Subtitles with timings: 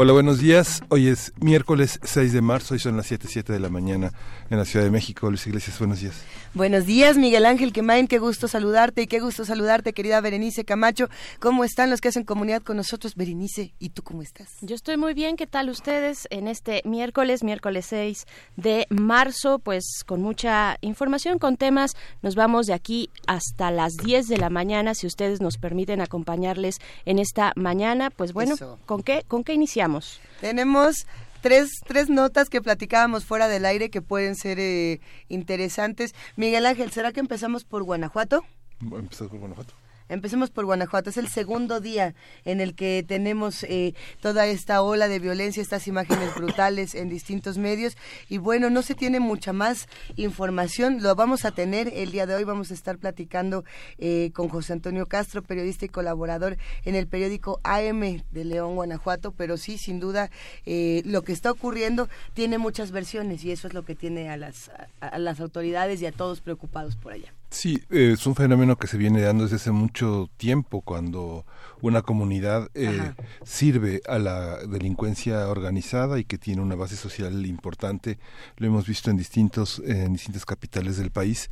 [0.00, 0.80] Hola, buenos días.
[0.90, 4.12] Hoy es miércoles 6 de marzo y son las 7.07 de la mañana
[4.48, 5.28] en la Ciudad de México.
[5.28, 6.22] Luis Iglesias, buenos días.
[6.54, 8.06] Buenos días, Miguel Ángel Quemain.
[8.06, 11.08] Qué gusto saludarte y qué gusto saludarte, querida Berenice Camacho.
[11.40, 13.74] ¿Cómo están los que hacen comunidad con nosotros, Berenice?
[13.80, 14.48] ¿Y tú cómo estás?
[14.60, 15.36] Yo estoy muy bien.
[15.36, 19.58] ¿Qué tal ustedes en este miércoles, miércoles 6 de marzo?
[19.58, 21.96] Pues con mucha información, con temas.
[22.22, 26.76] Nos vamos de aquí hasta las 10 de la mañana, si ustedes nos permiten acompañarles
[27.04, 28.10] en esta mañana.
[28.10, 28.54] Pues bueno,
[28.86, 29.87] ¿con qué, ¿con qué iniciamos?
[30.40, 31.06] Tenemos
[31.40, 36.14] tres, tres notas que platicábamos fuera del aire que pueden ser eh, interesantes.
[36.36, 38.44] Miguel Ángel, ¿será que empezamos por Guanajuato?
[38.80, 39.74] Empezamos por Guanajuato.
[40.08, 41.10] Empecemos por Guanajuato.
[41.10, 42.14] Es el segundo día
[42.44, 47.58] en el que tenemos eh, toda esta ola de violencia, estas imágenes brutales en distintos
[47.58, 47.96] medios.
[48.28, 51.02] Y bueno, no se tiene mucha más información.
[51.02, 52.44] Lo vamos a tener el día de hoy.
[52.44, 53.64] Vamos a estar platicando
[53.98, 59.32] eh, con José Antonio Castro, periodista y colaborador en el periódico AM de León, Guanajuato.
[59.32, 60.30] Pero sí, sin duda,
[60.64, 64.36] eh, lo que está ocurriendo tiene muchas versiones y eso es lo que tiene a
[64.36, 67.37] las, a las autoridades y a todos preocupados por allá.
[67.50, 71.46] Sí, es un fenómeno que se viene dando desde hace mucho tiempo cuando
[71.80, 78.18] una comunidad eh, sirve a la delincuencia organizada y que tiene una base social importante.
[78.58, 81.48] Lo hemos visto en distintos en distintas capitales del país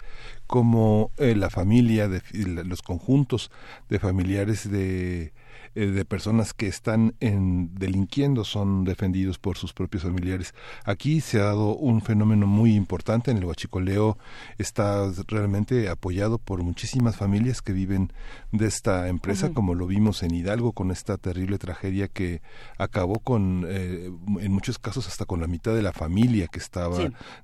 [0.47, 3.51] como eh, la familia, de, los conjuntos
[3.89, 5.33] de familiares de
[5.77, 10.55] eh, de personas que están en, delinquiendo son defendidos por sus propios familiares.
[10.87, 14.17] Aquí se ha dado un fenómeno muy importante en el huachicoleo,
[14.57, 18.11] está realmente apoyado por muchísimas familias que viven
[18.53, 22.41] de esta empresa, como lo vimos en Hidalgo con esta terrible tragedia que
[22.79, 24.11] acabó con, eh,
[24.41, 26.97] en muchos casos, hasta con la mitad de la familia que estaba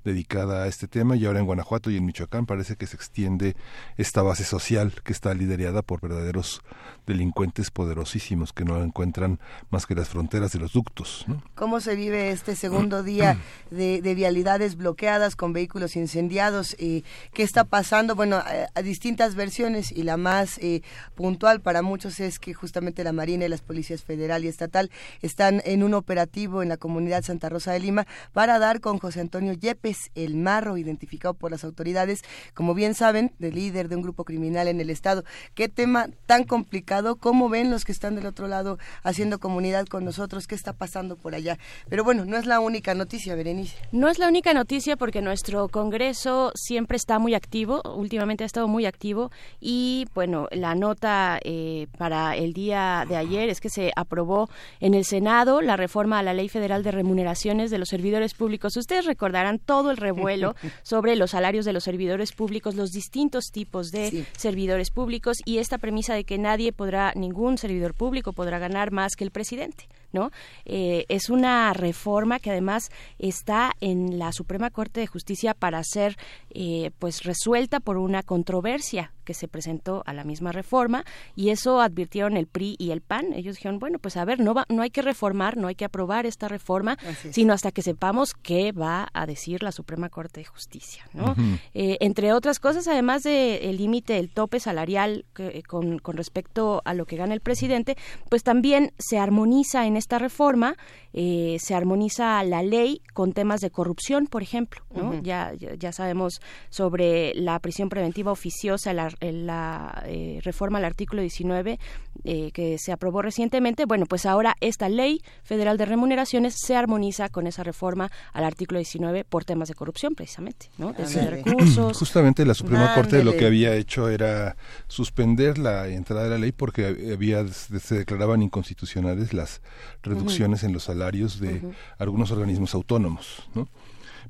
[0.04, 1.16] dedicada a este tema.
[1.16, 3.56] Y ahora en Guanajuato y en Michoacán parece que se extiende
[3.98, 6.62] esta base social que está liderada por verdaderos
[7.06, 8.21] delincuentes poderosísimos
[8.54, 9.40] que no encuentran
[9.70, 11.26] más que las fronteras de los ductos.
[11.54, 13.36] ¿Cómo se vive este segundo día
[13.70, 16.76] de, vialidades bloqueadas con vehículos incendiados?
[16.78, 18.14] Eh, ¿Qué está pasando?
[18.14, 20.82] Bueno, a, distintas versiones y la más eh,
[21.14, 24.90] puntual para muchos es que justamente la Marina y las policías federal y estatal
[25.20, 29.20] están en un operativo en la comunidad Santa Rosa de Lima para dar con José
[29.20, 32.22] Antonio Yepes, el marro identificado por las autoridades,
[32.54, 35.24] como bien saben, de líder de un grupo criminal en el estado.
[35.54, 37.16] ¿Qué tema tan complicado?
[37.16, 40.46] ¿Cómo ven los que están del otro lado haciendo comunidad con nosotros?
[40.46, 41.58] ¿Qué está pasando por allá?
[41.88, 43.76] Pero bueno, no es la única noticia, Berenice.
[43.92, 48.68] No es la única noticia porque nuestro Congreso siempre está muy activo, últimamente ha estado
[48.68, 49.30] muy activo
[49.60, 54.48] y bueno, la nota eh, para el día de ayer es que se aprobó
[54.80, 58.76] en el Senado la reforma a la Ley Federal de Remuneraciones de los Servidores Públicos.
[58.76, 63.90] Ustedes recordarán todo el revuelo sobre los salarios de los servidores públicos, los distintos tipos
[63.90, 68.01] de servidores públicos y esta premisa de que nadie podrá, ningún servidor público
[68.32, 69.88] podrá ganar más que el presidente.
[70.12, 70.30] ¿no?
[70.64, 76.16] Eh, es una reforma que además está en la Suprema Corte de Justicia para ser
[76.50, 81.04] eh, pues resuelta por una controversia que se presentó a la misma reforma
[81.36, 83.32] y eso advirtieron el PRI y el PAN.
[83.32, 85.84] Ellos dijeron, bueno, pues a ver, no, va, no hay que reformar, no hay que
[85.84, 86.98] aprobar esta reforma,
[87.30, 91.04] sino hasta que sepamos qué va a decir la Suprema Corte de Justicia.
[91.12, 91.34] ¿no?
[91.74, 95.24] Eh, entre otras cosas, además del límite, el tope salarial
[95.66, 97.96] con, con respecto a lo que gana el presidente,
[98.28, 100.76] pues también se armoniza en esta reforma
[101.14, 104.82] eh, se armoniza la ley con temas de corrupción, por ejemplo.
[104.94, 105.20] ¿no?
[105.22, 106.40] ya, ya, sabemos
[106.70, 111.78] sobre la prisión preventiva oficiosa, la, la eh, reforma al artículo 19
[112.24, 113.84] eh, que se aprobó recientemente.
[113.84, 118.78] Bueno, pues ahora esta ley federal de remuneraciones se armoniza con esa reforma al artículo
[118.78, 120.70] 19 por temas de corrupción, precisamente.
[120.78, 120.92] ¿no?
[120.92, 121.96] Recursos.
[121.98, 124.56] Justamente la Suprema Corte lo que había hecho era
[124.88, 129.60] suspender la entrada de la ley porque había se declaraban inconstitucionales las
[130.02, 131.62] reducciones en los salarios de
[131.98, 133.68] algunos organismos autónomos, ¿no?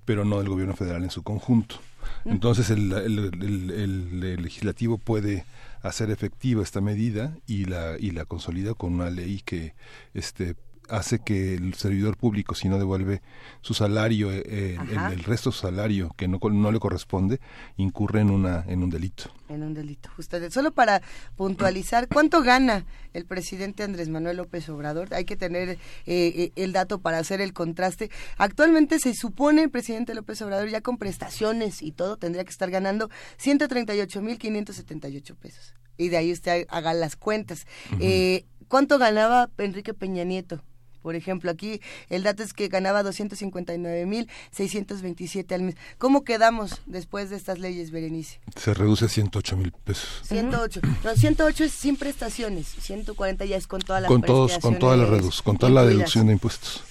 [0.04, 1.76] pero no del gobierno federal en su conjunto.
[2.24, 5.44] Entonces el, el, legislativo puede
[5.82, 9.74] hacer efectiva esta medida y la y la consolida con una ley que
[10.14, 10.56] este
[10.92, 13.22] hace que el servidor público, si no devuelve
[13.62, 17.40] su salario, eh, el, resto de su salario que no, no le corresponde,
[17.76, 19.24] incurre en, una, en un delito.
[19.48, 20.38] En un delito, justo.
[20.50, 21.00] Solo para
[21.34, 22.84] puntualizar, ¿cuánto gana
[23.14, 25.14] el presidente Andrés Manuel López Obrador?
[25.14, 28.10] Hay que tener eh, eh, el dato para hacer el contraste.
[28.36, 32.70] Actualmente se supone el presidente López Obrador ya con prestaciones y todo tendría que estar
[32.70, 33.08] ganando
[33.42, 35.74] 138.578 pesos.
[35.96, 37.66] Y de ahí usted haga las cuentas.
[38.68, 40.62] ¿Cuánto ganaba Enrique Peña Nieto?
[41.02, 45.76] Por ejemplo, aquí el dato es que ganaba 259.627 al mes.
[45.98, 48.40] ¿Cómo quedamos después de estas leyes, Berenice?
[48.56, 50.22] Se reduce a 108 mil pesos.
[50.24, 50.80] 108.
[51.04, 52.68] No, 108 es sin prestaciones.
[52.68, 55.02] 140 ya es con todas las con todos, con toda la
[55.44, 56.84] con toda la deducción de impuestos.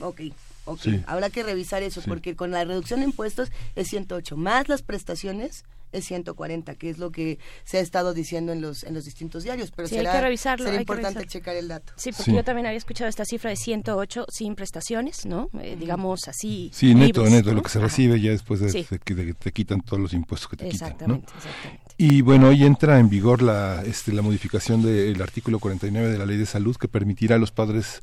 [0.00, 0.20] Ok.
[0.64, 4.82] Ok, habrá que revisar eso porque con la reducción de impuestos es 108, más las
[4.82, 9.04] prestaciones es 140, que es lo que se ha estado diciendo en los en los
[9.04, 11.92] distintos diarios, pero sí, será, hay que revisarlo, será importante checar el dato.
[11.96, 15.50] Sí, porque yo también había escuchado esta cifra de 108 sin prestaciones, ¿no?
[15.60, 16.70] Eh, digamos así.
[16.72, 20.12] Sí, neto, neto, lo que se recibe ya después de, que te, quitan todos los
[20.14, 21.38] impuestos que te exactamente, quitan.
[21.38, 21.94] Exactamente.
[21.98, 26.26] Y bueno, hoy entra en vigor la, este, la modificación del artículo 49 de la
[26.26, 28.02] Ley de Salud que permitirá a los padres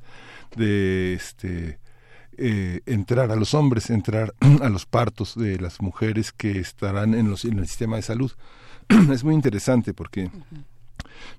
[0.56, 1.80] de este
[2.42, 7.30] eh, entrar a los hombres, entrar a los partos de las mujeres que estarán en,
[7.30, 8.32] los, en el sistema de salud.
[9.12, 10.32] es muy interesante porque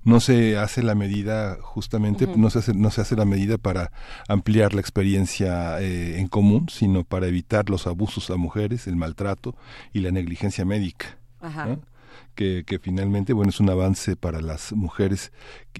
[0.03, 3.91] no se hace la medida justamente no se hace no se hace la medida para
[4.27, 9.55] ampliar la experiencia eh, en común sino para evitar los abusos a mujeres el maltrato
[9.93, 11.17] y la negligencia médica
[12.35, 15.31] que, que, finalmente bueno es un avance para las mujeres.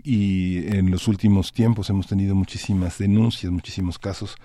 [0.03, 4.35] Y en los últimos tiempos hemos tenido muchísimas denuncias, muchísimos casos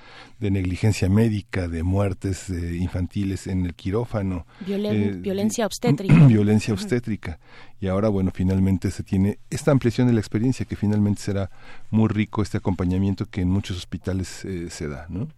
[0.40, 7.38] de negligencia médica, de muertes infantiles en el quirófano, eh, violencia obstétrica, violencia obstétrica.
[7.80, 11.50] Y ahora bueno finalmente se tiene esta ampliación de la experiencia que finalmente será
[11.90, 15.28] muy rico este acompañamiento que en muchos hospitales eh, se da, ¿no?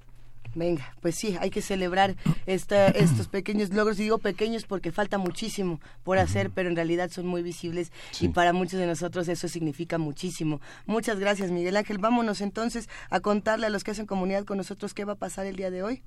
[0.58, 2.16] Venga, pues sí, hay que celebrar
[2.46, 3.98] estos pequeños logros.
[4.00, 8.28] Y digo pequeños porque falta muchísimo por hacer, pero en realidad son muy visibles y
[8.28, 10.60] para muchos de nosotros eso significa muchísimo.
[10.86, 11.98] Muchas gracias, Miguel Ángel.
[11.98, 15.46] Vámonos entonces a contarle a los que hacen comunidad con nosotros qué va a pasar
[15.46, 16.02] el día de hoy.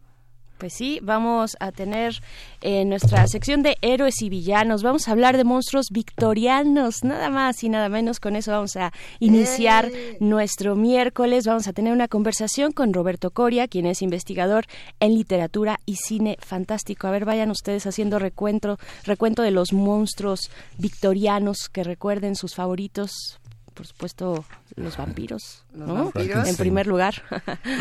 [0.61, 2.21] Pues sí, vamos a tener
[2.61, 7.63] en nuestra sección de héroes y villanos, vamos a hablar de monstruos victorianos, nada más
[7.63, 8.19] y nada menos.
[8.19, 10.17] Con eso vamos a iniciar ¡Eh!
[10.19, 11.47] nuestro miércoles.
[11.47, 14.65] Vamos a tener una conversación con Roberto Coria, quien es investigador
[14.99, 17.07] en literatura y cine fantástico.
[17.07, 23.40] A ver, vayan ustedes haciendo recuento, recuento de los monstruos victorianos que recuerden sus favoritos
[23.81, 24.45] por supuesto,
[24.75, 26.11] los vampiros, ¿no?
[26.13, 27.23] En primer lugar.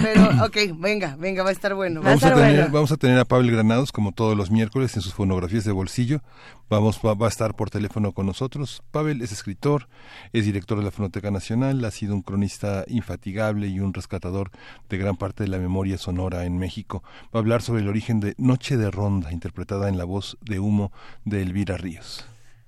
[0.03, 2.01] Pero, ok, venga, venga, va a estar bueno.
[2.01, 5.13] vamos, a, tener, vamos a tener a Pablo Granados, como todos los miércoles, en sus
[5.13, 6.23] fonografías de bolsillo.
[6.71, 8.83] Vamos, va, a estar por teléfono con nosotros.
[8.93, 9.89] Pavel es escritor,
[10.33, 14.53] es director de la Fonoteca Nacional, ha sido un cronista infatigable y un rescatador
[14.89, 17.03] de gran parte de la memoria sonora en México.
[17.25, 20.61] Va a hablar sobre el origen de Noche de Ronda, interpretada en la voz de
[20.61, 20.93] humo
[21.27, 22.25] de Elvira Ríos.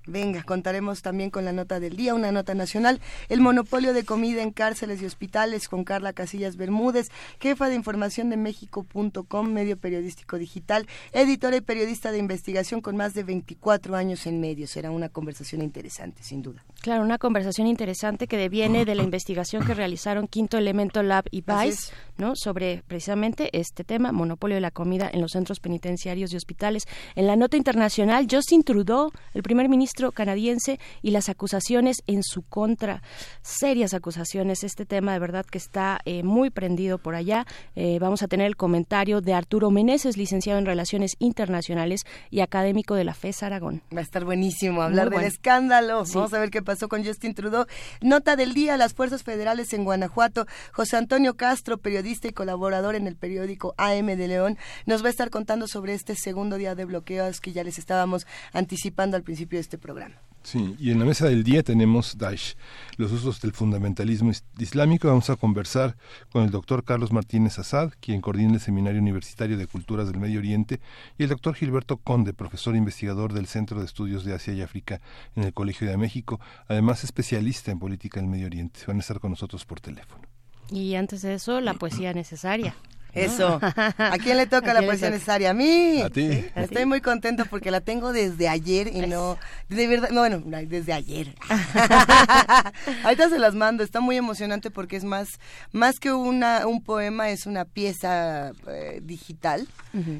[0.07, 4.43] Venga, contaremos también con la nota del día, una nota nacional, el monopolio de comida
[4.43, 7.11] en cárceles y hospitales con Carla Casillas Bermúdez,
[7.41, 13.15] jefa de información de México.com, medio periodístico digital, editora y periodista de investigación con más
[13.15, 14.71] de 24 años en medios.
[14.71, 16.65] Será una conversación interesante, sin duda.
[16.81, 21.43] Claro, una conversación interesante que deviene de la investigación que realizaron Quinto Elemento Lab y
[21.43, 22.35] Vice, ¿no?
[22.35, 26.85] Sobre precisamente este tema, monopolio de la comida en los centros penitenciarios y hospitales.
[27.15, 32.43] En la nota internacional, Justin Trudeau, el primer ministro canadiense y las acusaciones en su
[32.43, 33.03] contra,
[33.43, 34.65] serias acusaciones.
[34.65, 37.47] Este tema de verdad que está eh, muy prendido por allá.
[37.77, 42.95] Eh, vamos a tener el comentario de Arturo Meneses, licenciado en Relaciones Internacionales y académico
[42.95, 43.83] de la FES Aragón.
[43.95, 46.05] Va a estar buenísimo hablar del escándalo.
[46.15, 47.67] Vamos a ver qué pasó con Justin Trudeau.
[48.01, 50.47] Nota del día, las fuerzas federales en Guanajuato.
[50.73, 55.11] José Antonio Castro, periodista y colaborador en el periódico AM de León, nos va a
[55.11, 59.59] estar contando sobre este segundo día de bloqueos que ya les estábamos anticipando al principio
[59.59, 60.17] de este programa.
[60.43, 62.57] Sí, y en la mesa del día tenemos Daesh,
[62.97, 65.07] los usos del fundamentalismo islámico.
[65.07, 65.97] Vamos a conversar
[66.33, 70.41] con el doctor Carlos Martínez Azad, quien coordina el Seminario Universitario de Culturas del Medio
[70.41, 70.81] Oriente,
[71.17, 75.01] y el doctor Gilberto Conde, profesor investigador del Centro de Estudios de Asia y África
[75.37, 78.81] en el Colegio de México, además especialista en política del Medio Oriente.
[78.89, 80.25] Van a estar con nosotros por teléfono.
[80.71, 82.75] Y antes de eso, la poesía necesaria.
[83.15, 83.61] Eso.
[83.63, 85.51] ¿A quién le toca la poesía necesaria?
[85.51, 86.01] A mí.
[86.01, 86.45] A ti.
[86.55, 89.39] Estoy muy contento porque la tengo desde ayer y no.
[89.69, 91.35] De verdad, no, bueno, desde ayer.
[93.05, 93.83] Ahorita se las mando.
[93.83, 95.41] Está muy emocionante porque es más,
[95.73, 99.67] más que una, un poema, es una pieza eh, digital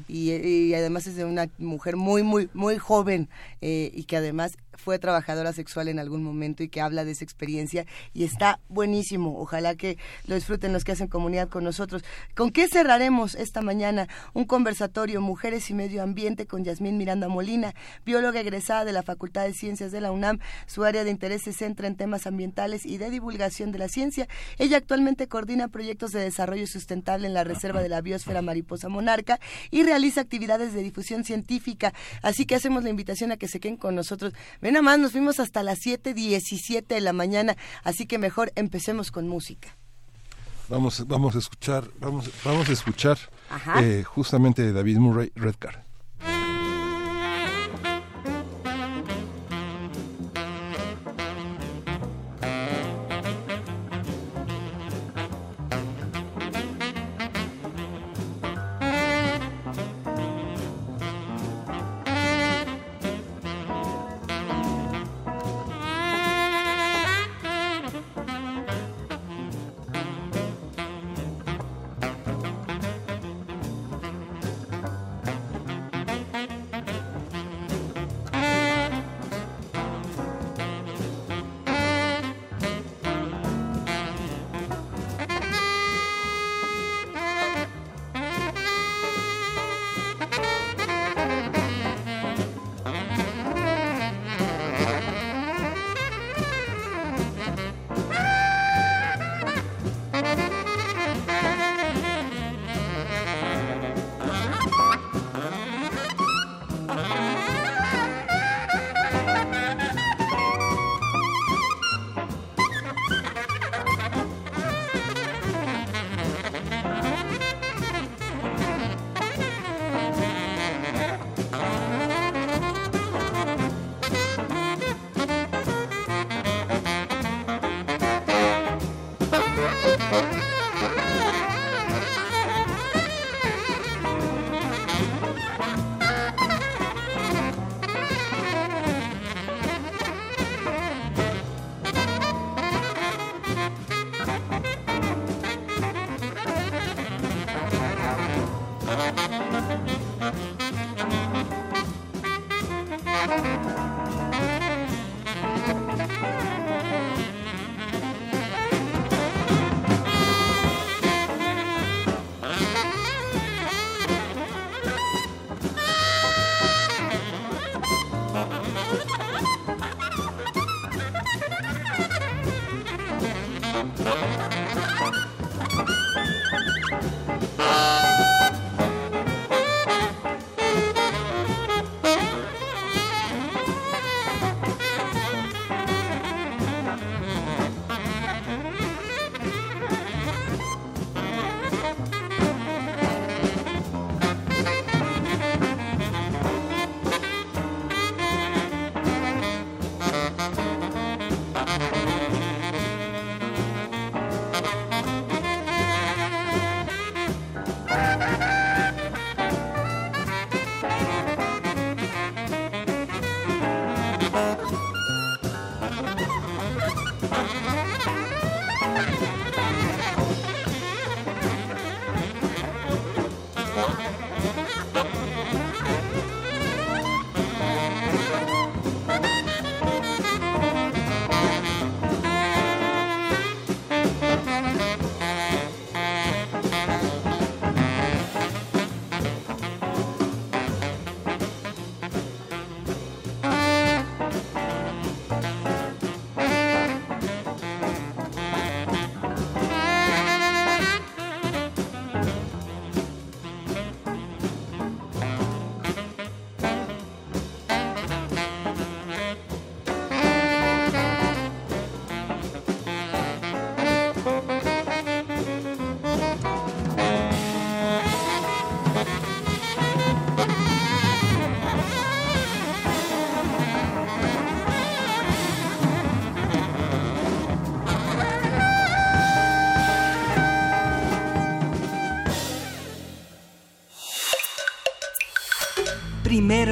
[0.07, 3.29] y, además es de una mujer muy, muy, muy joven
[3.61, 7.23] eh, y que además fue trabajadora sexual en algún momento y que habla de esa
[7.23, 9.39] experiencia y está buenísimo.
[9.39, 12.03] Ojalá que lo disfruten los que hacen comunidad con nosotros.
[12.35, 14.07] ¿Con qué cerraremos esta mañana?
[14.33, 17.73] Un conversatorio Mujeres y Medio Ambiente con Yasmín Miranda Molina,
[18.05, 20.39] bióloga egresada de la Facultad de Ciencias de la UNAM.
[20.65, 24.27] Su área de interés se centra en temas ambientales y de divulgación de la ciencia.
[24.57, 29.39] Ella actualmente coordina proyectos de desarrollo sustentable en la Reserva de la Biosfera Mariposa Monarca
[29.71, 31.93] y realiza actividades de difusión científica.
[32.21, 34.33] Así que hacemos la invitación a que se queden con nosotros.
[34.63, 39.11] Ven a más, nos fuimos hasta las 7.17 de la mañana, así que mejor empecemos
[39.11, 39.75] con música.
[40.69, 43.17] Vamos, vamos a escuchar, vamos, vamos a escuchar
[43.81, 45.83] eh, justamente de David Murray Redcar.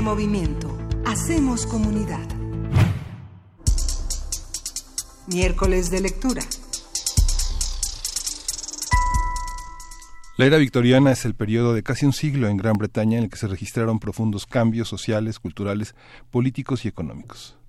[0.01, 0.75] Movimiento.
[1.05, 2.27] Hacemos comunidad.
[5.27, 6.41] Miércoles de lectura.
[10.37, 13.29] La era victoriana es el periodo de casi un siglo en Gran Bretaña en el
[13.29, 15.93] que se registraron profundos cambios sociales, culturales,
[16.31, 17.60] políticos y económicos.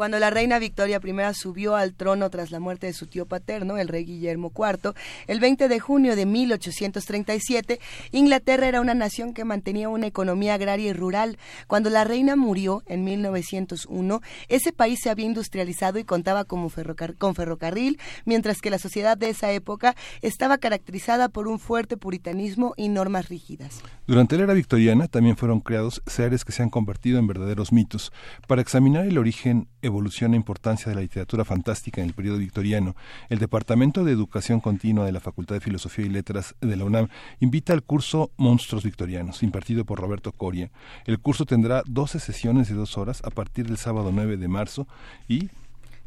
[0.00, 3.76] Cuando la reina Victoria I subió al trono tras la muerte de su tío paterno,
[3.76, 4.94] el rey Guillermo IV,
[5.26, 7.78] el 20 de junio de 1837,
[8.10, 11.36] Inglaterra era una nación que mantenía una economía agraria y rural.
[11.66, 18.00] Cuando la reina murió en 1901, ese país se había industrializado y contaba con ferrocarril,
[18.24, 23.28] mientras que la sociedad de esa época estaba caracterizada por un fuerte puritanismo y normas
[23.28, 23.82] rígidas.
[24.06, 28.14] Durante la era victoriana también fueron creados seres que se han convertido en verdaderos mitos.
[28.46, 32.96] Para examinar el origen, evolución e importancia de la literatura fantástica en el periodo victoriano,
[33.28, 37.08] el Departamento de Educación Continua de la Facultad de Filosofía y Letras de la UNAM
[37.40, 40.70] invita al curso Monstruos Victorianos, impartido por Roberto Coria.
[41.06, 44.86] El curso tendrá 12 sesiones de dos horas a partir del sábado 9 de marzo
[45.28, 45.48] y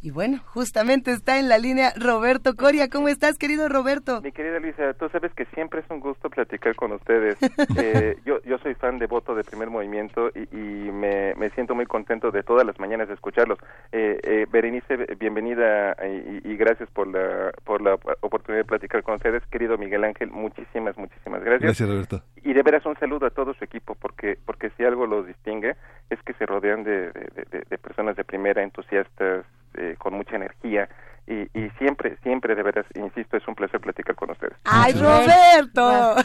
[0.03, 2.89] y bueno, justamente está en la línea Roberto Coria.
[2.89, 4.21] ¿Cómo estás, querido Roberto?
[4.21, 7.37] Mi querida Luisa, tú sabes que siempre es un gusto platicar con ustedes.
[7.77, 11.73] eh, yo, yo soy fan de voto de primer movimiento y, y me, me, siento
[11.73, 13.57] muy contento de todas las mañanas de escucharlos.
[13.93, 19.15] Eh, eh, Berenice, bienvenida y, y, gracias por la, por la oportunidad de platicar con
[19.15, 19.41] ustedes.
[19.47, 21.61] Querido Miguel Ángel, muchísimas, muchísimas gracias.
[21.61, 22.21] Gracias, Roberto.
[22.43, 25.77] Y de veras un saludo a todo su equipo, porque, porque si algo los distingue
[26.09, 29.45] es que se rodean de, de, de, de personas de primera, entusiastas,
[29.75, 30.87] eh, con mucha energía
[31.25, 34.57] y, y, siempre, siempre, de veras, insisto, es un placer platicar con ustedes.
[34.65, 36.15] ¡Ay, Roberto!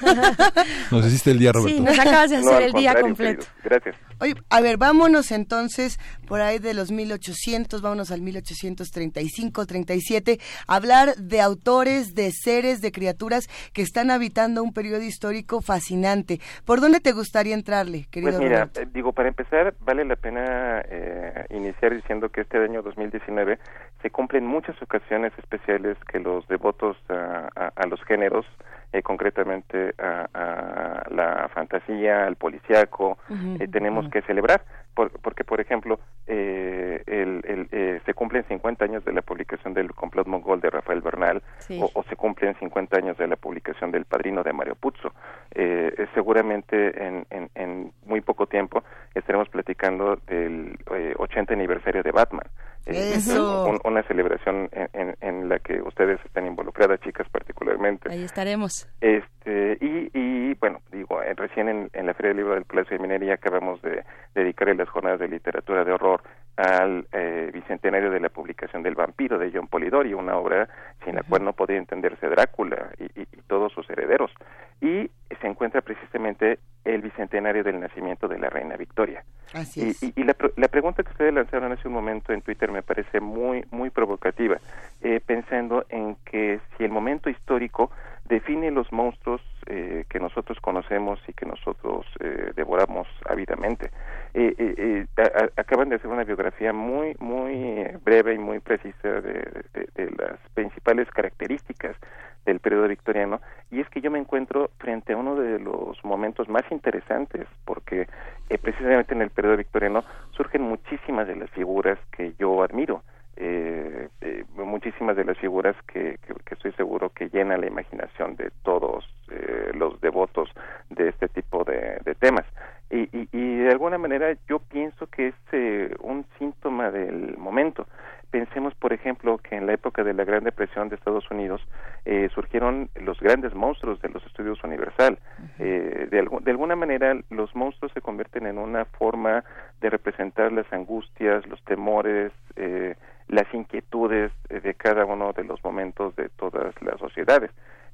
[0.91, 1.77] nos hiciste el día, Roberto.
[1.77, 3.47] Sí, nos acabas de hacer el día completo.
[3.63, 3.95] Gracias.
[4.21, 11.15] Oye, a ver, vámonos entonces por ahí de los 1800, vámonos al 1835, 37, hablar
[11.17, 16.41] de autores, de seres, de criaturas que están habitando un periodo histórico fascinante.
[16.65, 18.81] ¿Por dónde te gustaría entrarle, querido Pues mira, Roberto?
[18.81, 23.59] eh, digo, para empezar, vale la pena eh, iniciar diciendo que este año 2019
[24.03, 28.45] se cumplen muchas ocasiones especiales que los devotos a, a, a los géneros,
[28.93, 34.13] eh, concretamente a, a, la fantasía, al policíaco, uh -huh, eh, tenemos uh -huh.
[34.13, 34.63] que celebrar,
[34.95, 39.75] por, porque por ejemplo, eh, el, el, eh, se cumplen 50 años de la publicación
[39.75, 41.79] del complot mongol de Rafael Bernal, sí.
[41.81, 45.13] o, o, se cumplen 50 años de la publicación del Padrino de Mario Puzo.
[45.55, 48.83] Eh, seguramente en, en, en, muy poco tiempo
[49.15, 50.79] estaremos platicando del
[51.17, 52.47] 80 aniversario de Batman.
[52.87, 53.67] Eso.
[53.67, 58.11] Un, una celebración en, en, en, la que ustedes están involucradas, chicas particularmente.
[58.11, 58.89] Ahí estaremos.
[59.01, 62.97] Este y, y bueno, digo, eh, recién en, en, la Feria del Libro del Palacio
[62.97, 64.05] de Minería acabamos de
[64.35, 66.23] dedicarle las jornadas de literatura de horror
[66.57, 70.69] al eh, bicentenario de la publicación del vampiro de John Polidori, una obra
[71.05, 74.33] sin la cual no podía entenderse Drácula y, y, y, todos sus herederos.
[74.81, 75.09] Y
[75.41, 79.23] se encuentra precisamente el bicentenario del nacimiento de la reina Victoria.
[79.53, 82.83] Así y, y, la, la, pregunta que ustedes lanzaron hace un momento en Twitter me
[82.83, 84.59] parece muy muy provocativa,
[85.01, 87.93] eh, pensando en que si el momento histórico
[88.29, 93.91] define los monstruos eh, que nosotros conocemos y que nosotros eh, devoramos ávidamente.
[94.35, 99.65] Eh, eh, a, acaban de hacer una biografía muy muy breve y muy precisa de,
[99.95, 101.97] de, las principales características
[102.45, 106.49] del periodo victoriano y es que yo me encuentro frente a uno de los momentos
[106.49, 108.07] más interesantes porque
[108.49, 113.03] eh, precisamente en el periodo victoriano surgen muchísimas de las figuras que yo admiro
[113.41, 118.35] eh, eh, muchísimas de las figuras que, que, que, estoy seguro que llenan la imaginación
[118.37, 120.51] de todos eh, los devotos
[120.91, 122.45] de este tipo de, de temas.
[122.91, 127.87] Y, y, y, de alguna manera yo pienso que es eh, un síntoma del momento.
[128.31, 131.63] Pensemos por ejemplo que en la época de la Gran Depresión de Estados Unidos
[132.05, 135.19] eh, surgieron los grandes monstruos de los estudios Universal.
[135.59, 139.45] De, de, alguna manera los monstruos se convierten en una forma
[139.81, 142.97] de representar las angustias los temores eh,
[143.29, 147.51] las inquietudes de cada uno de los momentos de todas las sociedades.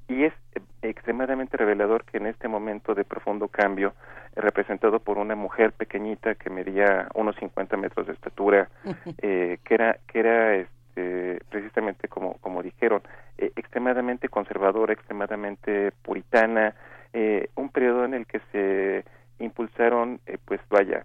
[0.08, 0.32] Y es
[0.82, 3.94] extremadamente revelador que en este momento de profundo cambio
[4.36, 8.68] representado por una mujer pequeñita que medía unos 50 metros de estatura
[9.18, 13.02] eh, que era que era este, precisamente como como dijeron
[13.38, 16.74] eh, extremadamente conservadora extremadamente puritana
[17.12, 19.04] eh, un periodo en el que se
[19.38, 21.04] impulsaron pues vaya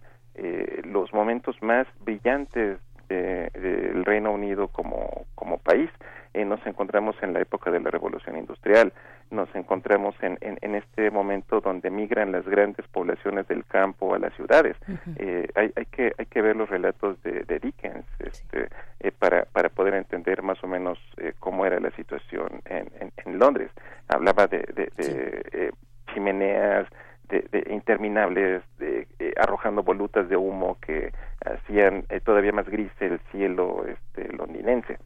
[0.85, 5.89] los momentos más brillantes del de, Reino Unido como, como país.
[6.33, 8.93] Eh, nos encontramos en la época de la Revolución Industrial,
[9.31, 14.19] nos encontramos en, en, en, este momento donde migran las grandes poblaciones del campo a
[14.19, 14.75] las ciudades.
[14.87, 15.15] Uh -huh.
[15.17, 18.75] eh, hay, hay, que, hay que ver los relatos de, de Dickens este, sí.
[19.01, 23.39] eh, para, para poder entender más o menos eh, cómo era la situación en, en
[23.39, 23.71] Londres.
[24.07, 26.13] Hablaba de, de, de sí.
[26.13, 26.87] chimeneas,
[27.29, 31.13] de, de, interminables, de, eh, arrojando volutas de humo que
[31.45, 34.97] hacían eh, todavía más gris el cielo este, londinense.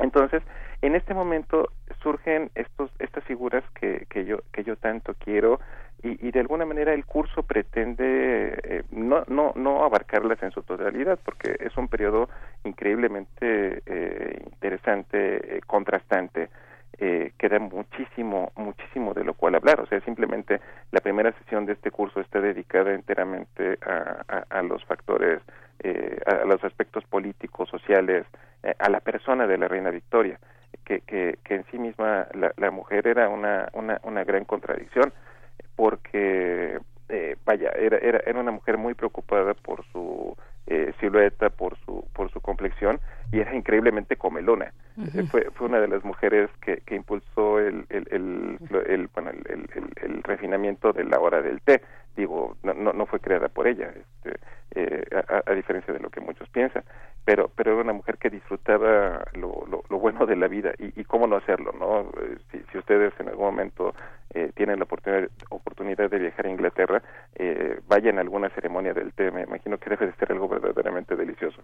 [0.00, 0.42] Entonces,
[0.82, 1.70] en este momento
[2.02, 5.60] surgen estos estas figuras que, que yo que yo tanto quiero
[6.02, 10.62] y, y de alguna manera el curso pretende eh, no no no abarcarlas en su
[10.62, 12.28] totalidad porque es un periodo
[12.64, 16.50] increíblemente eh, interesante contrastante
[16.98, 19.80] eh, queda muchísimo, muchísimo de lo cual hablar.
[19.80, 24.84] O sea, simplemente la primera sesión de este curso está dedicada enteramente a, a, los
[24.84, 25.40] factores,
[25.80, 28.26] eh, a los aspectos políticos, sociales,
[28.62, 30.38] eh, a la persona de la reina Victoria,
[30.84, 35.12] que, que, en sí misma la, la mujer era una, una, una gran contradicción,
[35.76, 36.78] porque,
[37.08, 42.06] eh, vaya, era, era, era una mujer muy preocupada por su eh, silueta, por su,
[42.14, 43.00] por su complexión,
[43.32, 44.72] y era increíblemente comelona.
[44.96, 49.30] Eh, fue, fue una de las mujeres que, que impulsó el, el, el, el bueno,
[49.30, 49.68] el,
[50.02, 51.82] el, refinamiento de la hora del té.
[52.16, 54.38] Digo, no, no, no fue creada por ella, este,
[54.74, 55.04] eh,
[55.46, 56.84] a, diferencia de lo que muchos piensan.
[57.24, 61.00] Pero, pero era una mujer que disfrutaba lo, lo, lo bueno de la vida y,
[61.00, 62.00] y, cómo no hacerlo, ¿no?
[62.22, 63.94] Eh, si, si ustedes en algún momento
[64.34, 67.02] eh, tienen la oportunidad, oportunidad de viajar a Inglaterra,
[67.36, 69.30] eh, vayan a alguna ceremonia del té.
[69.30, 71.62] Me imagino que debe de ser algo verdaderamente delicioso.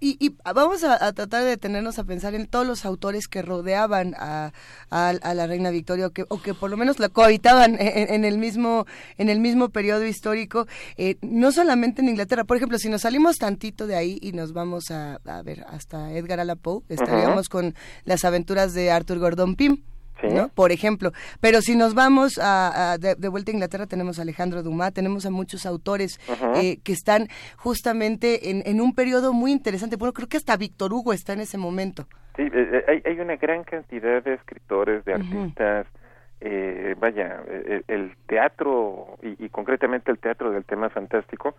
[0.00, 3.42] Y, y, vamos a, a, tratar de detenernos a pensar en todos los autores que
[3.42, 4.52] rodeaban a,
[4.90, 8.38] la reina Victoria o que, o que, por lo menos la cohabitaban en, en, el
[8.38, 8.86] mismo
[9.18, 12.44] en el mismo periodo histórico, eh, no solamente en Inglaterra.
[12.44, 16.12] Por ejemplo, si nos salimos tantito de ahí y nos vamos a, a ver hasta
[16.12, 17.52] Edgar Allan Poe, estaríamos uh -huh.
[17.52, 19.82] con las aventuras de Arthur Gordon Pym.
[20.20, 20.28] ¿Sí?
[20.28, 20.48] ¿no?
[20.48, 21.12] Por ejemplo.
[21.40, 24.92] Pero si nos vamos a, a de, de, vuelta a Inglaterra, tenemos a Alejandro Dumas,
[24.92, 26.56] tenemos a muchos autores uh -huh.
[26.56, 29.96] eh, que están justamente en, en, un periodo muy interesante.
[29.96, 32.06] Bueno, creo que hasta Víctor Hugo está en ese momento.
[32.36, 35.86] Sí, eh, eh hay, hay, una gran cantidad de escritores, de artistas.
[35.86, 35.98] Uh -huh.
[36.40, 41.54] eh, vaya, el, el teatro y, y, concretamente el teatro del tema fantástico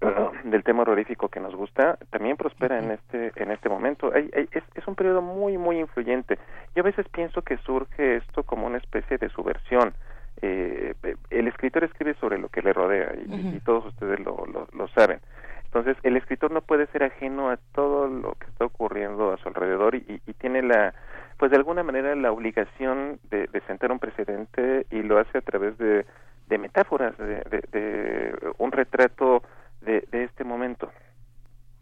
[0.44, 4.10] del tema horrorífico que nos gusta también prospera en este en este momento.
[4.14, 6.38] Hay, hay, es, es un periodo muy muy influyente.
[6.74, 9.92] Yo a veces pienso que surge esto como una especie de subversión.
[10.42, 10.94] Eh,
[11.28, 13.56] el escritor escribe sobre lo que le rodea y, uh -huh.
[13.56, 15.20] y todos ustedes lo, lo, lo, saben.
[15.64, 19.48] Entonces el escritor no puede ser ajeno a todo lo que está ocurriendo a su
[19.48, 20.94] alrededor y, y tiene la
[21.36, 25.40] pues de alguna manera la obligación de, de, sentar un precedente y lo hace a
[25.40, 26.04] través de,
[26.48, 29.42] de metáforas de, de un retrato
[29.82, 30.90] de, de este momento.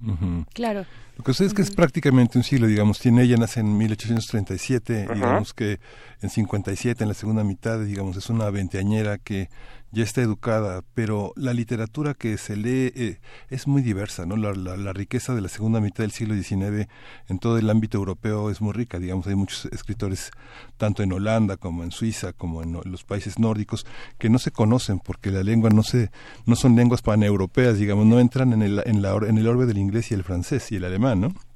[0.00, 0.46] Uh -huh.
[0.54, 0.84] Claro.
[1.16, 5.06] Lo que sucede es que es prácticamente un siglo, digamos, tiene ella nace en 1837,
[5.08, 5.14] uh -huh.
[5.14, 5.80] digamos que
[6.22, 9.48] en 57, en la segunda mitad, digamos, es una veinteañera que
[9.90, 14.37] ya está educada, pero la literatura que se lee eh, es muy diversa, ¿no?
[14.37, 16.88] La, la, riqueza de la segunda mitad del siglo XIX
[17.29, 20.31] en todo el ámbito europeo es muy rica, digamos, hay muchos escritores,
[20.77, 23.87] tanto en Holanda como en Suiza, como en los países nórdicos,
[24.18, 26.11] que no se conocen porque la lengua no se,
[26.46, 29.79] no son lenguas paneuropeas, digamos, no entran en el, en la, en el orbe del
[29.79, 31.47] inglés y el francés y el alemán, ¿no?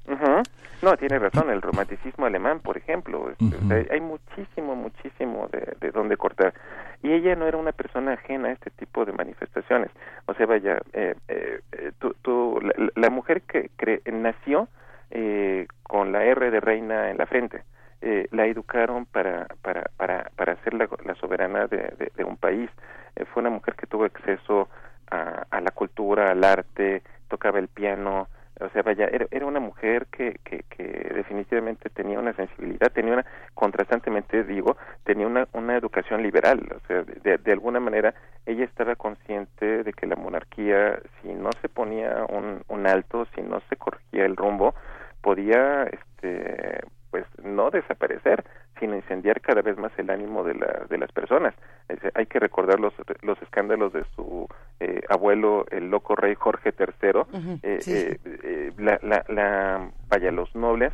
[0.83, 3.71] No, tiene razón, el romanticismo alemán, por ejemplo, uh -huh.
[3.73, 6.53] hay, hay, muchísimo, muchísimo de, de dónde cortar.
[7.01, 9.91] Y ella no era una persona ajena a este tipo de manifestaciones.
[10.25, 11.61] O sea, vaya, eh, eh,
[11.99, 14.67] tú, tú, la, la, mujer que cre nació
[15.09, 17.63] eh, con la R de reina en la frente,
[18.01, 22.35] eh, la educaron para, para, para, para ser la, la soberana de, de, de, un
[22.35, 22.69] país.
[23.15, 24.67] Eh, fue una mujer que tuvo acceso
[25.09, 28.27] a, a la cultura, al arte, tocaba el piano,
[28.59, 33.13] o sea, vaya, era, era una mujer que, que, que definitivamente tenía una sensibilidad, tenía
[33.13, 38.13] una, contrastantemente digo, tenía una, una educación liberal, o sea, de, de alguna manera
[38.45, 43.41] ella estaba consciente de que la monarquía, si no se ponía un, un alto, si
[43.41, 44.75] no se corregía el rumbo,
[45.21, 48.43] podía, este, pues, no desaparecer,
[48.83, 51.55] sino incendiar cada vez más el ánimo de, la, de las personas.
[51.87, 54.45] Es, hay que recordar los, los escándalos de su
[54.81, 56.85] eh, abuelo, el loco rey Jorge III.
[56.87, 57.93] Uh -huh, eh, sí.
[57.93, 60.91] eh, la, la, la, vaya, los nobles,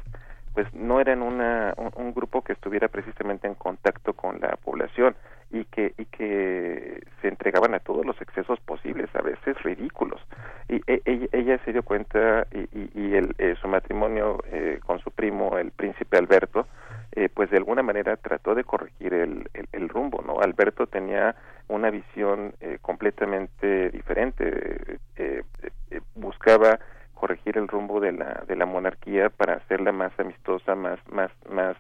[0.54, 5.16] pues no eran una, un, un, grupo que estuviera precisamente en contacto con la población
[5.52, 10.22] y que, y que se entregaban a todos los excesos posibles, a veces ridículos.
[10.68, 14.80] Y e, ella, ella, se dio cuenta y, y, y el, eh, su matrimonio eh,
[14.86, 16.68] con su primo, el príncipe Alberto,
[17.14, 20.40] eh, pues de alguna manera trató de corregir el, el, el rumbo, ¿no?
[20.40, 21.36] Alberto tenía
[21.68, 25.44] una visión eh, completamente diferente, eh,
[25.92, 26.80] eh, buscaba
[27.14, 31.76] corregir el rumbo de la de la monarquía para hacerla más amistosa, más más más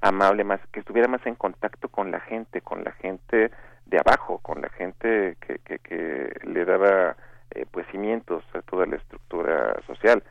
[0.00, 3.50] amable, más que estuviera más en contacto con la gente, con la gente
[3.86, 7.16] de abajo, con la gente que que, que le daba
[7.50, 10.22] eh, pues cimientos a toda la estructura social.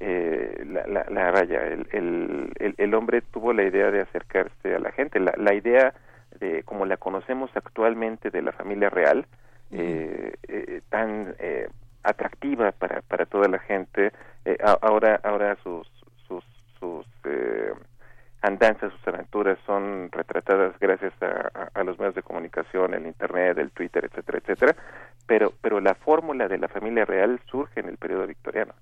[0.00, 4.78] Eh, la, la, la vaya, el, el, el, hombre tuvo la idea de acercarse a
[4.78, 5.92] la gente, la, la idea
[6.38, 9.26] de como la conocemos actualmente de la familia real,
[9.72, 11.68] eh, eh, tan eh,
[12.04, 14.12] atractiva para, para toda la gente,
[14.44, 15.90] eh, ahora, ahora sus,
[16.26, 16.44] sus,
[16.78, 17.06] sus
[18.42, 24.04] andanzas, sus aventuras son retratadas gracias a, los medios de comunicación, el Internet, el Twitter,
[24.04, 24.76] etcétera, etcétera,
[25.26, 28.74] pero, pero la fórmula de la familia real surge en el periodo victoriano.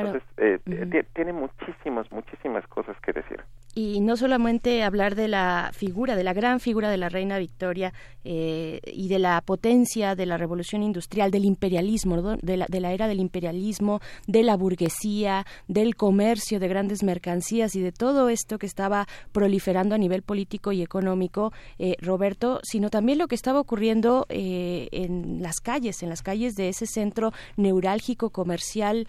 [0.00, 3.40] Entonces, eh, tiene muchísimas, muchísimas cosas que decir.
[3.74, 7.94] Y no solamente hablar de la figura, de la gran figura de la reina Victoria
[8.22, 12.92] eh, y de la potencia de la revolución industrial, del imperialismo, de, la, de, la,
[12.92, 18.58] era del imperialismo, de la burguesía, del comercio de grandes mercancías y de todo esto
[18.58, 23.58] que estaba proliferando a nivel político y económico, eh, Roberto, sino también lo que estaba
[23.58, 29.06] ocurriendo eh, en las calles, en las calles de ese centro neurálgico comercial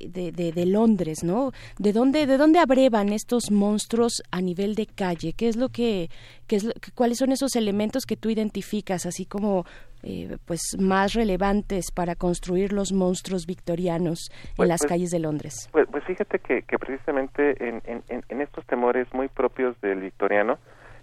[0.00, 1.52] de, de, de, Londres, ¿no?
[1.78, 5.32] ¿De dónde, de dónde abrevan estos monstruos a nivel de calle?
[5.32, 6.08] ¿Qué es lo que,
[6.46, 9.64] qué es cuáles son esos elementos que tú identificas así como
[10.02, 15.20] eh, pues más relevantes para construir los monstruos victorianos en pues, las pues, calles de
[15.20, 15.68] Londres?
[15.70, 20.58] Pues, pues fíjate que, precisamente en, en, estos temores muy propios del victoriano,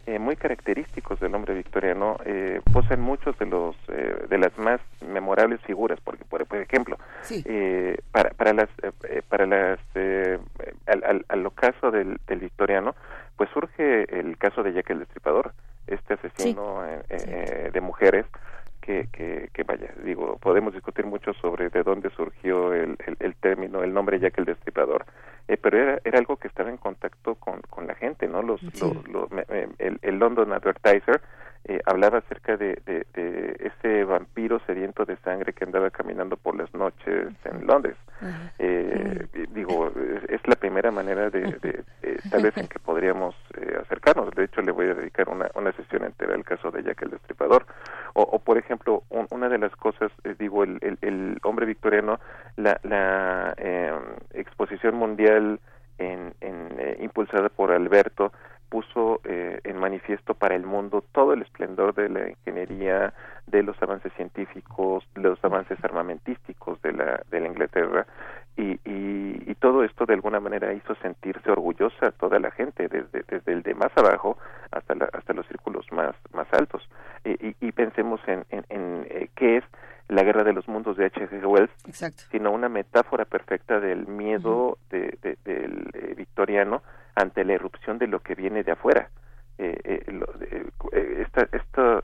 [0.09, 4.81] eh, muy característicos del hombre victoriano eh, poseen muchos de los eh, de las más
[5.07, 6.97] memorables figuras porque por, ejemplo
[7.45, 8.69] eh, para para las
[9.27, 12.95] para las al, al, al, ocaso del, del, victoriano
[13.37, 15.53] pues surge el caso de Jack el Destripador
[15.85, 16.81] este asesino
[17.71, 18.25] de mujeres
[18.81, 23.35] que, que, que, vaya, digo, podemos discutir mucho sobre de dónde surgió el, el, el
[23.35, 25.05] término, el nombre Jack el Destripador,
[25.49, 28.43] eh, pero era, era algo que estaba en contacto con, con la gente, ¿no?
[28.43, 29.27] Los, los,
[29.79, 31.21] el, el, London Advertiser
[31.65, 36.55] eh, hablaba acerca de, de, de, ese vampiro sediento de sangre que andaba caminando por
[36.55, 37.95] las noches en Londres.
[38.57, 39.91] Eh, digo,
[40.27, 41.83] es, la primera manera de, de,
[42.31, 44.33] tal vez en que podríamos eh, acercarnos.
[44.35, 47.11] De hecho, le voy a dedicar una, una sesión entera al caso de Jack el
[47.11, 47.65] Destripador.
[48.13, 52.19] O, o por ejemplo, una de las cosas, eh, digo, el, el, el, hombre victoriano,
[52.55, 53.93] la, la eh,
[54.33, 55.59] exposición mundial
[55.97, 58.31] en, en, eh, impulsada por Alberto,
[58.69, 63.13] puso eh, en manifiesto para el mundo todo el esplendor de la ingeniería,
[63.47, 68.05] de los avances científicos, de los avances armamentísticos de la, de la Inglaterra
[68.59, 72.89] y, y, y, todo esto de alguna manera hizo sentirse orgullosa a toda la gente,
[72.89, 74.37] desde, desde el de más abajo
[74.71, 76.87] hasta, la, hasta los círculos más, más altos.
[77.23, 79.63] Y, y pensemos en, en, en eh, qué es
[80.09, 81.45] la guerra de los mundos de H.G.
[81.45, 81.71] Wells,
[82.31, 86.81] sino una metáfora perfecta del miedo de, de, del eh, victoriano
[87.15, 89.09] ante la erupción de lo que viene de afuera.
[89.57, 90.03] Eh, eh,
[90.91, 91.47] eh esta,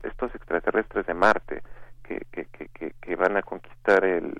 [0.02, 1.62] estos extraterrestres de Marte
[2.06, 4.32] que, van a conquistar el,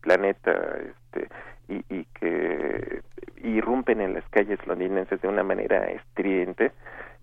[0.00, 1.28] planeta este,
[1.68, 3.02] y, y, que
[3.42, 6.72] irrumpen en las calles londinenses de una manera estridente,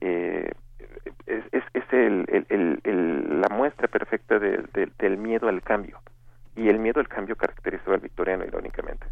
[0.02, 0.52] eh,
[1.26, 6.00] es, es, es el, la muestra perfecta del, del miedo al cambio
[6.56, 9.06] y el miedo al cambio caracterizó al victoriano, irónicamente.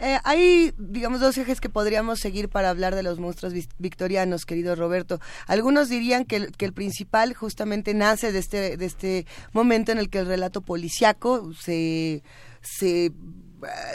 [0.00, 4.74] Eh, hay, digamos, dos ejes que podríamos seguir para hablar de los monstruos victorianos, querido
[4.74, 5.20] Roberto.
[5.46, 9.98] Algunos dirían que el, que el principal justamente nace de este, de este momento en
[9.98, 12.22] el que el relato policiaco se
[12.64, 13.12] se eh,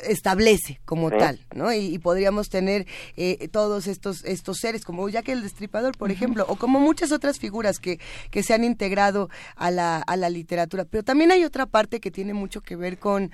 [0.07, 1.73] establece como tal, ¿no?
[1.73, 6.55] Y, podríamos tener eh, todos estos estos seres como Jack el Destripador, por ejemplo, o
[6.55, 7.99] como muchas otras figuras que,
[8.31, 10.85] que se han integrado a la, a la literatura.
[10.85, 13.31] Pero también hay otra parte que tiene mucho que ver con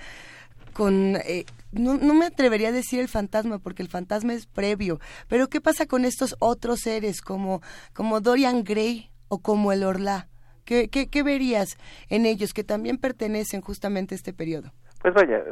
[0.76, 5.00] con eh, no, no, me atrevería a decir el fantasma porque el fantasma es previo,
[5.30, 7.62] pero ¿qué pasa con estos otros seres como,
[7.94, 10.28] como Dorian Gray o como el Orla?
[10.66, 11.78] ¿Qué, qué, qué verías
[12.10, 14.74] en ellos que también pertenecen justamente a este periodo?
[15.06, 15.44] Pues vaya,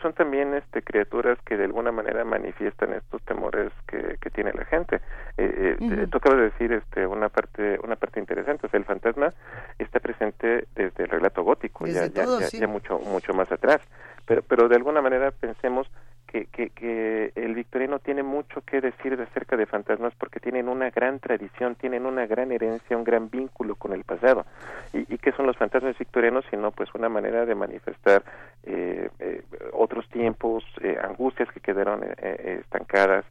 [0.00, 4.64] son también este, criaturas que de alguna manera manifiestan estos temores que, que tiene la
[4.64, 4.96] gente.
[5.36, 8.86] Eh, eh, Tú acabas de decir este, una parte una parte interesante, o sea, el
[8.86, 9.34] fantasma
[9.78, 13.82] está presente desde el relato gótico, ya, ya, ya, mucho mucho más atrás.
[14.26, 15.88] Pero, pero de alguna manera pensemos
[16.26, 21.20] que, que, el victoriano tiene mucho que decir acerca de fantasmas porque tienen una gran
[21.20, 24.44] tradición, tienen una gran herencia, un gran vínculo con el pasado.
[24.92, 26.44] ¿Y, y qué son los fantasmas victorianos?
[26.50, 28.24] Sino pues una manera de manifestar
[28.64, 33.24] eh, eh, otros tiempos, eh, angustias que quedaron estancadas,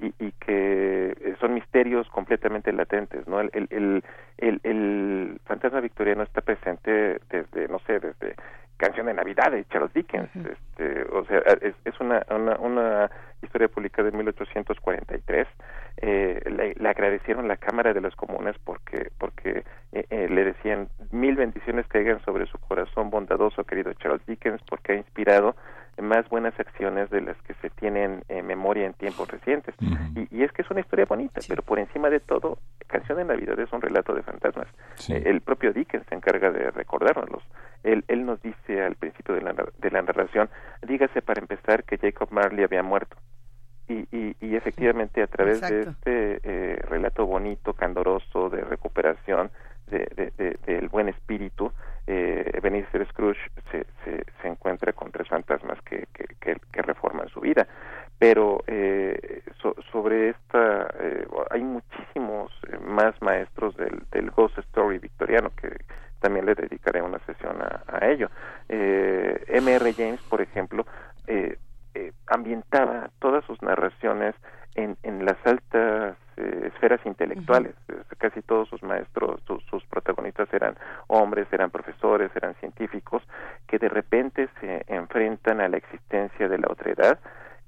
[0.00, 3.40] y, y, que son misterios completamente latentes, ¿no?
[3.40, 4.04] El, el,
[4.38, 8.36] el, el, fantasma victoriano está presente desde, no sé, desde
[8.76, 13.10] Canción de Navidad de Charles Dickens, este, o sea, es, es una, una, una,
[13.42, 15.46] historia publicada en 1843.
[15.98, 20.88] Eh, le, le, agradecieron la Cámara de los Comunes porque, porque eh, eh, le decían
[21.10, 25.56] mil bendiciones caigan sobre su corazón bondadoso, querido Charles Dickens, porque ha inspirado
[26.02, 29.74] más buenas acciones de las que se tienen en memoria en tiempos recientes.
[30.14, 33.24] y, y, es que es una historia bonita, pero por encima de todo, Canción de
[33.24, 34.68] Navidad es un relato de fantasmas.
[35.08, 37.42] Eh, el propio Dickens se encarga de recordárnoslos.
[37.82, 40.48] Él, él nos dice al principio de la, de la narración,
[40.86, 43.16] dígase para empezar que Jacob Marley había muerto.
[43.88, 44.08] Y,
[44.40, 49.50] y, efectivamente a través de este eh, relato bonito, candoroso, de recuperación,
[49.86, 50.32] de,
[50.66, 51.72] del buen espíritu,
[52.06, 53.40] eh, Ebenezer Scrooge
[53.70, 57.66] se, se, encuentra con tres fantasmas que, que, que, reforman su vida.
[58.18, 59.42] Pero eh,
[59.90, 65.68] sobre esta, eh, hay muchísimos eh, más maestros del, del Ghost Story victoriano que
[66.20, 68.30] también le dedicaré una sesión a, ello.
[68.68, 69.92] Eh, M.R.
[69.92, 70.86] James, por ejemplo,
[71.26, 71.58] eh,
[72.26, 74.34] ambientaba todas sus narraciones
[74.74, 77.74] en, en las altas eh, esferas intelectuales.
[78.18, 83.22] Casi todos sus maestros, sus, protagonistas eran hombres, eran profesores, eran científicos,
[83.66, 87.18] que de repente se enfrentan a la existencia de la otredad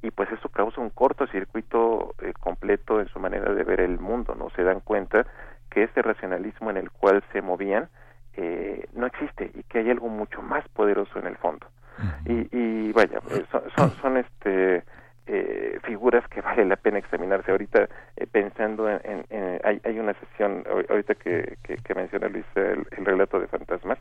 [0.03, 4.35] y pues eso causa un cortocircuito eh, completo en su manera de ver el mundo,
[4.35, 4.51] ¿no?
[4.51, 5.27] Se dan cuenta
[5.71, 7.89] que ese racionalismo en el cual se movían
[8.35, 11.67] eh, no existe y que hay algo mucho más poderoso en el fondo.
[12.27, 14.85] y, y, vaya, son, son, son este
[15.29, 17.51] eh, figuras que vale la pena examinarse.
[17.51, 19.25] Ahorita eh, pensando en,
[19.63, 23.99] hay, hay, una sesión, ahorita que, que, menciona Luis el, relato de fantasmas,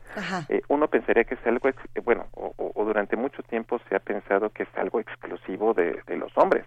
[0.49, 1.69] eh, uno pensaría que es algo,
[2.03, 6.31] bueno, o, durante mucho tiempo se ha pensado que es algo exclusivo de, de los
[6.37, 6.65] hombres,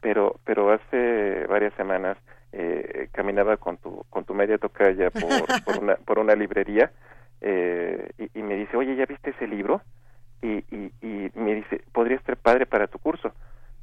[0.00, 2.18] pero, pero hace varias semanas
[2.52, 5.20] eh, caminaba con tu, con tu media tocaya por,
[5.64, 6.90] por, una, por una librería
[7.40, 9.82] y, y, me dice, oye, ¿ya viste ese libro?
[10.42, 13.32] Y, y, y me dice, podría ser padre para tu curso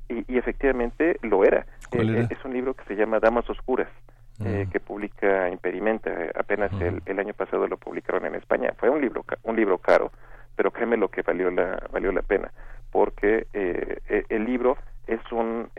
[0.09, 1.65] y, efectivamente lo era.
[1.91, 3.89] Eh, es un libro que se llama Damas Oscuras,
[4.43, 4.71] eh, mm.
[4.71, 6.11] que publica Imperimenta.
[6.35, 8.73] Apenas el, el, año pasado lo publicaron en España.
[8.77, 10.11] Fue un libro un libro caro,
[10.55, 12.51] pero créeme lo que valió la valió la pena,
[12.91, 15.69] porque eh, e, el libro es un,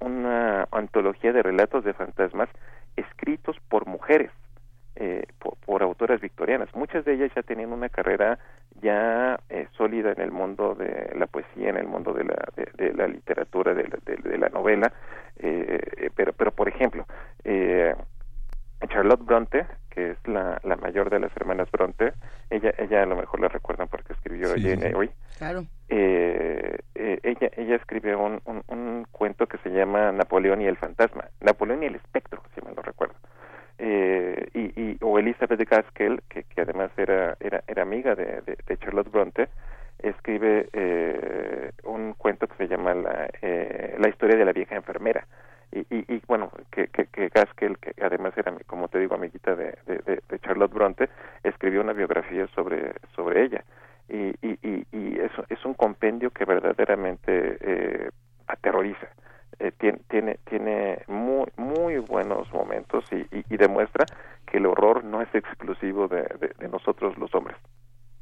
[0.00, 2.48] una antología de relatos de fantasmas
[2.96, 4.30] escritos por mujeres.
[4.98, 5.26] Eh,
[5.66, 6.74] por, autoras victorianas.
[6.74, 8.38] Muchas de ellas ya tenían una carrera
[8.80, 12.94] ya eh, sólida en el mundo de la poesía, en el mundo de la, de,
[12.94, 14.90] la literatura, de la, de, la novela.
[15.38, 17.04] Eh, pero, pero, por ejemplo,
[18.88, 22.14] Charlotte Bronte, que es la, la mayor de las hermanas Bronte,
[22.48, 25.10] ella, ella a lo mejor la recuerdan porque escribió Jane Eyre.
[25.36, 25.66] Claro.
[25.88, 31.82] ella, ella escribió un, un, un cuento que se llama Napoleón y el fantasma, Napoleón
[31.82, 33.16] y el espectro, si me lo recuerdo
[33.78, 39.10] eh, y, o Elizabeth Gaskell, que, que además era, era, era amiga de, de, Charlotte
[39.10, 39.48] Bronte,
[39.98, 45.26] escribe eh, un cuento que se llama la, eh, la historia de la vieja enfermera.
[45.72, 49.54] Y, y, y bueno, que, que, que, Gaskell, que además era, como te digo, amiguita
[49.54, 51.08] de, de, Charlotte Bronte,
[51.42, 53.64] escribió una biografía sobre, sobre ella.
[54.08, 58.10] Y, y, y, y es, es un compendio que verdaderamente eh,
[58.46, 59.08] aterroriza
[59.58, 64.04] eh, tiene, tiene, tiene muy, muy buenos momentos y, y, demuestra
[64.46, 66.22] que el horror no es exclusivo de,
[66.58, 67.56] de nosotros los hombres.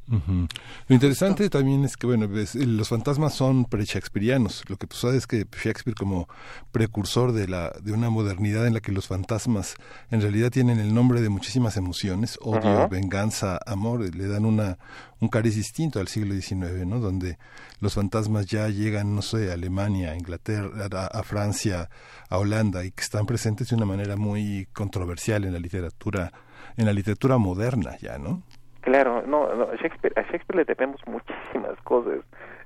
[0.07, 4.62] Lo interesante también es que, bueno, los fantasmas son pre-shakespearianos.
[4.69, 6.29] Lo que sabes es que Shakespeare, como
[6.73, 9.77] precursor de, la, de una modernidad en la que los fantasmas
[10.11, 14.79] en realidad tienen el nombre de muchísimas emociones, odio, venganza, amor, le dan una,
[15.21, 17.01] un cariz distinto al siglo XIX, ¿no?
[17.01, 17.38] Donde
[17.81, 21.88] los fantasmas ya llegan, no sé, a Alemania, a Inglaterra, a, a Francia,
[22.29, 26.33] a Holanda, y que están presentes de una manera muy controversial en la literatura,
[26.77, 28.43] en la literatura moderna ya, ¿no?
[28.85, 32.18] Claro, no, no Shakespeare, a Shakespeare le debemos muchísimas cosas.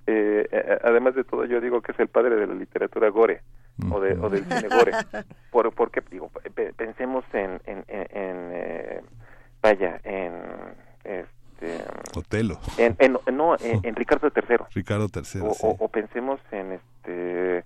[0.07, 3.43] Eh, eh, además de todo, yo digo que es el padre de la literatura gore
[3.89, 4.93] o, de, o del cine gore.
[5.53, 6.29] Por, porque, digo,
[6.77, 9.01] pensemos en, en, en, eh,
[9.63, 10.33] vaya, en
[11.05, 11.85] este,
[12.17, 12.59] Otelo.
[12.79, 14.57] En, en, no, en, Ricardo III.
[14.75, 15.41] Ricardo III.
[15.43, 17.65] O, o, pensemos en este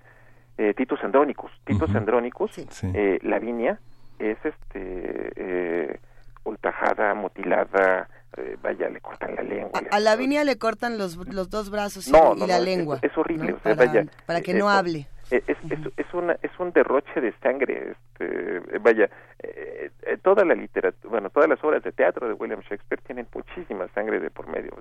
[0.58, 1.50] eh, Titus Andronicus.
[1.64, 2.50] Titus Andronicus,
[2.82, 3.80] eh, Lavinia,
[4.18, 6.00] es este eh,
[6.44, 9.70] ultrajada, mutilada, eh, vaya, le cortan la lengua.
[9.90, 12.12] A, la Lavinia le cortan los, los dos brazos y,
[12.46, 12.98] la lengua.
[13.02, 14.06] Es, horrible, para, vaya.
[14.26, 15.06] Para que no hable.
[15.30, 15.56] Es, es,
[15.96, 21.30] es, una, es un derroche de sangre, este, vaya, eh, eh, toda la literatura, bueno,
[21.30, 24.72] todas las obras de teatro de William Shakespeare tienen muchísima sangre de por medio,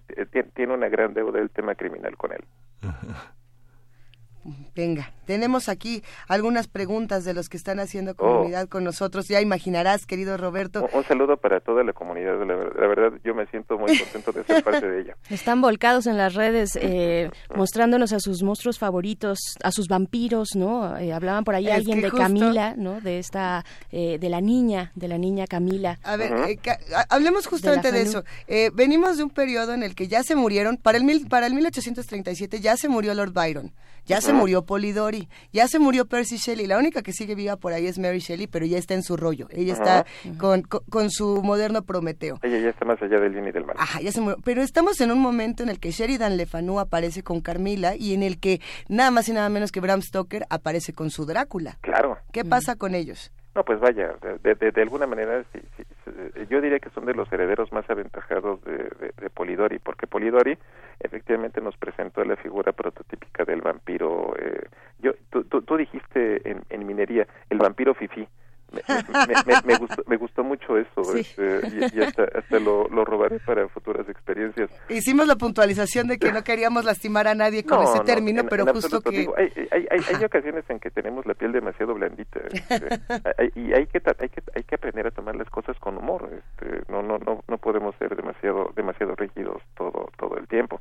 [0.54, 2.44] tiene una gran deuda del tema criminal con él.
[4.76, 9.28] Venga, tenemos aquí algunas preguntas de los que están haciendo comunidad con nosotros.
[9.28, 10.90] Ya imaginarás, querido Roberto.
[10.94, 12.40] Un, saludo para toda la comunidad.
[12.40, 15.18] La, la, verdad, yo me siento muy contento de ser parte de ella.
[15.30, 20.98] Están volcados en las redes, eh, mostrándonos a sus monstruos favoritos, a sus vampiros, ¿no?
[20.98, 23.00] Eh, hablaban por ahí alguien de Camila, ¿no?
[23.00, 26.00] De esta, eh, de la niña, de la niña Camila.
[26.04, 26.34] A ver,
[27.10, 28.24] hablemos justamente de, eso.
[28.74, 31.54] venimos de un periodo en el que ya se murieron, para el, mil, para el
[31.54, 33.72] 1837 ya se murió Lord Byron
[34.12, 36.68] Ya se murió Polidori, ya se murió Percy Shelley.
[36.68, 39.16] La única que sigue viva por ahí es Mary Shelley, pero ya está en su
[39.16, 39.48] rollo.
[39.52, 40.06] Ella está
[40.38, 42.38] con, con, su moderno Prometeo.
[42.42, 43.78] Ella ya está más allá del bien y del mal.
[43.80, 44.38] Ajá, ya se murió.
[44.44, 48.14] Pero estamos en un momento en el que Sheridan Le Fanu aparece con Carmila y
[48.14, 48.60] en el que
[48.90, 51.78] nada más y nada menos que Bram Stoker aparece con su Drácula.
[51.80, 52.18] Claro.
[52.34, 53.32] ¿Qué pasa con ellos?
[53.56, 55.44] No, pues vaya, de, de, alguna manera
[56.50, 58.90] yo diría que son de los herederos más aventajados de,
[59.20, 60.58] de, Polidori, porque Polidori
[61.04, 64.36] efectivamente nos presentó la figura prototípica del vampiro.
[64.38, 64.68] Eh,
[65.00, 68.28] yo, tú, tú, dijiste en, en minería, el vampiro fifí
[69.66, 71.62] me, gustó, me gustó mucho eso este,
[71.94, 74.70] y, hasta, hasta lo, lo, robaré para futuras experiencias.
[74.90, 79.02] Hicimos la puntualización de que no queríamos lastimar a nadie con ese término, pero justo
[79.02, 79.28] que...
[79.38, 83.02] hay, hay, hay, ocasiones en que tenemos la piel demasiado blandita este,
[83.60, 86.30] y hay que, hay, que, hay que aprender a tomar las cosas con humor.
[86.32, 90.80] Este, no, no, no, no podemos ser demasiado, demasiado rígidos todo, todo el tiempo.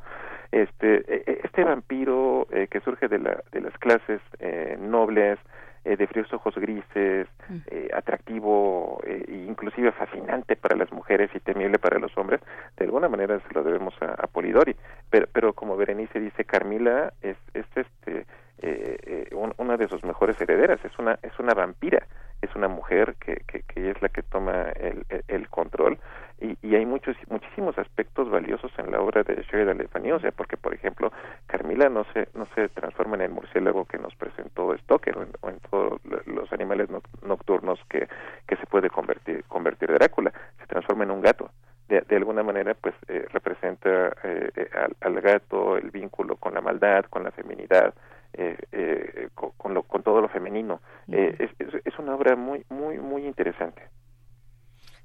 [0.53, 5.39] Este, e, e, este vampiro eh, que surge de, la, de las clases eh, nobles,
[5.85, 7.57] eh, de fríos ojos grises, mm.
[7.67, 12.41] eh, atractivo e inclusive fascinante para las mujeres y temible para los hombres,
[12.77, 14.77] de alguna manera se lo debemos a, Polidori.
[15.11, 18.27] Pero, pero como Berenice dice, Carmila es, es este
[18.63, 22.07] eh, una de sus mejores herederas, es una, es una vampira,
[22.43, 25.99] es una mujer que, que, que es la que toma el, el control
[26.41, 30.21] y, y, hay muchos muchísimos aspectos valiosos en la obra de Sheridan Le Fanu, o
[30.21, 31.13] sea, porque por ejemplo
[31.47, 35.61] Carmila no se no se transforma en el murciélago que nos presentó Stoker o en,
[35.71, 36.89] todos los animales
[37.23, 38.09] nocturnos que,
[38.47, 41.51] que se puede convertir convertir Drácula, se transforma en un gato.
[41.89, 46.55] De, de alguna manera pues eh, representa eh, eh, al, al, gato el vínculo con
[46.55, 47.93] la maldad, con la feminidad,
[48.33, 50.81] eh, con, con, lo, con todo lo femenino.
[51.09, 53.83] Es, es, es una obra muy muy muy interesante.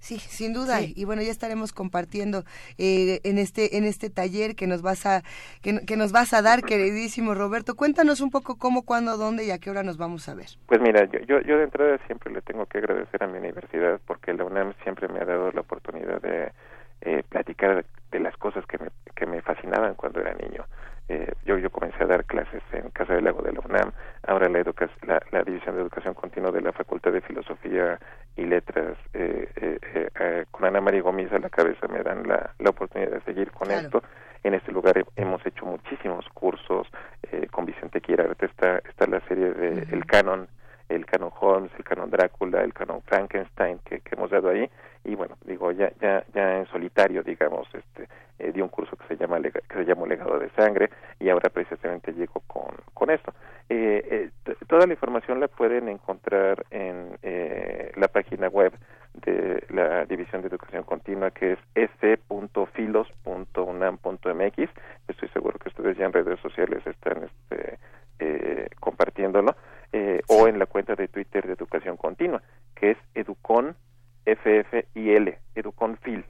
[0.05, 0.81] Sí, sin duda.
[0.83, 2.43] Y bueno, ya estaremos compartiendo
[2.77, 5.23] eh, en este en este taller que nos vas a
[5.63, 7.75] que, nos vas a dar, queridísimo Roberto.
[7.75, 10.45] Cuéntanos un poco cómo, cuándo, dónde y a qué hora nos vamos a ver.
[10.67, 14.31] Pues mira, yo, yo, de entrada siempre le tengo que agradecer a mi universidad porque
[14.35, 16.51] la UNAM siempre me ha dado la oportunidad de
[17.01, 20.65] eh, platicar de las cosas que me, que me fascinaban cuando era niño.
[21.07, 23.91] Eh, yo, yo comencé a dar clases en Casa del Lago de la UNAM,
[24.25, 24.63] ahora la,
[25.03, 27.99] la, la, División de Educación Continua de la Facultad de Filosofía
[28.35, 29.79] y Letras, eh, eh,
[30.19, 33.51] eh con Ana María Gómez a la cabeza me dan la, la oportunidad de seguir
[33.51, 34.01] con esto.
[34.43, 36.87] En este lugar hemos hecho muchísimos cursos,
[37.51, 40.47] con Vicente Quirarte está, está la serie de El Canon,
[40.89, 44.69] el canon Holmes, el canon Drácula, el canon Frankenstein que, que hemos dado ahí
[45.05, 49.05] y bueno digo ya ya ya en solitario digamos este eh, di un curso que
[49.07, 50.89] se llama que se llama legado de sangre
[51.19, 53.33] y ahora precisamente llego con con esto.
[53.69, 58.73] Eh, eh, toda la información la pueden encontrar en eh, la página web
[59.13, 64.69] de la división de educación continua que es s.filos.unam.mx
[65.07, 67.79] estoy seguro que ustedes ya en redes sociales están este
[68.19, 69.55] eh, compartiéndolo
[70.27, 72.41] o en la cuenta de Twitter de Educación Continua,
[72.75, 73.77] que es Educon
[74.25, 76.23] FFIL, Educon Fil,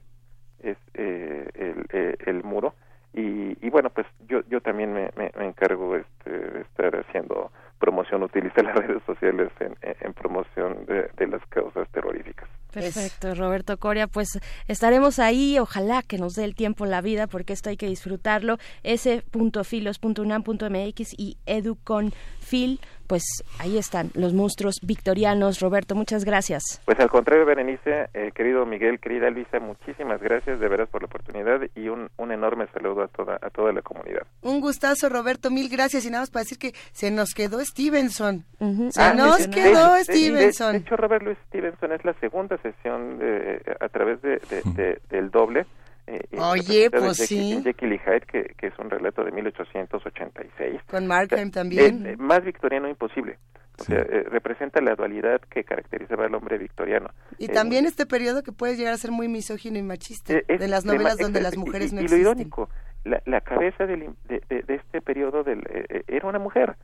[0.62, 2.74] es eh, el, eh, el, muro.
[3.14, 8.62] Y, bueno, pues yo, yo también me, me, encargo este, de estar haciendo promoción, utiliza
[8.62, 9.74] las redes sociales en,
[10.12, 12.46] promoción de, las causas terroríficas.
[12.72, 14.38] Perfecto, Roberto Coria, pues
[14.68, 18.58] estaremos ahí, ojalá que nos dé el tiempo la vida, porque esto hay que disfrutarlo,
[18.82, 23.22] s.filos.unam.mx y educonfil, pues
[23.58, 25.60] ahí están los monstruos victorianos.
[25.60, 26.80] Roberto, muchas gracias.
[26.84, 31.06] Pues al contrario, Berenice, eh, querido Miguel, querida Luisa, muchísimas gracias de veras por la
[31.06, 34.26] oportunidad y un, un enorme saludo a toda, a toda la comunidad.
[34.42, 38.44] Un gustazo, Roberto, mil gracias y nada más para decir que se nos quedó Stevenson.
[38.90, 40.72] Se ah, nos quedó Stevenson.
[40.72, 45.66] De, hecho, Robert Louis Stevenson es la segunda sesión de, a través de, del doble.
[46.06, 47.60] Eh, Oye, pues sí.
[47.62, 50.80] Jekyll y Hyde, que, que, es un relato de 1886.
[50.88, 52.06] Con Markham también.
[52.06, 53.38] Es más victoriano imposible.
[53.78, 57.10] O sea, eh, representa la dualidad que caracterizaba al hombre victoriano.
[57.38, 60.68] Y también eh, este periodo que puede llegar a ser muy misógino y machista, de
[60.68, 62.20] las novelas donde las mujeres no existen.
[62.20, 62.70] Y lo irónico,
[63.04, 65.62] la, la cabeza del, de, de, este periodo del,
[66.06, 66.76] era una mujer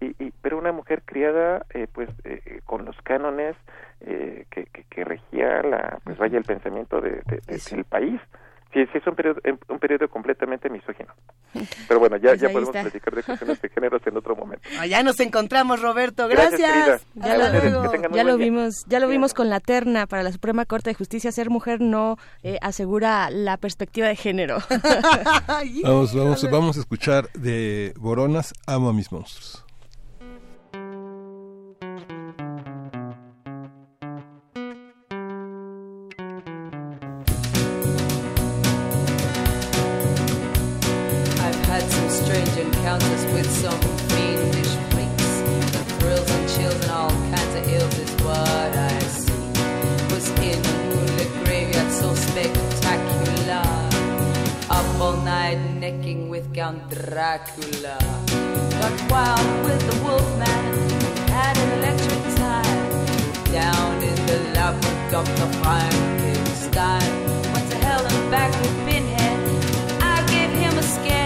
[0.00, 3.54] y, pero una mujer criada eh, pues eh, con los cánones
[4.00, 8.20] eh, que, que, que, regía la pues vaya el pensamiento de, del país
[8.72, 11.12] sí, sí es un periodo un periodo completamente misógino.
[11.88, 14.68] Pero bueno ya pues ya podemos platicar de cuestiones de géneros en otro momento.
[14.88, 16.28] Ya nos encontramos Roberto.
[16.28, 20.64] Gracias, ya, lo, ya lo vimos ya lo vimos con la terna para la Suprema
[20.64, 21.32] Corte de Justicia.
[21.32, 22.16] Ser mujer no
[22.60, 24.58] asegura la perspectiva de género.
[25.82, 29.64] Vamos vamos vamos a escuchar de Boronas amo a mis monstruos
[42.90, 43.80] encounters with some
[44.10, 45.32] fiendish freaks.
[45.74, 49.32] The thrills and chills and all kinds of ills is what I see.
[50.10, 53.62] Was in the moonlit graveyard so spectacular.
[54.70, 57.96] Up all night necking with Count Dracula.
[58.80, 60.74] Got wild with the wolfman,
[61.30, 62.80] had an electric time.
[63.52, 67.12] Down in the labyrinth of the Frankenstein.
[67.52, 69.38] Went to hell and back with Pinhead.
[70.02, 71.19] I gave him a scare.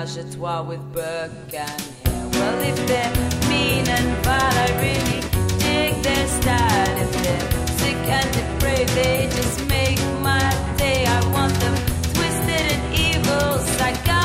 [0.00, 2.28] Menage a trois with Burke and Hare.
[2.32, 3.12] Well, if they're
[3.50, 5.20] mean and vile, I really
[5.58, 6.96] dig their style.
[7.04, 10.48] If they're sick and depraved, they just make my
[10.78, 11.04] day.
[11.04, 11.74] I want them
[12.14, 14.19] twisted and evil, psychotic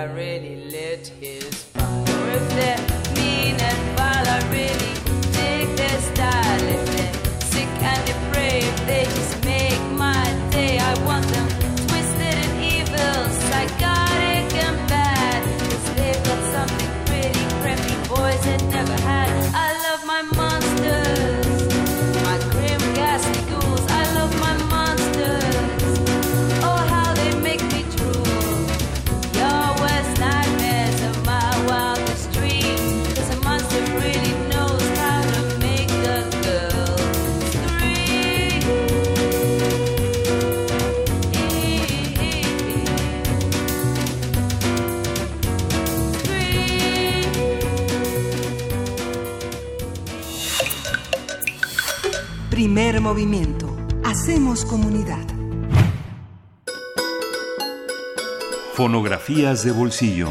[0.00, 0.69] I really
[53.00, 53.66] Primer movimiento.
[54.04, 55.26] Hacemos comunidad.
[58.74, 60.28] Fonografías de bolsillo.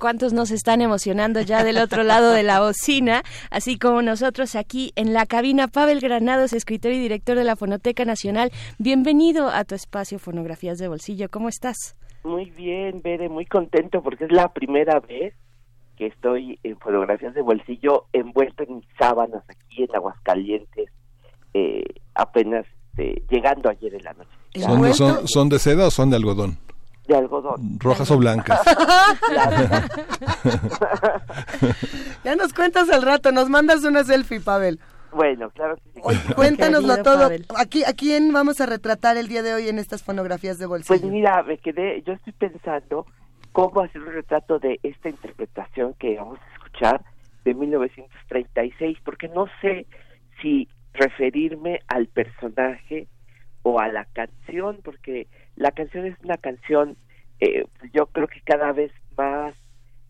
[0.00, 3.22] cuántos nos están emocionando ya del otro lado de la bocina,
[3.52, 5.68] así como nosotros aquí en la cabina.
[5.68, 10.88] Pavel Granados, escritor y director de la Fonoteca Nacional, bienvenido a tu espacio Fonografías de
[10.88, 11.28] Bolsillo.
[11.30, 11.94] ¿Cómo estás?
[12.24, 15.34] Muy bien, Bere, muy contento porque es la primera vez
[16.02, 20.90] que estoy en fotografías de bolsillo envuelto en mis sábanas aquí en Aguascalientes,
[21.54, 21.84] eh,
[22.16, 22.66] apenas
[22.98, 24.30] eh, llegando ayer en la noche.
[24.56, 26.58] ¿Son, de- son, son de seda o son de algodón?
[27.06, 27.78] De algodón.
[27.78, 28.60] ¿Rojas o blancas?
[32.24, 34.78] Ya nos cuentas al rato, nos mandas una selfie, Pavel.
[35.12, 36.00] Bueno, claro que sí.
[36.34, 37.22] Cuéntanoslo Querido todo.
[37.24, 37.46] Pavel.
[37.58, 41.00] Aquí, ¿A quién vamos a retratar el día de hoy en estas fonografías de bolsillo?
[41.00, 43.06] Pues mira, me quedé, yo estoy pensando
[43.52, 47.04] cómo hacer un retrato de esta interpretación que vamos a escuchar
[47.44, 49.86] de 1936, porque no sé
[50.40, 53.08] si referirme al personaje
[53.62, 56.96] o a la canción, porque la canción es una canción,
[57.40, 59.54] eh, pues yo creo que cada vez más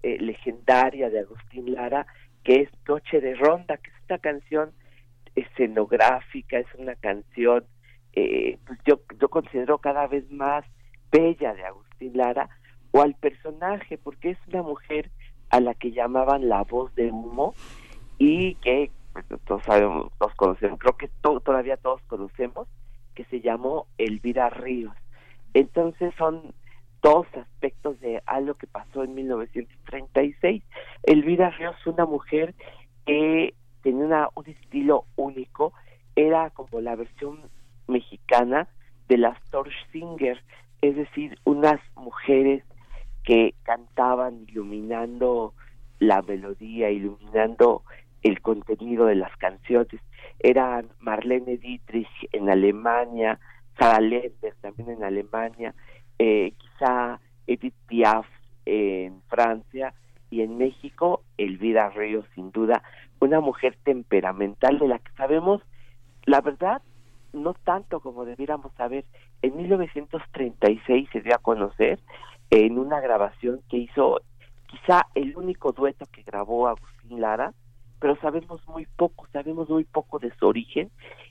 [0.02, 2.06] eh, legendaria de Agustín Lara,
[2.44, 4.70] que es Noche de Ronda, que es una canción
[5.34, 7.64] escenográfica, es una canción,
[8.12, 10.64] eh, pues yo, yo considero cada vez más
[11.10, 12.48] bella de Agustín Lara,
[12.92, 15.10] o al personaje, porque es una mujer
[15.50, 17.54] a la que llamaban la voz de humo
[18.18, 22.68] y que pues, todos sabemos, todos conocemos, creo que to- todavía todos conocemos,
[23.14, 24.94] que se llamó Elvira Ríos.
[25.52, 26.54] Entonces son
[27.02, 30.62] dos aspectos de algo que pasó en 1936.
[31.02, 32.54] Elvira Ríos, una mujer
[33.04, 35.72] que tenía una- un estilo único,
[36.16, 37.40] era como la versión
[37.88, 38.68] mexicana
[39.08, 40.42] de las Torch Singer,
[40.80, 42.62] es decir, unas mujeres
[43.24, 45.54] que cantaban iluminando
[45.98, 47.82] la melodía, iluminando
[48.22, 50.00] el contenido de las canciones.
[50.38, 53.38] Eran Marlene Dietrich en Alemania,
[53.78, 55.74] Sara Lender también en Alemania,
[56.18, 58.26] eh, quizá Edith Piaf
[58.64, 59.94] en Francia
[60.30, 62.82] y en México Elvira Ríos sin duda,
[63.20, 65.62] una mujer temperamental de la que sabemos
[66.24, 66.82] la verdad,
[67.32, 69.04] no tanto como debiéramos saber.
[69.42, 71.98] En 1936 se dio a conocer
[72.52, 74.20] en una grabación que hizo
[74.66, 77.54] quizá el único dueto que grabó Agustín Lara,
[77.98, 80.90] pero sabemos muy poco, sabemos muy poco de su origen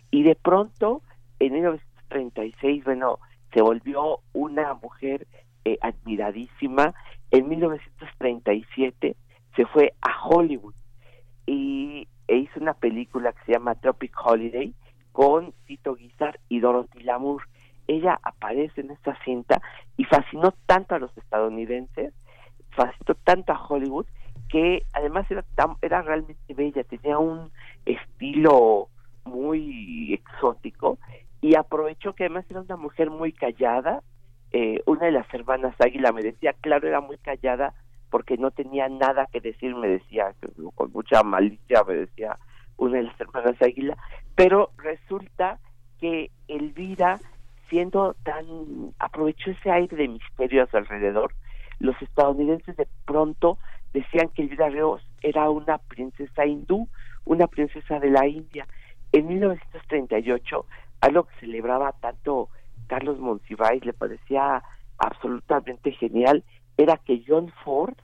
[0.10, 1.04] y de pronto
[1.38, 3.20] en 1936, bueno,
[3.54, 5.28] se volvió una mujer
[5.64, 6.96] eh, admiradísima.
[7.30, 9.16] En 1937
[9.56, 10.74] se fue a Hollywood
[11.46, 14.74] y e hizo una película que se llama Tropic Holiday
[15.12, 17.44] con Tito Guizar y Dorothy Lamour.
[17.92, 19.62] Ella aparece en esta cinta
[19.98, 22.14] y fascinó tanto a los estadounidenses,
[22.70, 24.06] fascinó tanto a Hollywood,
[24.50, 25.44] que además era,
[25.82, 27.52] era realmente bella, tenía un
[27.86, 28.88] estilo
[29.26, 31.00] muy exótico
[31.42, 34.04] y aprovechó que además era una mujer muy callada.
[34.54, 37.74] Eh, una de las hermanas Águila me decía, claro, era muy callada
[38.10, 40.34] porque no tenía nada que decir, me decía,
[40.76, 42.38] con mucha malicia me decía
[42.78, 43.98] una de las hermanas Águila,
[44.36, 45.60] pero resulta
[46.00, 47.20] que Elvira,
[47.72, 48.46] siendo tan,
[49.00, 51.34] aprovechó ese aire de misterio a su alrededor,
[51.80, 53.58] los estadounidenses de pronto
[53.94, 56.88] decían que Elvira Ríos era una princesa hindú,
[57.26, 58.68] una princesa de la India.
[59.14, 60.66] En 1938,
[61.00, 62.50] algo que celebraba tanto
[62.88, 64.62] Carlos Monsiváis, le parecía
[64.98, 66.44] absolutamente genial,
[66.78, 67.96] era que John Ford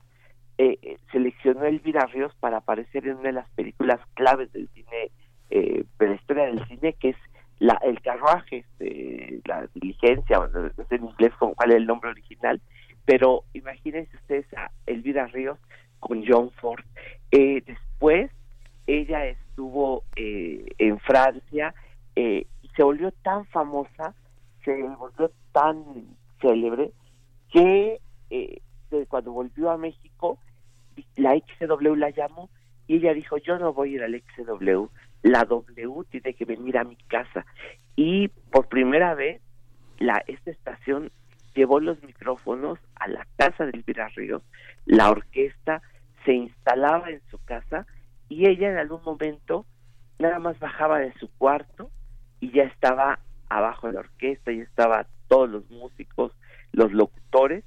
[0.58, 4.70] eh, eh, seleccionó a Elvira Ríos para aparecer en una de las películas claves del
[4.70, 5.12] cine,
[5.50, 7.18] eh, de la historia del cine, que es
[7.60, 12.62] la, el carruaje, este, la diligencia, no sé en inglés cuál es el nombre original,
[13.06, 15.58] pero imagínense ustedes a Elvira Ríos
[16.00, 16.84] con John Ford.
[17.32, 18.32] Eh, después,
[18.86, 21.74] ella estuvo eh, en Francia
[22.16, 24.16] y se volvió tan famosa,
[24.66, 25.84] se volvió tan
[26.42, 26.92] célebre,
[27.52, 28.00] que
[29.08, 30.40] cuando volvió a México,
[31.16, 32.50] la XW la llamó
[32.88, 34.88] y ella dijo, yo no voy a ir al XW,
[35.24, 37.46] la W tiene que venir a mi casa.
[37.96, 39.42] Y por primera vez,
[40.00, 41.12] la, esta estación
[41.56, 44.44] llevó los micrófonos a la casa de Elvira Ríos,
[44.86, 45.82] la orquesta
[46.24, 47.88] se instalaba en su casa
[48.30, 49.66] y ella en algún momento
[50.20, 51.90] nada más bajaba de su cuarto
[52.40, 56.34] y ya estaba abajo de la orquesta, y estaba todos los músicos,
[56.72, 57.64] los locutores,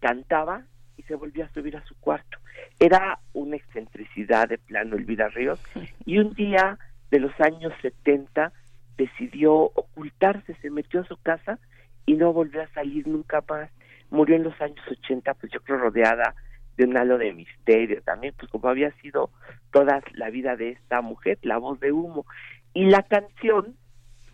[0.00, 0.62] cantaba
[0.98, 2.38] y se volvió a subir a su cuarto.
[2.78, 5.62] Era una excentricidad de plano Elvira Ríos
[6.04, 6.78] y un día
[7.10, 8.52] de los años 70
[8.98, 11.58] decidió ocultarse, se metió a su casa
[12.04, 13.70] y no volvió a salir nunca más.
[14.10, 16.34] Murió en los años 80, pues yo creo rodeada
[16.76, 19.30] de un halo de misterio también, pues como había sido
[19.72, 22.26] toda la vida de esta mujer, la voz de humo.
[22.74, 23.76] Y la canción,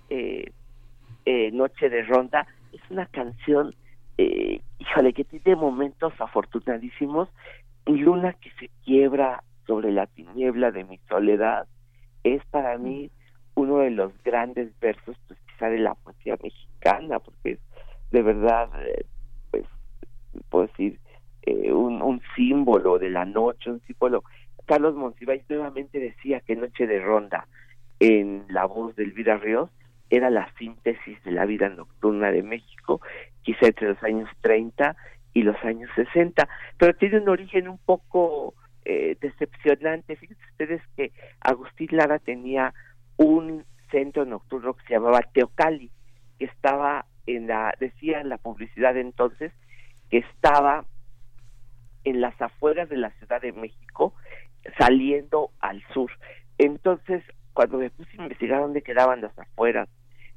[0.08, 0.52] eh,
[1.24, 3.74] eh, Noche de Ronda, es una canción
[4.18, 7.28] eh, híjole, que tiene momentos afortunadísimos,
[7.86, 11.66] Luna que se quiebra sobre la tiniebla de mi soledad,
[12.22, 13.10] es para mí
[13.54, 17.58] uno de los grandes versos, pues quizá de la poesía mexicana, porque es
[18.10, 19.04] de verdad, eh,
[19.50, 19.64] pues,
[20.48, 20.98] puedo decir,
[21.42, 24.22] eh, un, un símbolo de la noche, un símbolo.
[24.66, 27.46] Carlos Monsiváis nuevamente decía que Noche de Ronda,
[28.00, 29.68] en la voz de Elvira Ríos,
[30.10, 33.00] era la síntesis de la vida nocturna de México,
[33.42, 34.96] quizá entre los años 30
[35.32, 36.48] y los años 60,
[36.78, 40.16] pero tiene un origen un poco eh, decepcionante.
[40.16, 42.74] Fíjense ustedes que Agustín Lara tenía
[43.16, 45.90] un centro nocturno que se llamaba Teocali,
[46.38, 49.52] que estaba en la, decía en la publicidad entonces,
[50.10, 50.84] que estaba
[52.04, 54.14] en las afueras de la Ciudad de México,
[54.78, 56.10] saliendo al sur.
[56.58, 57.22] Entonces,
[57.54, 59.88] cuando me puse a investigar dónde quedaban las afueras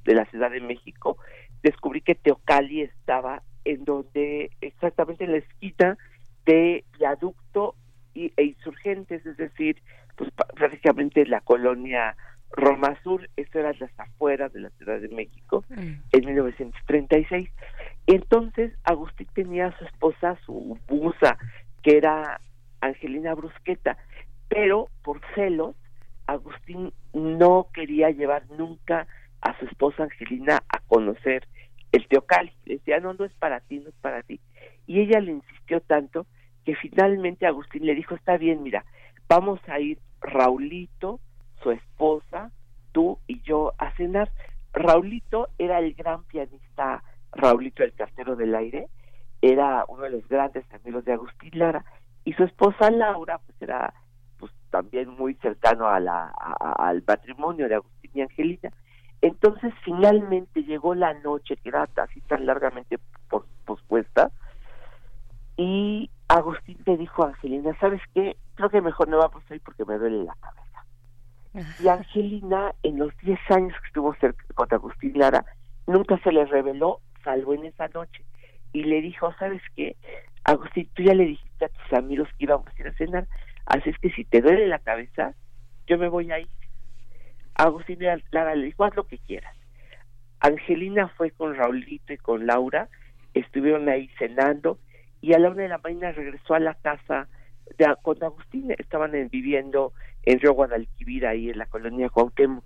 [0.05, 1.18] de la Ciudad de México,
[1.61, 5.97] descubrí que Teocali estaba en donde, exactamente en la esquina
[6.45, 7.76] de Viaducto
[8.13, 9.82] y, e Insurgentes, es decir,
[10.15, 12.15] pues prácticamente la colonia
[12.51, 15.93] Roma Sur, eso era las afueras de la Ciudad de México, mm.
[16.11, 17.49] en 1936.
[18.07, 21.38] Entonces, Agustín tenía a su esposa, su busa,
[21.84, 22.39] que era
[22.80, 23.97] Angelina Brusqueta,
[24.47, 25.76] pero por celos,
[26.28, 29.07] Agustín no quería llevar nunca
[29.41, 31.47] a su esposa Angelina a conocer
[31.91, 32.51] el Teocali.
[32.65, 34.39] Le decía, no, no es para ti, no es para ti.
[34.86, 36.28] Y ella le insistió tanto
[36.65, 38.86] que finalmente Agustín le dijo, está bien, mira,
[39.30, 41.19] vamos a ir Raulito,
[41.63, 42.51] su esposa,
[42.91, 44.32] tú y yo a cenar.
[44.73, 48.88] Raulito era el gran pianista, Raulito el cartero del aire,
[49.41, 51.86] era uno de los grandes amigos de Agustín Lara,
[52.25, 53.93] y su esposa Laura, pues era
[54.38, 58.71] pues también muy cercano a la, al patrimonio de Agustín y Angelina.
[59.21, 62.99] Entonces finalmente llegó la noche, que era así tan largamente
[63.65, 64.31] pospuesta,
[65.57, 68.38] y Agustín le dijo a Angelina, ¿sabes qué?
[68.55, 70.85] Creo que mejor no vamos a ir porque me duele la cabeza.
[71.83, 75.45] Y Angelina, en los 10 años que estuvo cerca con Agustín Lara,
[75.88, 78.23] nunca se le reveló, salvo en esa noche.
[78.73, 79.95] Y le dijo, ¿sabes qué?
[80.43, 83.27] Agustín, tú ya le dijiste a tus amigos que íbamos a ir a cenar,
[83.68, 85.36] así es que si te duele la cabeza,
[85.86, 86.49] yo me voy a ir.
[87.55, 87.99] Agustín
[88.32, 89.55] Lara le dijo, lo que quieras.
[90.39, 92.89] Angelina fue con Raulito y con Laura,
[93.34, 94.80] estuvieron ahí cenando
[95.22, 97.28] y a la una de la mañana regresó a la casa
[97.78, 99.93] de, con Agustín, estaban viviendo
[100.24, 102.63] en Río Guadalquivir, ahí en la colonia Cuauhtémoc.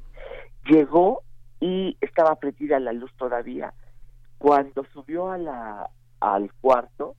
[0.65, 1.23] Llegó
[1.59, 3.73] y estaba prendida la luz todavía.
[4.37, 5.89] Cuando subió a la,
[6.19, 7.15] al cuarto,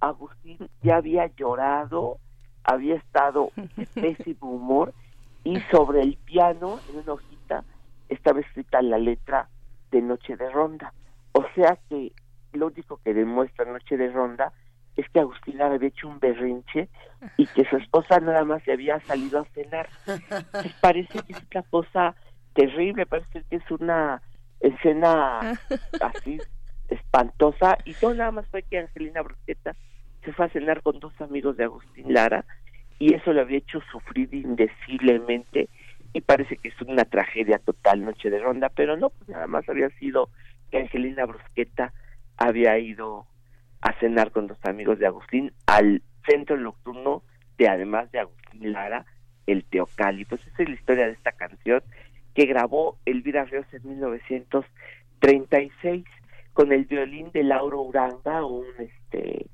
[0.00, 2.18] Agustín ya había llorado,
[2.64, 4.92] había estado de pésimo humor
[5.44, 7.64] y sobre el piano, en una hojita,
[8.08, 9.48] estaba escrita la letra
[9.90, 10.92] de Noche de Ronda.
[11.32, 12.12] O sea que
[12.52, 14.52] lo único que demuestra Noche de Ronda
[14.96, 16.88] es que Agustín había hecho un berrinche
[17.38, 19.88] y que su esposa nada más se había salido a cenar.
[20.52, 22.14] Pues parece que es una cosa
[22.54, 24.22] terrible, parece que es una
[24.60, 25.58] escena
[26.00, 26.38] así
[26.88, 29.74] espantosa y no nada más fue que Angelina Brusqueta
[30.24, 32.44] se fue a cenar con dos amigos de Agustín Lara
[32.98, 35.68] y eso le había hecho sufrir indeciblemente
[36.12, 39.68] y parece que es una tragedia total Noche de Ronda, pero no, pues nada más
[39.68, 40.28] había sido
[40.70, 41.92] que Angelina Brusqueta
[42.36, 43.26] había ido
[43.80, 47.22] a cenar con dos amigos de Agustín al centro nocturno
[47.58, 49.04] de además de Agustín Lara,
[49.46, 50.24] el Teocali.
[50.24, 51.82] Pues esa es la historia de esta canción
[52.34, 56.04] que grabó Elvira Ríos en 1936
[56.52, 59.46] con el violín de Lauro Uranga, un este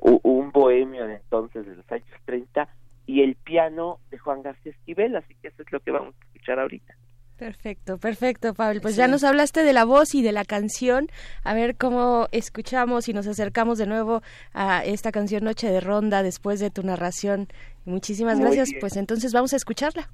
[0.00, 2.68] un bohemio de entonces de los años 30
[3.06, 6.24] y el piano de Juan García Esquivel, así que eso es lo que vamos a
[6.26, 6.94] escuchar ahorita.
[7.40, 8.82] Perfecto, perfecto, Pablo.
[8.82, 11.08] Pues ya nos hablaste de la voz y de la canción.
[11.42, 14.20] A ver cómo escuchamos y nos acercamos de nuevo
[14.52, 17.48] a esta canción Noche de Ronda después de tu narración.
[17.86, 18.68] Muchísimas gracias.
[18.78, 20.10] Pues entonces vamos a escucharla.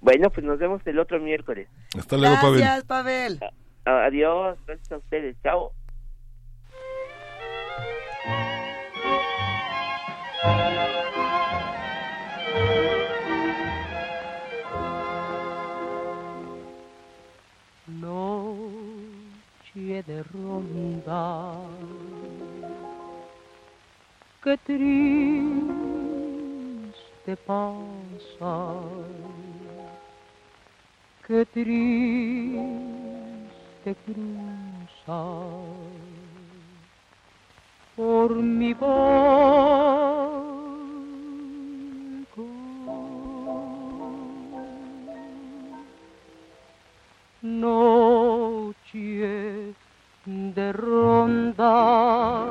[0.00, 1.68] Bueno, pues nos vemos el otro miércoles.
[1.98, 2.60] Hasta luego, Pavel.
[2.60, 3.40] Gracias, Pavel.
[3.84, 5.36] Adiós, gracias a ustedes.
[5.42, 5.70] Chao.
[17.86, 21.54] Noche de ronda,
[24.42, 25.24] qué triste
[27.46, 28.74] pasa,
[31.26, 31.74] qué triste
[34.04, 35.22] cruza
[37.96, 40.33] por mi balcón.
[47.44, 48.72] Noche
[50.24, 52.46] de ronda,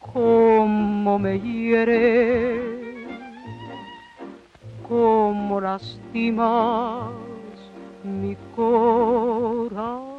[0.00, 2.60] como me hiere,
[4.86, 7.08] como lastimas
[8.04, 10.09] mi corazón.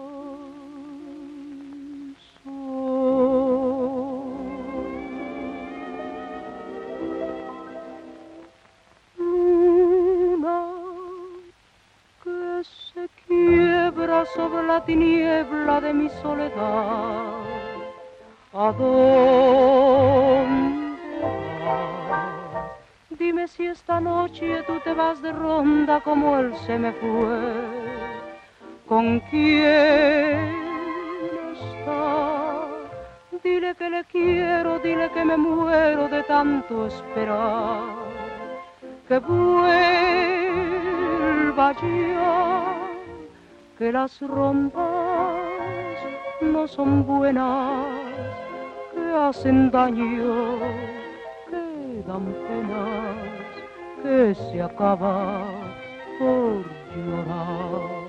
[14.25, 17.39] Sobre la tiniebla de mi soledad.
[18.53, 20.01] ¿A dónde
[21.65, 22.39] vas?
[23.17, 27.91] Dime si esta noche tú te vas de ronda como él se me fue.
[28.87, 30.39] ¿Con quién
[31.53, 32.67] está?
[33.43, 38.01] Dile que le quiero, dile que me muero de tanto esperar.
[39.07, 39.71] Que vuelva
[41.73, 42.80] ya,
[43.81, 44.77] que las rondas
[46.39, 47.87] no son buenas,
[48.93, 50.59] que hacen daño,
[51.49, 53.15] que dan penas,
[54.03, 55.47] que se acaba
[56.19, 56.63] por
[56.95, 58.00] llorar.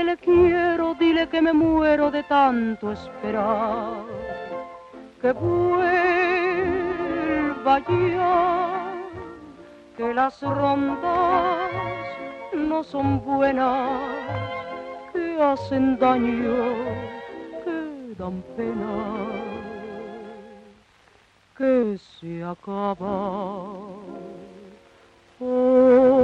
[0.00, 4.04] Que le quiero, dile que me muero de tanto esperar.
[5.20, 5.90] Que vuelva
[7.80, 8.94] ya,
[9.96, 11.70] que las rondas
[12.54, 13.90] no son buenas,
[15.12, 16.74] que hacen daño,
[17.62, 19.26] que dan pena,
[21.58, 22.96] que se acaba.
[25.38, 26.19] por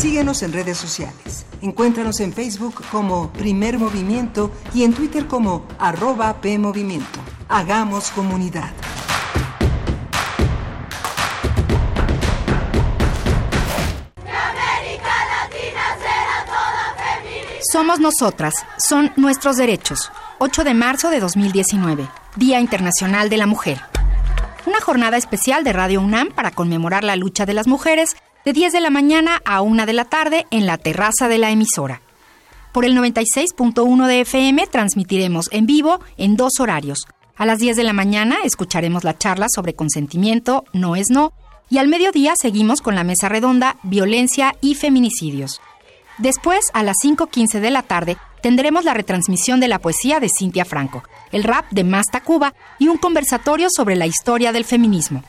[0.00, 1.44] Síguenos en redes sociales.
[1.60, 7.20] Encuéntranos en Facebook como Primer Movimiento y en Twitter como arroba PMovimiento.
[7.50, 8.70] Hagamos comunidad.
[17.70, 20.10] Somos nosotras, son nuestros derechos.
[20.38, 23.82] 8 de marzo de 2019, Día Internacional de la Mujer.
[24.64, 28.72] Una jornada especial de Radio UNAM para conmemorar la lucha de las mujeres de 10
[28.72, 32.00] de la mañana a 1 de la tarde en la terraza de la emisora.
[32.72, 37.06] Por el 96.1 de FM transmitiremos en vivo en dos horarios.
[37.36, 41.32] A las 10 de la mañana escucharemos la charla sobre consentimiento, no es no,
[41.68, 45.60] y al mediodía seguimos con la mesa redonda Violencia y Feminicidios.
[46.18, 50.64] Después, a las 5.15 de la tarde, tendremos la retransmisión de la poesía de Cintia
[50.64, 55.22] Franco, el rap de Masta Cuba y un conversatorio sobre la historia del feminismo.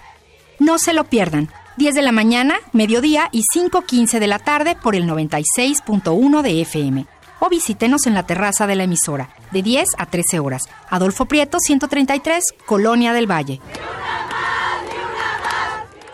[0.59, 1.49] No se lo pierdan,
[1.81, 7.07] 10 de la mañana, mediodía y 5.15 de la tarde por el 96.1 de FM.
[7.39, 10.69] O visítenos en la terraza de la emisora, de 10 a 13 horas.
[10.91, 13.61] Adolfo Prieto, 133, Colonia del Valle.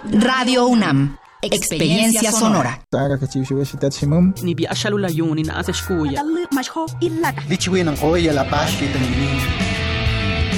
[0.09, 1.17] Radio UNAM.
[1.41, 2.79] Experiencia sonora.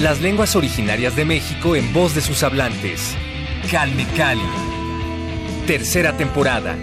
[0.04, 3.16] Las lenguas originarias de México en voz de sus hablantes.
[3.72, 4.69] Calme Cali.
[5.70, 6.76] Tercera temporada.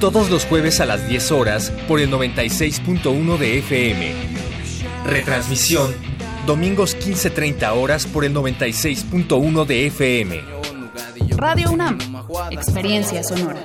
[0.00, 4.14] Todos los jueves a las 10 horas por el 96.1 de FM.
[5.06, 5.94] Retransmisión.
[6.44, 10.40] Domingos 15.30 horas por el 96.1 de FM.
[11.36, 11.98] Radio UNAM.
[12.50, 13.64] Experiencia sonora.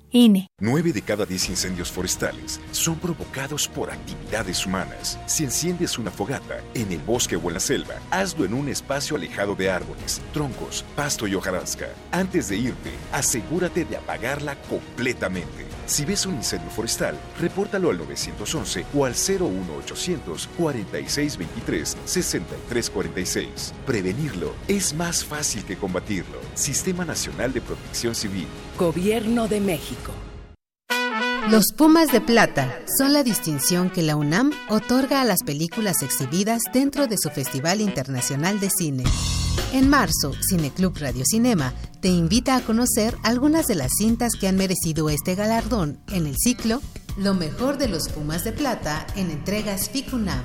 [0.13, 0.49] INE.
[0.59, 5.17] Nueve de cada diez incendios forestales son provocados por actividades humanas.
[5.25, 9.15] Si enciendes una fogata en el bosque o en la selva, hazlo en un espacio
[9.15, 11.87] alejado de árboles, troncos, pasto y hojarasca.
[12.11, 15.65] Antes de irte, asegúrate de apagarla completamente.
[15.91, 23.73] Si ves un incendio forestal, repórtalo al 911 o al 01800 4623 6346.
[23.85, 26.39] Prevenirlo es más fácil que combatirlo.
[26.53, 28.47] Sistema Nacional de Protección Civil.
[28.79, 30.13] Gobierno de México.
[31.49, 36.61] Los Pumas de Plata son la distinción que la UNAM otorga a las películas exhibidas
[36.71, 39.03] dentro de su Festival Internacional de Cine.
[39.73, 44.57] En marzo, Cineclub Radio Cinema te invita a conocer algunas de las cintas que han
[44.57, 46.81] merecido este galardón en el ciclo
[47.17, 50.43] Lo mejor de los Pumas de Plata en entregas FICUNAM.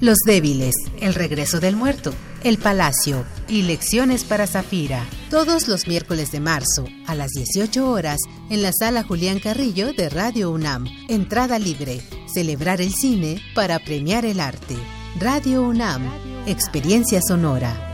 [0.00, 5.06] Los débiles, El regreso del muerto, El palacio y Lecciones para Zafira.
[5.30, 8.18] Todos los miércoles de marzo a las 18 horas
[8.50, 10.86] en la sala Julián Carrillo de Radio UNAM.
[11.08, 12.02] Entrada libre.
[12.32, 14.76] Celebrar el cine para premiar el arte.
[15.20, 16.02] Radio UNAM.
[16.46, 17.93] Experiencia sonora.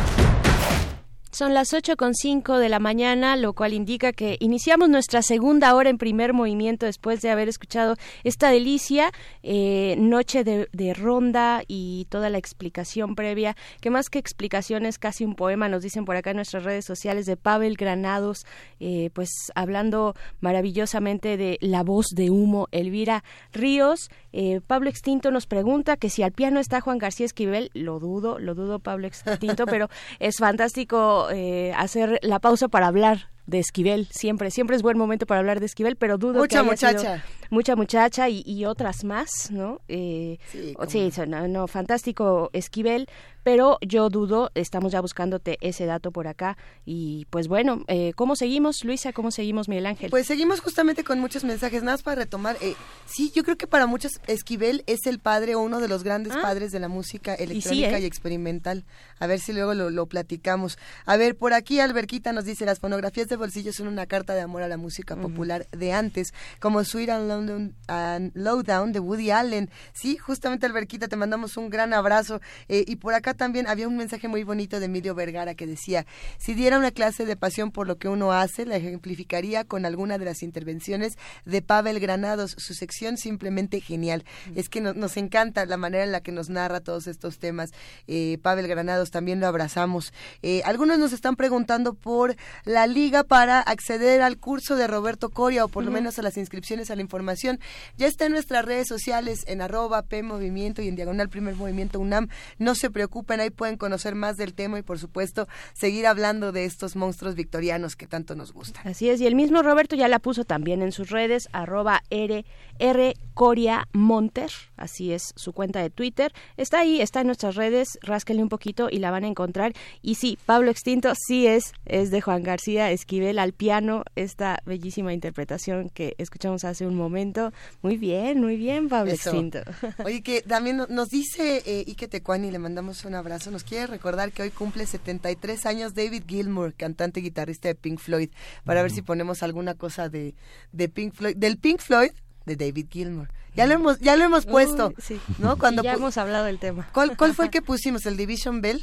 [1.31, 5.97] Son las 8.5 de la mañana, lo cual indica que iniciamos nuestra segunda hora en
[5.97, 9.11] primer movimiento después de haber escuchado esta delicia,
[9.41, 14.99] eh, noche de, de, ronda y toda la explicación previa, que más que explicación es
[14.99, 18.45] casi un poema, nos dicen por acá en nuestras redes sociales de Pavel Granados,
[18.81, 23.23] eh, pues hablando maravillosamente de la voz de humo, Elvira
[23.53, 24.09] Ríos.
[24.33, 28.39] Eh, Pablo Extinto nos pregunta que si al piano está Juan García Esquivel, lo dudo,
[28.39, 34.07] lo dudo Pablo Extinto, pero es fantástico eh, hacer la pausa para hablar de Esquivel.
[34.11, 36.91] Siempre, siempre es buen momento para hablar de Esquivel, pero dudo Mucha que haya sido
[37.01, 37.25] muchacha.
[37.49, 39.81] mucha muchacha y, y otras más, ¿no?
[39.87, 43.07] Eh, Sí, no, no, fantástico Esquivel,
[43.43, 48.35] pero yo dudo, estamos ya buscándote ese dato por acá y pues bueno, eh, ¿cómo
[48.35, 49.13] seguimos, Luisa?
[49.13, 50.09] ¿Cómo seguimos, Miguel Ángel?
[50.11, 52.57] Pues seguimos justamente con muchos mensajes, nada más para retomar.
[52.61, 52.75] eh,
[53.05, 56.33] sí, yo creo que para muchos Esquivel es el padre o uno de los grandes
[56.37, 58.07] padres de la música electrónica y, ¿eh?
[58.07, 58.85] experimental.
[59.19, 60.77] A ver si luego lo, lo platicamos.
[61.05, 64.41] A ver, por aquí Alberquita nos dice, las fonografías de bolsillo son una carta de
[64.41, 69.31] amor a la música popular de antes, como Sweet and, London, and Lowdown de Woody
[69.31, 69.69] Allen.
[69.93, 72.41] Sí, justamente Alberquita, te mandamos un gran abrazo.
[72.67, 76.05] Eh, y por acá también había un mensaje muy bonito de Emilio Vergara que decía,
[76.37, 80.17] si diera una clase de pasión por lo que uno hace, la ejemplificaría con alguna
[80.17, 84.23] de las intervenciones de Pavel Granados, su sección simplemente genial.
[84.55, 87.71] Es que no- nos encanta la manera en la que nos narra todos estos temas.
[88.07, 90.13] Eh, Pavel Granados también lo abrazamos.
[90.41, 95.65] Eh, algunos nos están preguntando por la liga para acceder al curso de Roberto Coria
[95.65, 97.59] o por lo menos a las inscripciones a la información.
[97.97, 101.99] Ya está en nuestras redes sociales en arroba P Movimiento y en diagonal Primer Movimiento
[101.99, 102.29] UNAM.
[102.57, 106.65] No se preocupen, ahí pueden conocer más del tema y por supuesto seguir hablando de
[106.65, 108.87] estos monstruos victorianos que tanto nos gustan.
[108.87, 112.45] Así es, y el mismo Roberto ya la puso también en sus redes, arroba R,
[112.79, 116.33] R Coria Monter, así es su cuenta de Twitter.
[116.57, 119.73] Está ahí, está en nuestras redes, rásquenle un poquito y la van a encontrar.
[120.01, 125.11] Y sí, Pablo Extinto sí es, es de Juan García Esquivel al piano, esta bellísima
[125.13, 127.51] interpretación que escuchamos hace un momento.
[127.81, 129.11] Muy bien, muy bien, Pablo.
[129.11, 129.59] Extinto.
[130.05, 133.87] Oye, que también no- nos dice eh, Ike Tecuani, le mandamos un abrazo, nos quiere
[133.87, 138.29] recordar que hoy cumple 73 años David Gilmour, cantante y guitarrista de Pink Floyd,
[138.63, 140.33] para ver si ponemos alguna cosa de,
[140.71, 142.11] de Pink Floyd, del Pink Floyd
[142.45, 143.27] de David Gilmour.
[143.55, 145.19] Ya lo hemos, ya lo hemos puesto, sí.
[145.37, 145.57] ¿no?
[145.57, 146.87] Cuando Y ya pu- hemos hablado del tema.
[146.93, 148.05] ¿Cuál, ¿Cuál fue el que pusimos?
[148.05, 148.81] ¿El Division Bell?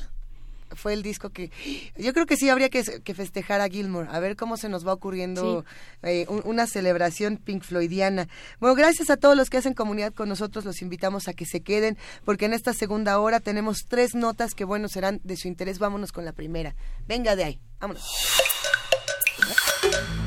[0.78, 1.50] Fue el disco que...
[1.96, 4.86] Yo creo que sí habría que, que festejar a Gilmour, a ver cómo se nos
[4.86, 5.64] va ocurriendo
[6.02, 8.28] eh, un- una celebración Pink Floydiana.
[8.60, 11.60] Bueno, gracias a todos los que hacen comunidad con nosotros, los invitamos a que se
[11.62, 15.78] queden, porque en esta segunda hora tenemos tres notas que, bueno, serán de su interés.
[15.78, 16.74] Vámonos con la primera.
[17.06, 18.04] Venga de ahí, vámonos.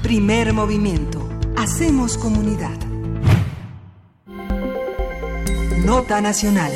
[0.03, 1.27] Primer movimiento.
[1.57, 2.77] Hacemos comunidad.
[5.85, 6.71] Nota nacional.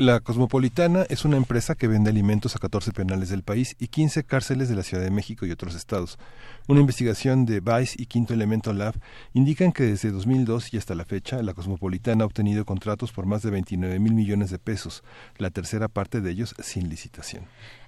[0.00, 4.22] La Cosmopolitana es una empresa que vende alimentos a 14 penales del país y 15
[4.22, 6.20] cárceles de la Ciudad de México y otros estados.
[6.68, 8.94] Una investigación de Vice y Quinto Elemento Lab
[9.34, 13.42] indican que desde 2002 y hasta la fecha, la Cosmopolitana ha obtenido contratos por más
[13.42, 15.02] de 29 mil millones de pesos,
[15.36, 17.42] la tercera parte de ellos sin licitación.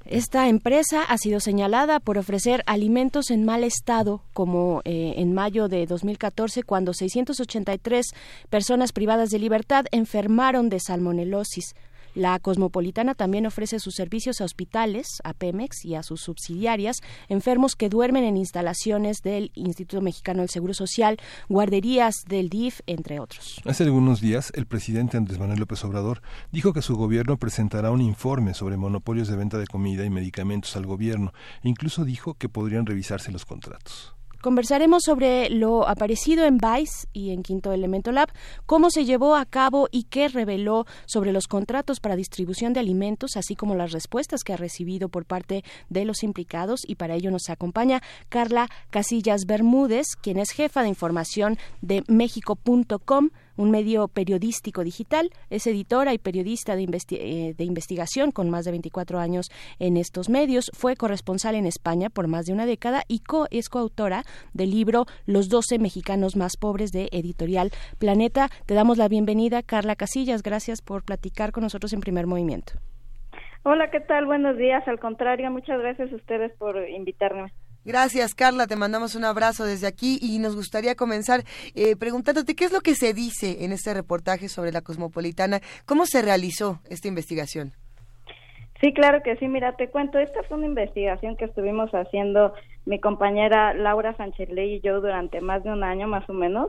[0.05, 5.69] Esta empresa ha sido señalada por ofrecer alimentos en mal estado, como eh, en mayo
[5.69, 8.07] de 2014, cuando 683
[8.49, 11.77] personas privadas de libertad enfermaron de salmonelosis.
[12.15, 17.77] La Cosmopolitana también ofrece sus servicios a hospitales, a Pemex y a sus subsidiarias, enfermos
[17.77, 23.61] que duermen en instalaciones del Instituto Mexicano del Seguro Social, guarderías del DIF, entre otros.
[23.65, 28.01] Hace algunos días, el presidente Andrés Manuel López Obrador dijo que su gobierno presentará un
[28.01, 31.33] informe sobre monopolios de venta de comida y medicamentos al gobierno
[31.63, 34.15] e incluso dijo que podrían revisarse los contratos.
[34.41, 38.31] Conversaremos sobre lo aparecido en Vice y en Quinto Elemento Lab,
[38.65, 43.37] cómo se llevó a cabo y qué reveló sobre los contratos para distribución de alimentos,
[43.37, 46.81] así como las respuestas que ha recibido por parte de los implicados.
[46.87, 53.31] Y para ello nos acompaña Carla Casillas Bermúdez, quien es jefa de información de México.com
[53.61, 58.71] un medio periodístico digital, es editora y periodista de, eh, de investigación con más de
[58.71, 63.21] 24 años en estos medios, fue corresponsal en España por más de una década y
[63.21, 64.23] co es coautora
[64.55, 68.49] del libro Los 12 mexicanos más pobres de Editorial Planeta.
[68.67, 72.73] Te damos la bienvenida, Carla Casillas, gracias por platicar con nosotros en primer movimiento.
[73.63, 74.25] Hola, ¿qué tal?
[74.25, 74.89] Buenos días.
[74.89, 77.53] Al contrario, muchas gracias a ustedes por invitarme.
[77.85, 78.67] Gracias, Carla.
[78.67, 82.81] Te mandamos un abrazo desde aquí y nos gustaría comenzar eh, preguntándote qué es lo
[82.81, 85.61] que se dice en este reportaje sobre la cosmopolitana.
[85.87, 87.73] ¿Cómo se realizó esta investigación?
[88.81, 89.49] Sí, claro que sí.
[89.49, 92.55] Mira, te cuento, esta fue una investigación que estuvimos haciendo
[92.87, 96.69] mi compañera Laura Sancheley y yo durante más de un año, más o menos.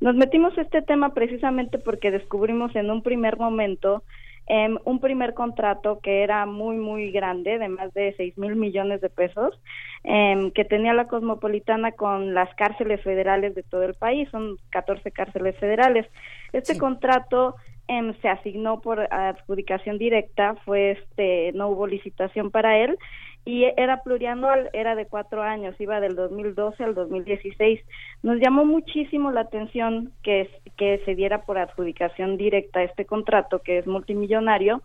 [0.00, 4.02] Nos metimos este tema precisamente porque descubrimos en un primer momento
[4.46, 9.00] em, un primer contrato que era muy, muy grande, de más de seis mil millones
[9.00, 9.58] de pesos,
[10.02, 15.10] em, que tenía la Cosmopolitana con las cárceles federales de todo el país, son 14
[15.10, 16.06] cárceles federales.
[16.52, 22.98] Este contrato em, se asignó por adjudicación directa, fue este, no hubo licitación para él
[23.46, 27.80] y era plurianual, era de cuatro años, iba del 2012 al 2016.
[28.22, 33.78] Nos llamó muchísimo la atención que, que se diera por adjudicación directa este contrato, que
[33.78, 34.82] es multimillonario,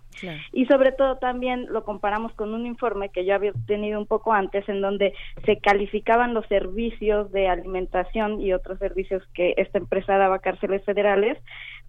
[0.52, 4.34] y sobre todo también lo comparamos con un informe que yo había tenido un poco
[4.34, 5.14] antes, en donde
[5.46, 11.38] se calificaban los servicios de alimentación y otros servicios que esta empresa daba cárceles federales,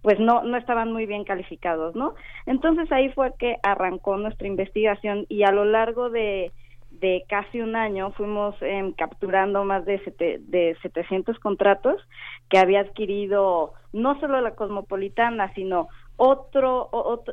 [0.01, 2.15] pues no, no estaban muy bien calificados, ¿no?
[2.45, 6.51] Entonces ahí fue que arrancó nuestra investigación y a lo largo de,
[6.91, 12.01] de casi un año fuimos em, capturando más de, sete, de 700 contratos
[12.49, 15.87] que había adquirido no solo la Cosmopolitana, sino
[16.23, 16.89] otro,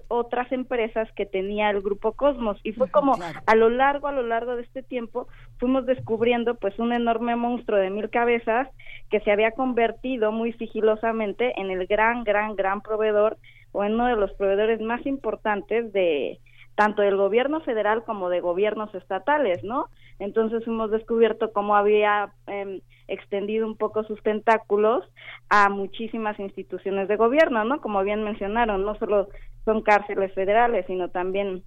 [0.09, 2.59] otras empresas que tenía el grupo Cosmos.
[2.63, 5.29] Y fue como a lo largo a lo largo de este tiempo
[5.59, 8.69] fuimos descubriendo pues un enorme monstruo de mil cabezas
[9.11, 13.37] que se había convertido muy sigilosamente en el gran gran gran proveedor
[13.73, 16.41] o en uno de los proveedores más importantes de
[16.79, 19.87] tanto del gobierno federal como de gobiernos estatales, ¿no?
[20.21, 25.05] Entonces hemos descubierto cómo había eh, extendido un poco sus tentáculos
[25.49, 27.81] a muchísimas instituciones de gobierno, ¿no?
[27.81, 29.29] Como bien mencionaron, no solo
[29.65, 31.65] son cárceles federales, sino también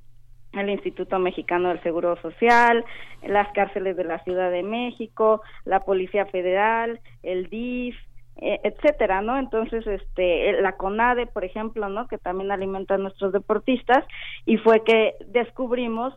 [0.53, 2.85] el Instituto Mexicano del Seguro Social,
[3.21, 7.97] las cárceles de la Ciudad de México, la Policía Federal, el DIF,
[8.41, 9.37] etcétera, ¿no?
[9.37, 12.07] Entonces, este, la CONADE, por ejemplo, ¿no?
[12.07, 14.03] Que también alimenta a nuestros deportistas
[14.45, 16.13] y fue que descubrimos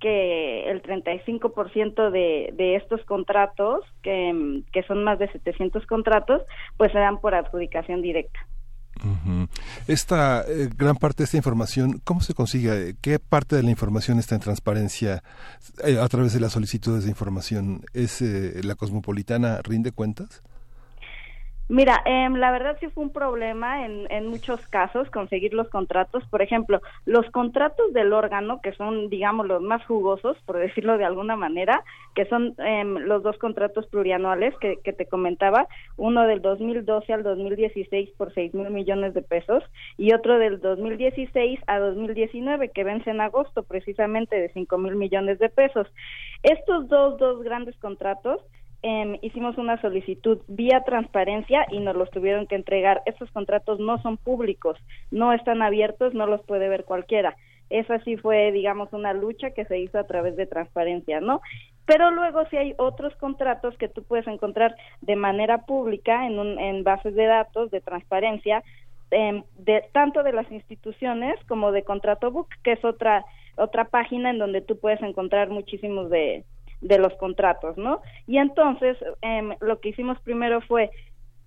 [0.00, 6.42] que el 35% de, de estos contratos, que, son más de 700 contratos,
[6.76, 8.38] pues se dan por adjudicación directa.
[9.86, 12.94] Esta eh, gran parte de esta información, ¿cómo se consigue?
[13.02, 15.22] ¿Qué parte de la información está en transparencia
[15.84, 17.82] eh, a través de las solicitudes de información?
[17.92, 20.42] ¿Es la cosmopolitana rinde cuentas?
[21.68, 26.22] Mira, eh, la verdad sí fue un problema en, en muchos casos conseguir los contratos.
[26.30, 31.04] Por ejemplo, los contratos del órgano, que son, digamos, los más jugosos, por decirlo de
[31.04, 31.82] alguna manera,
[32.14, 37.24] que son eh, los dos contratos plurianuales que, que te comentaba, uno del 2012 al
[37.24, 39.64] 2016 por 6 mil millones de pesos
[39.98, 45.40] y otro del 2016 a 2019 que vence en agosto precisamente de 5 mil millones
[45.40, 45.88] de pesos.
[46.44, 48.40] Estos dos, dos grandes contratos
[48.82, 53.02] eh, hicimos una solicitud vía transparencia y nos los tuvieron que entregar.
[53.06, 54.78] Estos contratos no son públicos,
[55.10, 57.36] no están abiertos, no los puede ver cualquiera.
[57.68, 61.40] Esa sí fue, digamos, una lucha que se hizo a través de transparencia, ¿no?
[61.84, 66.58] Pero luego sí hay otros contratos que tú puedes encontrar de manera pública en, un,
[66.58, 68.62] en bases de datos de transparencia,
[69.10, 73.24] eh, de tanto de las instituciones como de Contrato Book, que es otra
[73.56, 76.44] otra página en donde tú puedes encontrar muchísimos de,
[76.80, 78.00] de los contratos, ¿no?
[78.26, 80.90] Y entonces em, lo que hicimos primero fue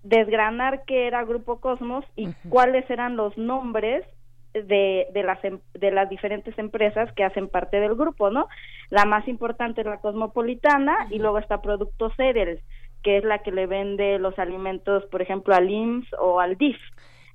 [0.04, 4.06] desgranar qué era Grupo Cosmos y cuáles eran los nombres
[4.54, 8.48] de, de, las em, de las diferentes empresas que hacen parte del grupo, ¿no?
[8.90, 12.60] La más importante es la Cosmopolitana y luego está Producto Cereal,
[13.04, 16.78] que es la que le vende los alimentos, por ejemplo, al IMSS o al DIF.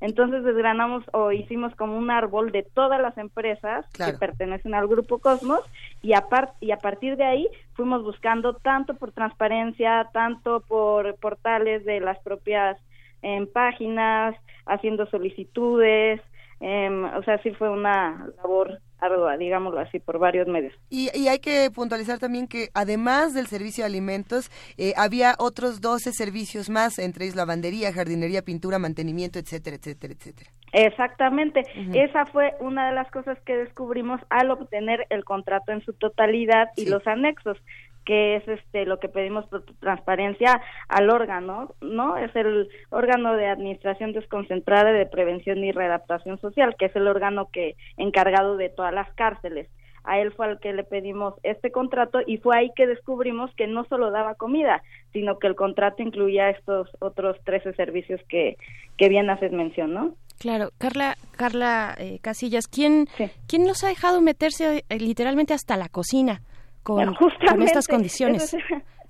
[0.05, 5.19] Entonces desgranamos o hicimos como un árbol de todas las empresas que pertenecen al grupo
[5.19, 5.61] Cosmos
[6.03, 6.27] y a,
[6.61, 12.19] y a partir de ahí fuimos buscando tanto por transparencia, tanto por portales de las
[12.19, 12.77] propias
[13.23, 14.37] em, páginas,
[14.67, 16.21] haciendo solicitudes,
[16.61, 20.73] em, o sea, sí fue una labor ardua, digámoslo así, por varios medios.
[20.89, 26.13] Y, hay que puntualizar también que además del servicio de alimentos, eh, había otros 12
[26.13, 30.51] servicios más, entre ellos lavandería, jardinería, pintura, mantenimiento, etcétera, etcétera, etcétera.
[30.73, 31.63] Exactamente,
[31.95, 36.67] esa fue una de las cosas que descubrimos al obtener el contrato en su totalidad
[36.77, 37.57] y los anexos
[38.05, 42.17] que es este lo que pedimos por transparencia al órgano, ¿no?
[42.17, 47.49] Es el órgano de administración desconcentrada de prevención y readaptación social, que es el órgano
[47.53, 49.69] que encargado de todas las cárceles.
[50.07, 53.67] A él fue al que le pedimos este contrato y fue ahí que descubrimos que
[53.67, 54.83] no solo daba comida,
[55.15, 58.59] sino que el contrato incluía estos otros 13 servicios que,
[58.99, 60.15] que bien haces mención, ¿no?
[60.39, 63.09] Claro, Carla, Carla eh, Casillas, ¿quién,
[63.47, 66.43] ¿quién nos ha dejado meterse eh, literalmente hasta la cocina?
[66.85, 68.57] Con, estas condiciones.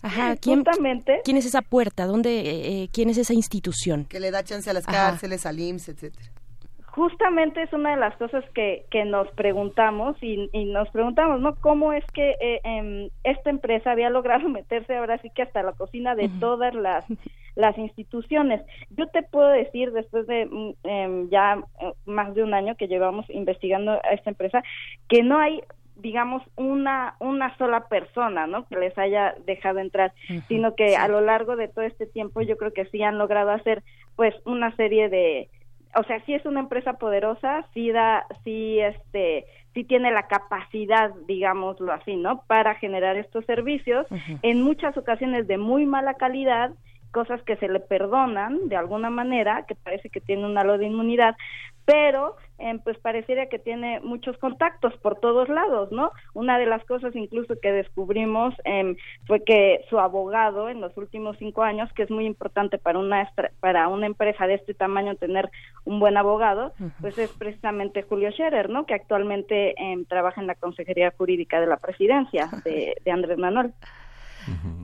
[0.01, 0.64] Ajá, ¿quién,
[1.25, 2.07] ¿quién es esa puerta?
[2.07, 4.05] ¿Dónde, eh, eh, ¿Quién es esa institución?
[4.05, 6.27] Que le da chance a las cárceles, al IMSS, etcétera.
[6.95, 11.57] Justamente es una de las cosas que, que nos preguntamos y, nos preguntamos, ¿no?
[11.57, 15.72] ¿Cómo es que eh, em, esta empresa había logrado meterse ahora sí que hasta la
[15.72, 17.05] cocina de todas las,
[17.57, 18.61] las instituciones?
[18.91, 21.64] Yo te puedo decir, después de mm, em, ya
[22.05, 24.63] más de un año que llevamos investigando a esta empresa,
[25.09, 25.63] que no hay
[25.96, 30.12] digamos una una sola persona no que les haya dejado entrar
[30.49, 33.50] sino que a lo largo de todo este tiempo yo creo que sí han logrado
[33.50, 33.83] hacer
[34.16, 35.49] pues una serie de
[35.96, 41.12] o sea, sí es una empresa poderosa, sí da, sí este, sí tiene la capacidad,
[41.26, 42.42] digámoslo así, ¿no?
[42.46, 44.07] Para generar estos servicios,
[44.42, 46.72] en muchas ocasiones de muy mala calidad,
[47.11, 50.87] cosas que se le perdonan de alguna manera, que parece que tiene un halo de
[50.87, 51.37] inmunidad,
[51.86, 56.12] pero eh, pues pareciera que tiene muchos contactos por todos lados, ¿no?
[56.32, 58.96] Una de las cosas incluso que descubrimos em,
[59.26, 63.22] fue que su abogado en los últimos cinco años, que es muy importante para una
[63.22, 65.50] estra- para una empresa de este tamaño tener
[65.84, 68.86] un buen abogado, pues es precisamente Julio Scherer, ¿no?
[68.86, 73.72] Que actualmente em, trabaja en la Consejería Jurídica de la Presidencia de, de Andrés Manuel.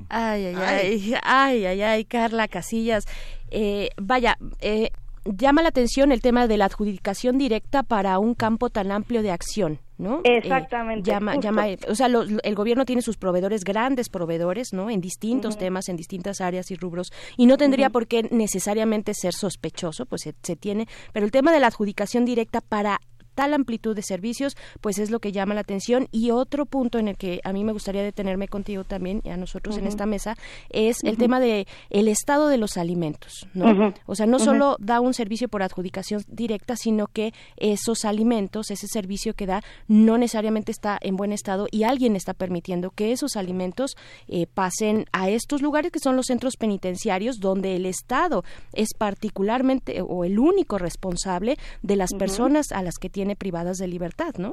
[0.09, 3.05] Ay, ay, ay, ay, ay, ay, Carla Casillas.
[3.51, 4.91] Eh, vaya, eh,
[5.25, 9.31] llama la atención el tema de la adjudicación directa para un campo tan amplio de
[9.31, 9.79] acción.
[9.99, 10.23] ¿no?
[10.25, 11.45] Exactamente, Eh, llama, justo.
[11.47, 14.89] llama, o sea, lo- el gobierno tiene sus proveedores, grandes proveedores, ¿no?
[14.89, 19.35] En distintos temas, en distintas áreas y rubros, y no tendría por qué necesariamente ser
[19.35, 22.99] sospechoso, pues se, se tiene, pero el tema de la adjudicación directa para
[23.41, 26.09] tal amplitud de servicios, pues es lo que llama la atención.
[26.13, 29.39] Y otro punto en el que a mí me gustaría detenerme contigo también, y a
[29.39, 30.37] nosotros en esta mesa,
[30.69, 33.95] es el tema de el estado de los alimentos, ¿no?
[34.05, 38.89] O sea, no solo da un servicio por adjudicación directa, sino que esos alimentos, ese
[38.89, 43.37] servicio que da, no necesariamente está en buen estado y alguien está permitiendo que esos
[43.37, 43.97] alimentos
[44.29, 48.45] eh, pasen a estos lugares que son los centros penitenciarios, donde el Estado
[48.75, 53.89] es particularmente o el único responsable de las personas a las que tiene privadas de
[53.89, 54.53] libertad, ¿no?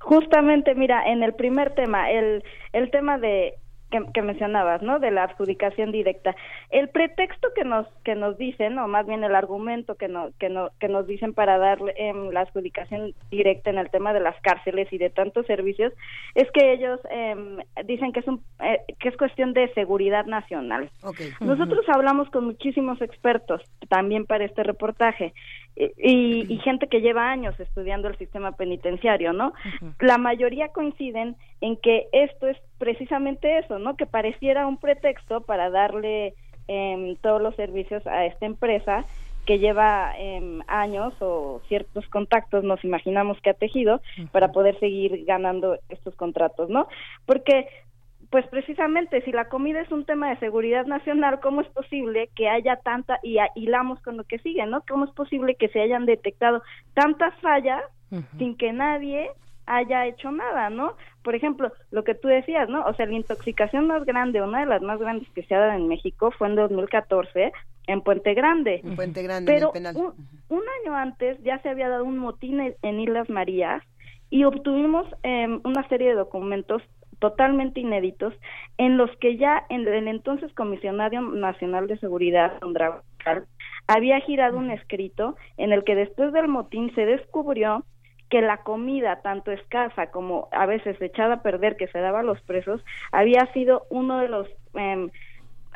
[0.00, 2.42] Justamente, mira, en el primer tema, el,
[2.72, 3.54] el tema de
[3.90, 4.98] que, que mencionabas, ¿no?
[4.98, 6.36] De la adjudicación directa.
[6.70, 10.48] El pretexto que nos que nos dicen, o más bien el argumento que no, que
[10.48, 14.38] no, que nos dicen para darle em, la adjudicación directa en el tema de las
[14.42, 15.92] cárceles y de tantos servicios,
[16.34, 20.90] es que ellos em, dicen que es un eh, que es cuestión de seguridad nacional.
[21.40, 25.32] Nosotros hablamos con muchísimos expertos también para este reportaje
[25.78, 29.52] y, y gente que lleva años estudiando el sistema penitenciario, ¿no?
[30.00, 33.96] La mayoría coinciden en que esto es precisamente eso, ¿no?
[33.96, 36.34] Que pareciera un pretexto para darle
[36.66, 39.04] em, todos los servicios a esta empresa
[39.46, 45.24] que lleva em, años o ciertos contactos, nos imaginamos que ha tejido, para poder seguir
[45.24, 46.86] ganando estos contratos, ¿no?
[47.24, 47.66] Porque
[48.30, 52.48] pues precisamente si la comida es un tema de seguridad nacional, ¿cómo es posible que
[52.48, 54.82] haya tanta, y a- hilamos con lo que sigue, ¿no?
[54.88, 56.62] ¿Cómo es posible que se hayan detectado
[56.94, 57.82] tantas fallas
[58.38, 59.30] sin que nadie
[59.66, 60.94] haya hecho nada, ¿no?
[61.22, 62.84] Por ejemplo, lo que tú decías, ¿no?
[62.86, 65.72] O sea, la intoxicación más grande, una de las más grandes que se ha dado
[65.72, 67.52] en México fue en 2014
[67.86, 68.80] en Puente Grande.
[68.84, 69.96] En Puente Grande, en el Pero penal.
[69.96, 70.12] un,
[70.48, 73.82] un año antes ya se había dado un motín en- en Islas Marías
[74.30, 76.82] y obtuvimos em, una serie de documentos
[77.18, 78.34] totalmente inéditos
[78.76, 83.02] en los que ya en el entonces comisionario nacional de seguridad Sandra
[83.86, 87.84] había girado un escrito en el que después del motín se descubrió
[88.30, 92.24] que la comida tanto escasa como a veces echada a perder que se daba a
[92.24, 95.10] los presos había sido uno de los em,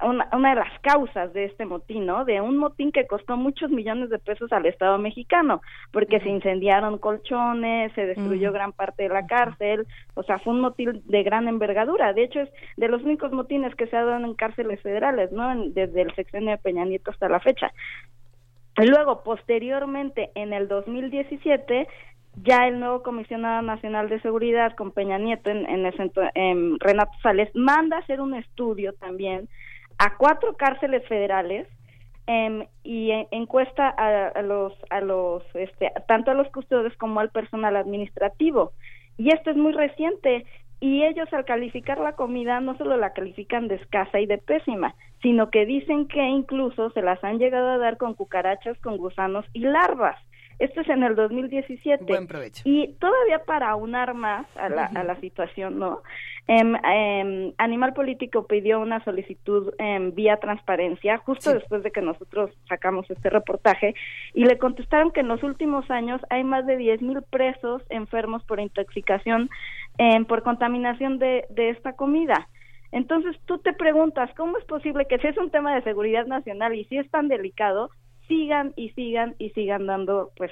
[0.03, 2.25] una, una de las causas de este motín, ¿no?
[2.25, 5.61] De un motín que costó muchos millones de pesos al Estado mexicano,
[5.93, 10.61] porque se incendiaron colchones, se destruyó gran parte de la cárcel, o sea, fue un
[10.61, 12.13] motín de gran envergadura.
[12.13, 15.51] De hecho, es de los únicos motines que se ha dado en cárceles federales, ¿no?
[15.53, 17.71] En- desde el sexenio de Peña Nieto hasta la fecha.
[18.79, 21.87] Y luego, posteriormente, en el 2017,
[22.43, 27.13] ya el nuevo comisionado nacional de seguridad con Peña Nieto, en, en ese em, Renato
[27.23, 29.49] Sales, manda a hacer un estudio también
[30.05, 31.69] a cuatro cárceles federales
[32.27, 37.21] em, y en- encuesta a, a los, a los, este, tanto a los custodios como
[37.21, 38.73] al personal administrativo.
[39.17, 40.45] Y esto es muy reciente.
[40.81, 44.97] Y ellos al calificar la comida no solo la califican de escasa y de pésima,
[45.23, 49.47] sino que dicen que incluso se las han llegado a dar con cucarachas, con gusanos
[49.53, 50.17] y larvas.
[50.63, 52.05] Esto es en el 2017.
[52.05, 52.63] Buen provecho.
[52.65, 56.03] Y todavía para aunar más a la, a la situación, ¿no?
[56.47, 62.53] Em, em, Animal Político pidió una solicitud em, vía transparencia justo después de que nosotros
[62.69, 63.97] sacamos este reportaje
[64.35, 68.45] y le contestaron que en los últimos años hay más de 10 mil presos enfermos
[68.45, 69.51] por intoxicación
[70.29, 72.49] por contaminación de, de esta comida.
[72.93, 76.75] Entonces tú te preguntas, ¿cómo es posible que si es un tema de seguridad nacional
[76.75, 77.91] y si es tan delicado,
[78.29, 80.51] sigan y sigan y sigan dando pues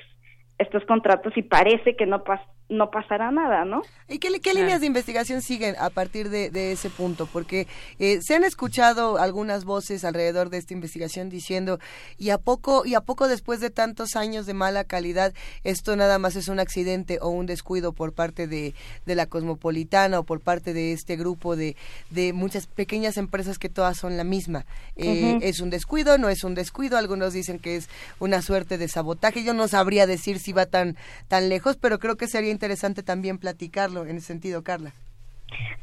[0.59, 2.41] estos contratos y parece que no pas
[2.71, 3.83] no pasará nada, ¿no?
[4.09, 7.27] ¿Y qué, qué líneas de investigación siguen a partir de, de ese punto?
[7.27, 7.67] Porque
[7.99, 11.79] eh, se han escuchado algunas voces alrededor de esta investigación diciendo
[12.17, 15.33] y a poco y a poco después de tantos años de mala calidad
[15.65, 18.75] esto nada más es un accidente o un descuido por parte de,
[19.05, 21.77] de la cosmopolitana o por parte de este grupo de,
[22.11, 24.65] de muchas pequeñas empresas que todas son la misma.
[24.97, 25.39] Eh.
[25.43, 26.99] Es un descuido, no es un descuido.
[26.99, 27.89] Algunos dicen que es
[28.19, 29.43] una suerte de sabotaje.
[29.43, 30.97] Yo no sabría decir si va tan
[31.29, 34.93] tan lejos, pero creo que sería interesante también platicarlo en ese sentido, Carla.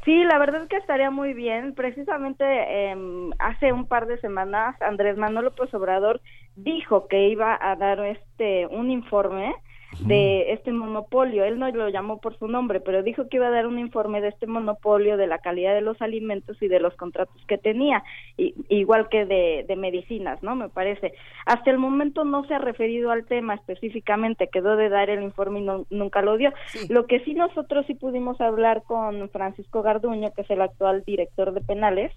[0.04, 1.74] Sí, la verdad es que estaría muy bien.
[1.74, 6.20] Precisamente em, hace un par de semanas Andrés Manuel López Obrador
[6.54, 9.54] dijo que iba a dar este un informe
[10.00, 11.44] de este monopolio.
[11.44, 14.20] Él no lo llamó por su nombre, pero dijo que iba a dar un informe
[14.20, 18.04] de este monopolio, de la calidad de los alimentos y de los contratos que tenía,
[18.36, 20.54] y- igual que de, de medicinas, ¿no?
[20.54, 21.14] Me parece.
[21.46, 25.60] Hasta el momento no se ha referido al tema específicamente, quedó de dar el informe
[25.60, 26.52] y no- nunca lo dio.
[26.88, 31.52] Lo que sí nosotros sí pudimos hablar con Francisco Garduño, que es el actual director
[31.52, 32.12] de penales,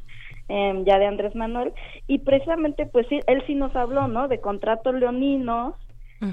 [0.48, 1.74] em, ya de Andrés Manuel,
[2.08, 4.28] y precisamente pues sí, él sí nos habló, ¿no?
[4.28, 5.76] De contratos leoninos,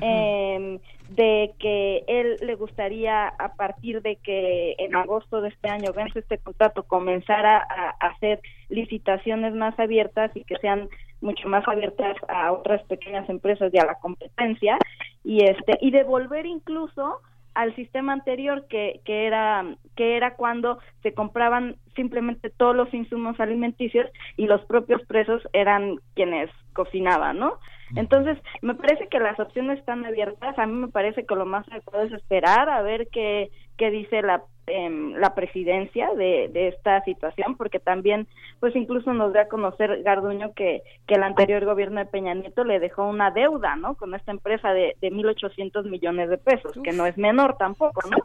[0.01, 0.79] em,
[1.09, 6.19] de que él le gustaría a partir de que en agosto de este año vence
[6.19, 10.89] este contrato comenzar a, a hacer licitaciones más abiertas y que sean
[11.21, 14.79] mucho más abiertas a otras pequeñas empresas y a la competencia
[15.25, 17.21] y este y devolver incluso
[17.55, 19.65] al sistema anterior que, que era
[19.97, 24.07] que era cuando se compraban simplemente todos los insumos alimenticios
[24.37, 27.59] y los propios presos eran quienes cocinaban, ¿no?
[27.97, 30.59] Entonces, me parece que las opciones están abiertas.
[30.59, 34.23] A mí me parece que lo más adecuado es esperar a ver qué, qué dice
[34.23, 38.27] la, em, la presidencia de, de esta situación, porque también,
[38.61, 42.65] pues incluso nos da a conocer Garduño que, que el anterior gobierno de Peña Nieto
[42.65, 43.95] le dejó una deuda, ¿no?
[43.95, 48.19] Con esta empresa de, de 1.800 millones de pesos, que no es menor tampoco, ¿no?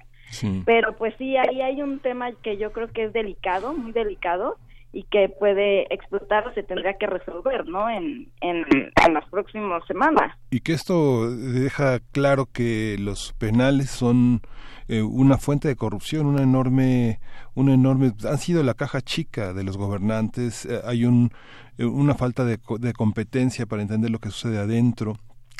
[0.65, 4.57] Pero pues sí, ahí hay un tema que yo creo que es delicado, muy delicado,
[4.93, 7.89] y que puede explotar se tendrá que resolver, ¿no?
[7.89, 8.63] En, en,
[9.05, 10.37] en las próximas semanas.
[10.51, 14.41] Y que esto deja claro que los penales son
[14.87, 17.19] eh, una fuente de corrupción, una enorme,
[17.55, 20.65] una enorme, han sido la caja chica de los gobernantes.
[20.65, 21.31] eh, hay un,
[21.79, 25.17] eh, una falta de, de competencia para entender lo que sucede adentro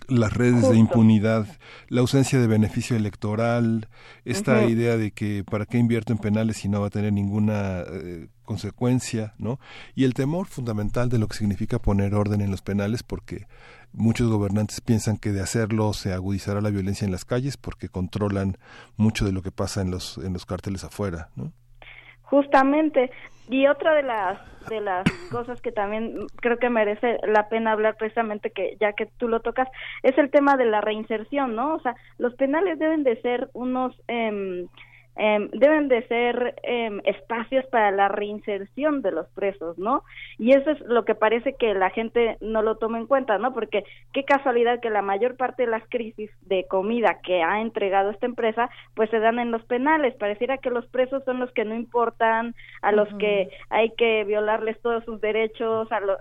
[0.08, 0.72] las redes Justo.
[0.72, 1.48] de impunidad,
[1.90, 3.88] la ausencia de beneficio electoral,
[4.26, 7.82] esta idea de que para qué invierto en penales si no va a tener ninguna
[7.82, 9.60] eh, consecuencia, ¿no?
[9.96, 13.48] Y el temor fundamental de lo que significa poner orden en los penales porque
[13.92, 18.58] muchos gobernantes piensan que de hacerlo se agudizará la violencia en las calles porque controlan
[18.98, 21.54] mucho de lo que pasa en los en los cárteles afuera, ¿no?
[22.24, 23.12] Justamente.
[23.50, 24.40] Y otra de las
[24.70, 29.08] de las cosas que también creo que merece la pena hablar precisamente que ya que
[29.18, 29.68] tú lo tocas
[30.04, 31.76] es el tema de la reinserción, ¿no?
[31.76, 34.68] O sea, los penales deben de ser unos em,
[35.16, 40.04] em, deben de ser em, espacios para la reinserción de los presos, ¿no?
[40.38, 43.54] Y eso es lo que parece que la gente no lo toma en cuenta, ¿no?
[43.54, 43.84] Porque
[44.14, 48.26] qué casualidad que la mayor parte de las crisis de comida que ha entregado esta
[48.26, 50.16] empresa, pues se dan en los penales.
[50.16, 54.82] Pareciera que los presos son los que no importan, a los que hay que violarles
[54.82, 56.18] todos sus derechos, a los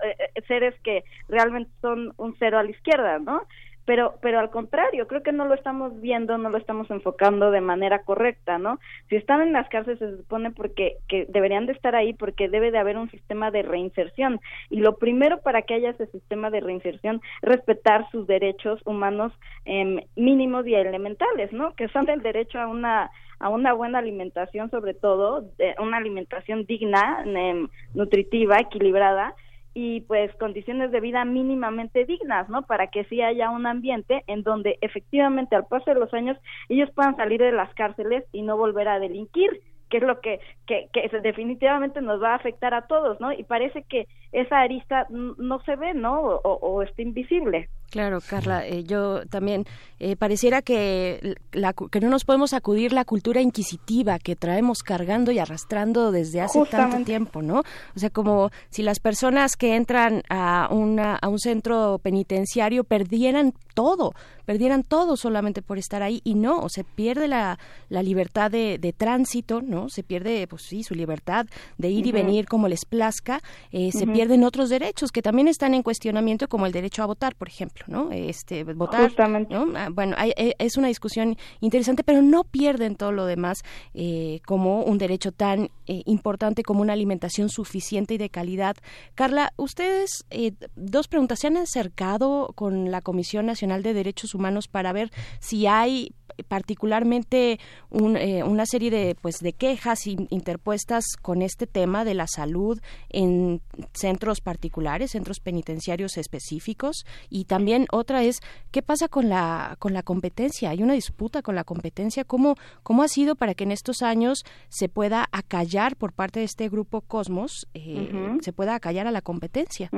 [0.47, 3.43] seres que realmente son un cero a la izquierda, ¿no?
[3.85, 7.61] Pero pero al contrario creo que no lo estamos viendo no lo estamos enfocando de
[7.61, 8.79] manera correcta no
[9.09, 12.71] si están en las cárceles se supone porque que deberían de estar ahí porque debe
[12.71, 14.39] de haber un sistema de reinserción.
[14.69, 19.31] Y lo primero para que haya ese sistema de reinserción es respetar sus derechos humanos
[19.65, 24.69] em, mínimos y elementales no que son el derecho a una a una buena alimentación
[24.69, 29.35] sobre todo de una alimentación digna em, nutritiva equilibrada
[29.73, 32.63] y pues condiciones de vida mínimamente dignas, ¿no?
[32.63, 36.37] Para que sí haya un ambiente en donde efectivamente al paso de los años
[36.69, 39.49] ellos puedan salir de las cárceles y no volver a delinquir,
[39.89, 40.89] que es lo que, que,
[41.23, 43.31] definitivamente nos va a afectar a todos, ¿no?
[43.31, 46.21] Y parece que esa arista no se ve, ¿no?
[46.21, 47.69] O- o está invisible.
[47.93, 49.65] Claro, Carla, eh, yo también
[49.99, 54.79] eh, pareciera que, la, cu- que no nos podemos acudir la cultura inquisitiva que traemos
[54.81, 57.59] cargando y arrastrando desde hace tanto tiempo, ¿no?
[57.95, 63.53] O sea, como si las personas que entran a, una, a un centro penitenciario perdieran
[63.75, 64.13] todo,
[64.45, 67.59] perdieran todo solamente por estar ahí y no, se pierde la,
[67.89, 69.87] la libertad de, de tránsito, ¿no?
[69.89, 71.45] Se pierde, pues sí, su libertad
[71.77, 73.39] de ir y venir como les plazca,
[73.71, 77.35] eh, se pierden otros derechos que también están en cuestionamiento, como el derecho a votar,
[77.35, 78.11] por ejemplo, ¿no?
[78.11, 79.01] Este, votar,
[79.49, 79.67] ¿no?
[79.75, 83.59] Ah, Bueno, hay- eh, es una discusión interesante, pero no pierden todo lo demás
[83.93, 88.75] eh, como un derecho tan eh, importante como una alimentación suficiente y de calidad.
[89.15, 94.67] Carla, ustedes, eh, dos preguntas, ¿se han acercado con la Comisión Nacional de Derechos Humanos
[94.67, 96.13] para ver si hay
[96.47, 97.59] particularmente
[97.91, 102.79] eh, una serie de pues de quejas interpuestas con este tema de la salud
[103.09, 103.61] en
[103.93, 108.39] centros particulares, centros penitenciarios específicos y también otra es
[108.71, 110.69] qué pasa con la con la competencia.
[110.69, 112.23] Hay una disputa con la competencia.
[112.23, 116.45] ¿Cómo cómo ha sido para que en estos años se pueda acallar por parte de
[116.45, 118.11] este grupo Cosmos eh,
[118.41, 119.89] se pueda acallar a la competencia?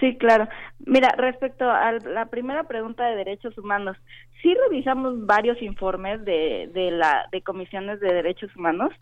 [0.00, 0.46] Sí, claro.
[0.84, 3.96] Mira, respecto a la primera pregunta de derechos humanos,
[4.42, 8.92] sí revisamos varios informes de, de la de comisiones de derechos humanos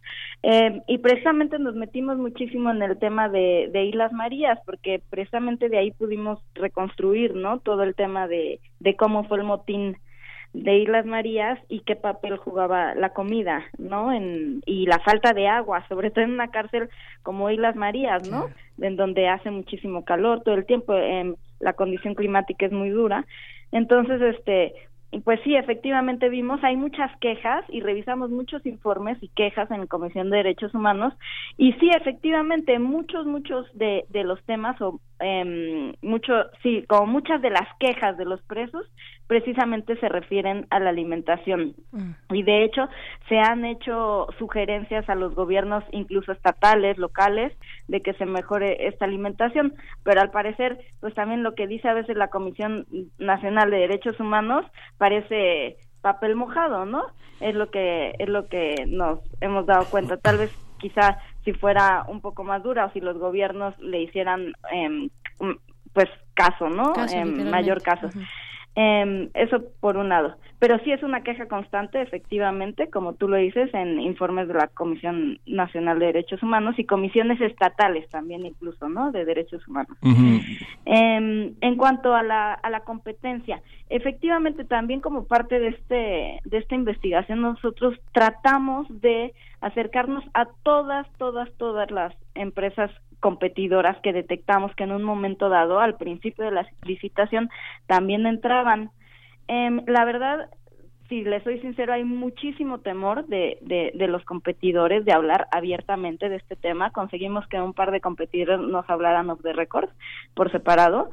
[0.43, 5.69] eh, y precisamente nos metimos muchísimo en el tema de, de Islas Marías porque precisamente
[5.69, 7.59] de ahí pudimos reconstruir, ¿no?
[7.59, 9.97] Todo el tema de, de cómo fue el motín
[10.55, 14.13] de Islas Marías y qué papel jugaba la comida, ¿no?
[14.13, 16.89] En, y la falta de agua, sobre todo en una cárcel
[17.23, 18.49] como Islas Marías, ¿no?
[18.81, 23.27] En donde hace muchísimo calor todo el tiempo, eh, la condición climática es muy dura.
[23.73, 24.75] Entonces, este,
[25.25, 29.87] pues sí, efectivamente vimos, hay muchas quejas y revisamos muchos informes y quejas en la
[29.87, 31.15] Comisión de Derechos Humanos
[31.57, 36.33] y sí, efectivamente, muchos, muchos de, de los temas o eh, mucho,
[36.63, 38.87] sí, como muchas de las quejas de los presos
[39.27, 41.75] precisamente se refieren a la alimentación.
[42.31, 42.89] Y de hecho,
[43.29, 47.53] se han hecho sugerencias a los gobiernos, incluso estatales, locales,
[47.89, 49.75] de que se mejore esta alimentación.
[50.03, 52.87] Pero al parecer, pues también lo que dice a veces la Comisión
[53.19, 54.67] Nacional de Derechos Humanos
[54.99, 57.05] parece papel mojado, ¿no?
[57.41, 60.19] Es lo que es lo que nos hemos dado cuenta.
[60.19, 64.53] Tal vez quizá si fuera un poco más dura o si los gobiernos le hicieran
[64.73, 65.09] eh,
[65.95, 66.93] pues caso, ¿no?
[67.11, 68.11] en mayor caso.
[68.77, 70.37] Eh, eso por un lado.
[70.59, 74.69] Pero sí es una queja constante, efectivamente, como tú lo dices, en informes de la
[74.69, 79.13] Comisión Nacional de Derechos Humanos y comisiones estatales también incluso, ¿no?
[79.13, 79.97] De derechos humanos.
[80.87, 86.59] eh, en cuanto a la, a la competencia, efectivamente también como parte de este de
[86.59, 92.91] esta investigación nosotros tratamos de acercarnos a todas, todas, todas las empresas
[93.25, 97.49] competidoras que detectamos que en un momento dado, al principio de la licitación,
[97.87, 98.91] también entraban.
[99.49, 100.51] Eh, la verdad,
[101.09, 106.29] si les soy sincero, hay muchísimo temor de, de, de, los competidores de hablar abiertamente
[106.29, 106.91] de este tema.
[106.91, 109.89] Conseguimos que un par de competidores nos hablaran the record
[110.35, 111.09] por separado.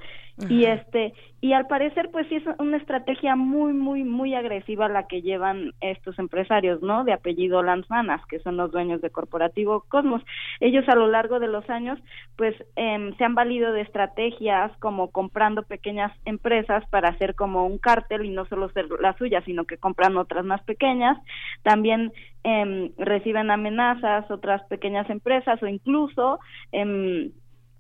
[0.50, 1.14] Y este
[1.44, 5.74] y al parecer pues sí es una estrategia muy muy muy agresiva la que llevan
[5.82, 7.04] estos empresarios, ¿no?
[7.04, 10.22] De apellido Lanzmanas, que son los dueños de Corporativo Cosmos.
[10.60, 12.00] Ellos a lo largo de los años
[12.38, 17.78] pues eh, se han valido de estrategias como comprando pequeñas empresas para hacer como un
[17.78, 21.18] cártel y no solo ser la suya, sino que compran otras más pequeñas.
[21.64, 22.14] También
[22.44, 26.40] eh, reciben amenazas otras pequeñas empresas o incluso
[26.72, 27.32] eh,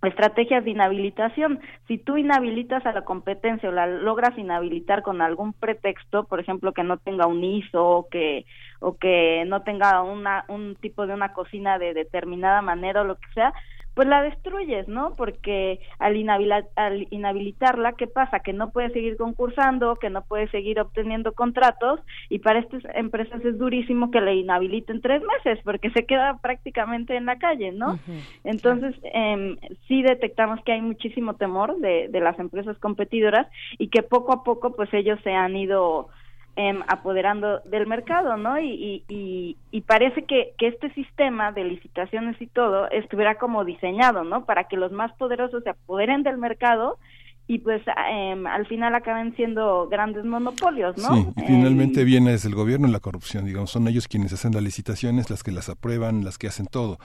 [0.03, 1.59] estrategias de inhabilitación.
[1.87, 6.73] Si tú inhabilitas a la competencia o la logras inhabilitar con algún pretexto, por ejemplo,
[6.73, 8.45] que no tenga un ISO o que
[8.79, 13.15] o que no tenga una un tipo de una cocina de determinada manera o lo
[13.15, 13.53] que sea,
[13.93, 15.15] pues la destruyes, ¿no?
[15.15, 16.15] Porque al,
[16.76, 18.39] al, inhabilitarla, ¿qué pasa?
[18.39, 21.99] Que no puede seguir concursando, que no puede seguir obteniendo contratos
[22.30, 27.15] y para estas empresas es durísimo que le inhabiliten tres meses porque se queda prácticamente
[27.15, 27.99] en la calle, ¿no?
[28.43, 29.57] Entonces, eh,
[29.88, 33.47] sí detectamos que hay muchísimo temor de, de las empresas competidoras
[33.77, 36.09] y que poco a poco, pues ellos se han ido
[36.55, 38.59] eh, apoderando del mercado, ¿no?
[38.59, 44.23] Y, y, y, parece que, que este sistema de licitaciones y todo estuviera como diseñado,
[44.23, 44.45] ¿no?
[44.45, 46.97] Para que los más poderosos se apoderen del mercado
[47.47, 51.15] y pues eh, al final acaben siendo grandes monopolios, ¿no?
[51.15, 54.53] Sí, y finalmente eh, viene desde el gobierno la corrupción, digamos, son ellos quienes hacen
[54.53, 56.97] las licitaciones, las que las aprueban, las que hacen todo.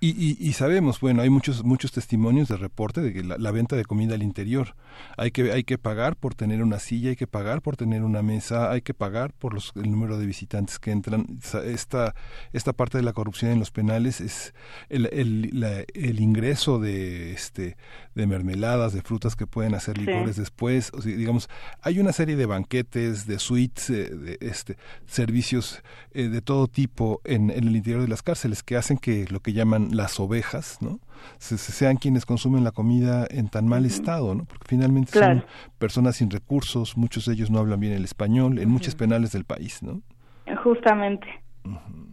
[0.00, 3.50] Y, y, y sabemos, bueno, hay muchos muchos testimonios de reporte de que la, la,
[3.50, 4.74] venta de comida al interior,
[5.18, 8.22] hay que hay que pagar por tener una silla, hay que pagar por tener una
[8.22, 11.26] mesa, hay que pagar por los, el número de visitantes que entran.
[11.64, 12.14] Esta
[12.52, 14.54] esta parte de la corrupción en los penales es
[14.88, 17.76] el, el, la, el ingreso de este
[18.14, 20.42] de mermeladas, de frutas que pueden hacer licores sí.
[20.42, 21.48] después, o sea, digamos,
[21.82, 24.76] hay una serie de banquetes, de suites, eh, de este,
[25.06, 25.82] servicios
[26.12, 29.40] eh, de todo tipo en, en, el interior de las cárceles que hacen que lo
[29.40, 31.00] que llaman las ovejas, ¿no?
[31.38, 33.90] Se, se sean quienes consumen la comida en tan mal uh -huh.
[33.90, 34.44] estado, ¿no?
[34.44, 35.40] Porque finalmente claro.
[35.40, 35.44] son
[35.78, 38.72] personas sin recursos, muchos de ellos no hablan bien el español, en uh -huh.
[38.72, 40.02] muchos penales del país, ¿no?
[40.62, 41.26] Justamente.
[41.64, 42.10] Uh -huh.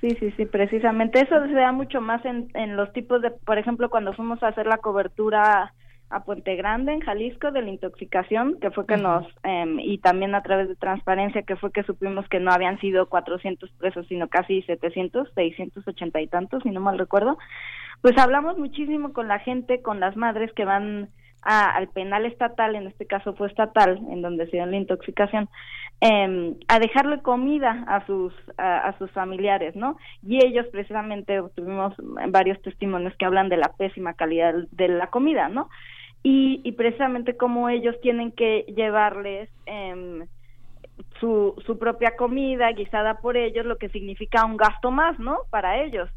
[0.00, 1.20] Sí, sí, sí, precisamente.
[1.20, 4.48] Eso se da mucho más en, en los tipos de, por ejemplo, cuando fuimos a
[4.48, 5.72] hacer la cobertura
[6.10, 9.02] a Puente Grande, en Jalisco, de la intoxicación, que fue que uh -huh.
[9.02, 12.78] nos, eh, y también a través de transparencia, que fue que supimos que no habían
[12.80, 17.38] sido 400 presos, sino casi 700, 680 y tantos, si no mal recuerdo.
[18.02, 21.08] Pues hablamos muchísimo con la gente, con las madres que van
[21.42, 25.48] a- al penal estatal, en este caso fue estatal, en donde se dio la intoxicación,
[26.00, 29.96] em, a dejarle comida a sus a, a sus familiares, ¿no?
[30.22, 31.94] Y ellos precisamente tuvimos
[32.28, 35.68] varios testimonios que hablan de la pésima calidad de la comida, ¿no?
[36.28, 40.26] Y, y precisamente como ellos tienen que llevarles em,
[41.20, 45.38] su, su propia comida guisada por ellos, lo que significa un gasto más, ¿no?
[45.50, 46.10] Para ellos.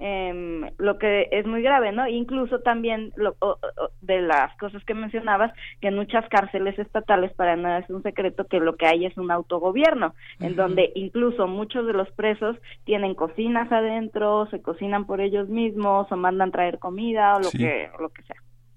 [0.00, 2.06] Em, lo que es muy grave, ¿no?
[2.06, 5.50] Incluso también lo, o- o- de las cosas que mencionabas,
[5.80, 9.16] que en muchas cárceles estatales, para nada es un secreto que lo que hay es
[9.16, 15.22] un autogobierno, en donde incluso muchos de los presos tienen cocinas adentro, se cocinan por
[15.22, 17.56] ellos mismos o mandan traer comida o lo Sí.
[17.58, 18.36] que lo que sea.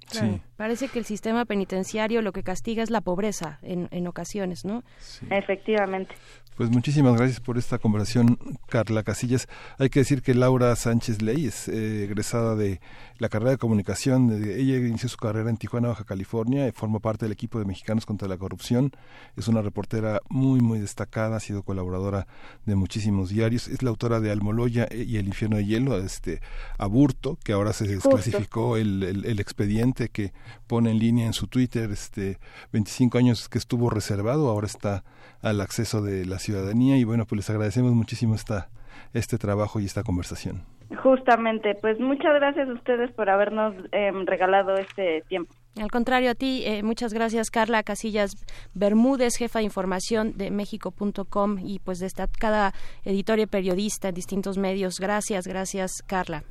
[0.09, 4.65] Claro, Parece que el sistema penitenciario lo que castiga es la pobreza en, en ocasiones,
[4.65, 4.83] ¿no?
[5.29, 6.15] Efectivamente.
[6.57, 9.47] Pues muchísimas gracias por esta conversación, Carla Casillas.
[9.77, 12.81] Hay que decir que Laura Sánchez Ley es eh, egresada de
[13.19, 14.27] la carrera de comunicación.
[14.27, 17.65] De- ella inició su carrera en Tijuana, Baja California, y forma parte del equipo de
[17.65, 18.91] Mexicanos contra la Corrupción.
[19.35, 22.25] Es una reportera muy, muy destacada, ha sido colaboradora
[22.65, 23.67] de muchísimos diarios.
[23.67, 26.41] Es la autora de Almoloya y El infierno de hielo, este
[26.79, 30.33] Aburto, que ahora se desclasificó el, el- el expediente que
[30.65, 32.39] pone en línea en su Twitter, este
[32.73, 35.03] 25 años que estuvo reservado, ahora está
[35.41, 38.69] al acceso de la ciudadanía y bueno, pues les agradecemos muchísimo esta
[39.13, 40.63] este trabajo y esta conversación.
[41.03, 45.53] Justamente, pues muchas gracias a ustedes por habernos em, regalado este tiempo.
[45.81, 48.31] Al contrario, a ti, eh, muchas gracias, Carla Casillas
[48.73, 52.73] Bermúdez, jefa de información de México.com y pues de esta, cada
[53.03, 54.99] editor y periodista en distintos medios.
[54.99, 56.43] Gracias, gracias, Carla.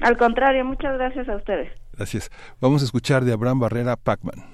[0.00, 1.72] Al contrario, muchas gracias a ustedes.
[1.96, 2.30] Gracias.
[2.60, 4.53] Vamos a escuchar de Abraham Barrera Pacman.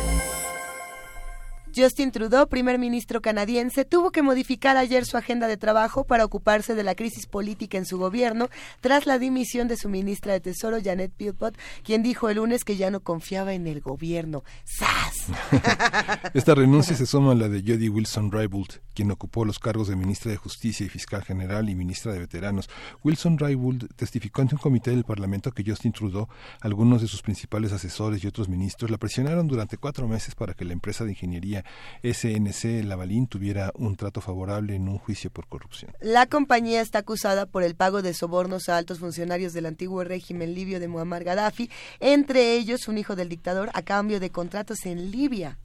[1.75, 6.75] Justin Trudeau, primer ministro canadiense, tuvo que modificar ayer su agenda de trabajo para ocuparse
[6.75, 8.49] de la crisis política en su gobierno
[8.81, 12.75] tras la dimisión de su ministra de Tesoro, Janet Philpott, quien dijo el lunes que
[12.75, 14.43] ya no confiaba en el gobierno.
[14.65, 15.27] ¡Sas!
[16.33, 20.31] Esta renuncia se suma a la de Jody Wilson-Raybould, quien ocupó los cargos de ministra
[20.31, 22.69] de Justicia y Fiscal General y ministra de Veteranos.
[23.03, 26.27] Wilson-Raybould testificó ante un comité del Parlamento que Justin Trudeau,
[26.59, 30.65] algunos de sus principales asesores y otros ministros la presionaron durante cuatro meses para que
[30.65, 31.60] la empresa de ingeniería
[32.03, 35.91] SNC Lavalin tuviera un trato favorable en un juicio por corrupción.
[35.99, 40.53] La compañía está acusada por el pago de sobornos a altos funcionarios del antiguo régimen
[40.53, 41.69] libio de Muammar Gaddafi,
[41.99, 45.57] entre ellos un hijo del dictador, a cambio de contratos en Libia.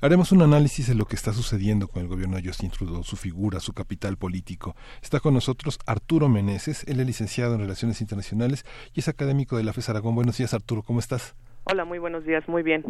[0.00, 3.16] Haremos un análisis de lo que está sucediendo con el gobierno de Justin Trudeau, su
[3.16, 4.76] figura, su capital político.
[5.02, 9.64] Está con nosotros Arturo Meneses, él es licenciado en Relaciones Internacionales y es académico de
[9.64, 10.14] la FES Aragón.
[10.14, 11.34] Buenos días, Arturo, ¿cómo estás?
[11.64, 12.84] Hola, muy buenos días, muy bien.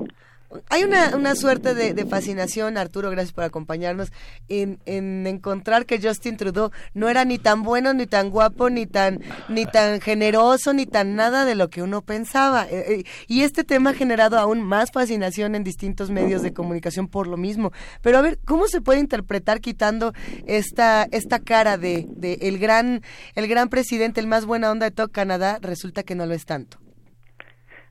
[0.71, 4.11] Hay una, una suerte de, de fascinación, Arturo, gracias por acompañarnos,
[4.49, 8.87] en, en encontrar que Justin Trudeau no era ni tan bueno, ni tan guapo, ni
[8.87, 9.21] tan,
[9.51, 12.65] ni tan generoso, ni tan nada de lo que uno pensaba.
[12.65, 17.09] Eh, eh, y este tema ha generado aún más fascinación en distintos medios de comunicación
[17.09, 17.71] por lo mismo.
[18.01, 20.15] Pero a ver, ¿cómo se puede interpretar quitando
[20.47, 23.03] esta, esta cara de, de el gran,
[23.35, 26.47] el gran presidente, el más buena onda de todo Canadá, resulta que no lo es
[26.47, 26.79] tanto?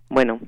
[0.10, 0.40] Bueno,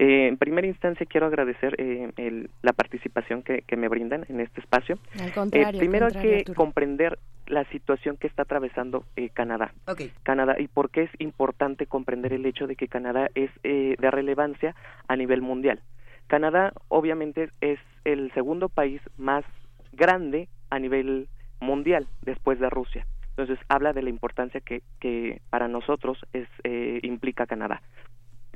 [0.00, 4.40] eh, en primera instancia quiero agradecer eh, el, la participación que, que, me brindan en
[4.40, 4.96] este espacio.
[5.20, 6.56] Al contrario, eh, primero al contrario, hay que Arturo.
[6.56, 7.18] comprender
[7.48, 9.72] la situación que está atravesando eh, Canadá.
[9.88, 10.12] Okay.
[10.22, 14.10] Canadá y por qué es importante comprender el hecho de que Canadá es eh, de
[14.12, 14.76] relevancia
[15.08, 15.80] a nivel mundial.
[16.28, 19.44] Canadá obviamente es el segundo país más
[19.92, 21.28] grande a nivel
[21.60, 23.04] mundial después de Rusia.
[23.30, 27.82] Entonces habla de la importancia que, que para nosotros es, eh, implica Canadá.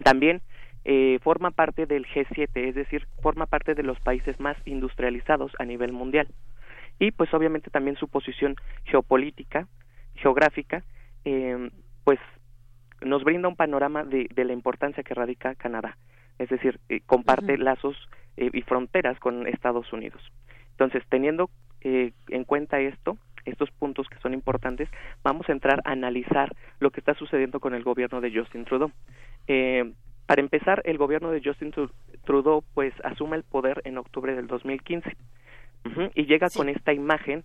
[0.04, 0.40] También
[0.84, 5.64] eh, forma parte del G7, es decir, forma parte de los países más industrializados a
[5.64, 6.28] nivel mundial.
[6.98, 9.66] Y pues obviamente también su posición geopolítica,
[10.14, 10.84] geográfica,
[11.24, 11.70] eh,
[12.04, 12.18] pues
[13.00, 15.96] nos brinda un panorama de, de, la importancia que radica Canadá.
[16.38, 17.62] Es decir, eh, comparte uh -huh.
[17.62, 17.96] lazos
[18.36, 20.22] eh, y fronteras con Estados Unidos.
[20.70, 21.50] Entonces, teniendo
[21.82, 24.88] eh, en cuenta esto, estos puntos que son importantes,
[25.22, 28.90] vamos a entrar a analizar lo que está sucediendo con el gobierno de Justin Trudeau.
[29.48, 29.92] Eh,
[30.32, 31.74] para empezar, el gobierno de Justin
[32.24, 35.14] Trudeau pues asume el poder en octubre del 2015
[35.84, 36.58] uh -huh, y llega sí.
[36.58, 37.44] con esta imagen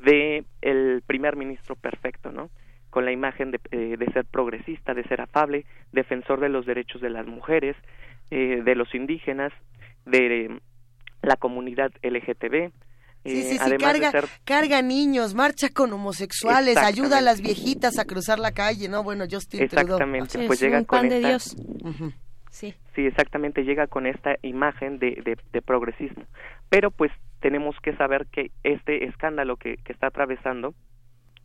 [0.00, 2.50] de el primer ministro perfecto, ¿no?
[2.90, 7.00] Con la imagen de, eh, de, ser progresista, de ser afable, defensor de los derechos
[7.00, 7.74] de las mujeres,
[8.30, 9.50] eh, de los indígenas,
[10.04, 10.60] de eh,
[11.22, 12.70] la comunidad LGTB,
[13.24, 14.24] Sí, sí, sí, carga, ser...
[14.44, 19.02] carga niños, marcha con homosexuales, ayuda a las viejitas a cruzar la calle, ¿no?
[19.02, 20.46] Bueno, Justin Exactamente, Trudeau.
[20.46, 21.16] pues llega un con pan esta...
[21.16, 21.56] de Dios.
[21.56, 22.12] Uh -huh.
[22.56, 22.74] Sí.
[22.94, 26.24] Sí, exactamente, llega con esta imagen de, de, de, progresismo.
[26.70, 30.74] Pero pues tenemos que saber que este escándalo que, que está atravesando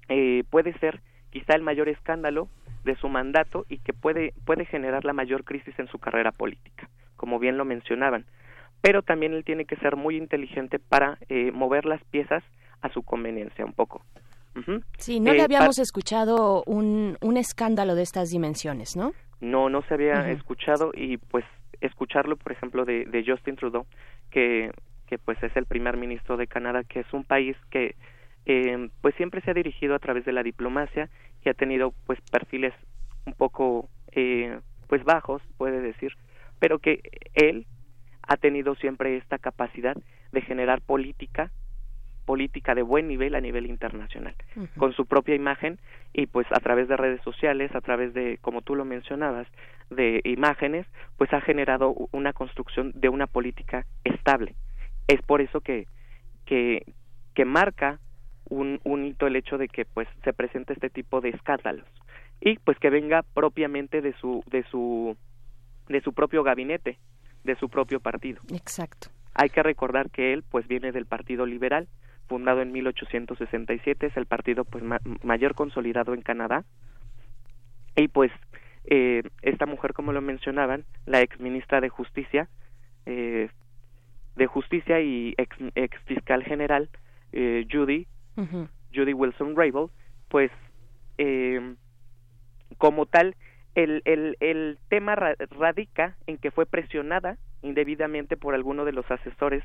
[0.08, 2.48] eh, puede ser quizá el mayor escándalo
[2.86, 6.90] de su mandato y que puede, puede generar la mayor crisis en su carrera política,
[7.18, 8.26] como bien lo mencionaban
[8.82, 12.44] pero también él tiene que ser muy inteligente para eh, mover las piezas
[12.82, 14.02] a su conveniencia un poco.
[14.56, 14.84] Uh -huh.
[14.98, 19.14] Sí, no eh, le habíamos escuchado un, un, escándalo de estas dimensiones, ¿no?
[19.41, 20.38] No, no se había uh -huh.
[20.38, 21.45] escuchado y pues
[21.81, 23.85] escucharlo, por ejemplo, de, de Justin Trudeau,
[24.30, 24.72] que,
[25.07, 27.95] que pues es el primer ministro de Canadá, que es un país que
[28.45, 31.09] eh, pues siempre se ha dirigido a través de la diplomacia
[31.43, 32.73] y ha tenido pues perfiles
[33.26, 36.13] un poco eh, pues bajos, puede decir,
[36.59, 37.01] pero que
[37.34, 37.65] él
[38.27, 39.95] ha tenido siempre esta capacidad
[40.31, 41.51] de generar política
[42.32, 44.78] política de buen nivel a nivel internacional uh -huh.
[44.78, 45.80] con su propia imagen
[46.14, 49.48] y pues a través de redes sociales a través de como tú lo mencionabas
[49.90, 50.86] de imágenes
[51.18, 54.56] pues ha generado una construcción de una política estable
[55.08, 55.88] es por eso que
[56.45, 56.86] que
[57.36, 57.99] que marca
[58.49, 61.88] un, un hito el hecho de que pues se presente este tipo de escándalos
[62.40, 65.18] y pues que venga propiamente de su de su
[65.90, 66.98] de su propio gabinete
[67.44, 68.40] de su propio partido.
[68.53, 69.10] Exacto.
[69.34, 71.88] Hay que recordar que él pues viene del Partido Liberal,
[72.32, 76.64] fundado en 1867, es el partido pues ma mayor consolidado en Canadá.
[77.98, 78.32] Y pues
[78.86, 82.48] eh, esta mujer, como lo mencionaban, la ex ministra de Justicia,
[83.06, 83.49] eh,
[84.38, 86.88] de Justicia y ex, ex fiscal general,
[87.34, 88.68] eh, Judy, uh -huh.
[88.95, 89.90] Judy Wilson Rabel,
[90.30, 90.52] pues
[92.78, 93.36] como tal
[93.76, 99.64] el, el, el tema radica en que fue presionada indebidamente por alguno de los asesores,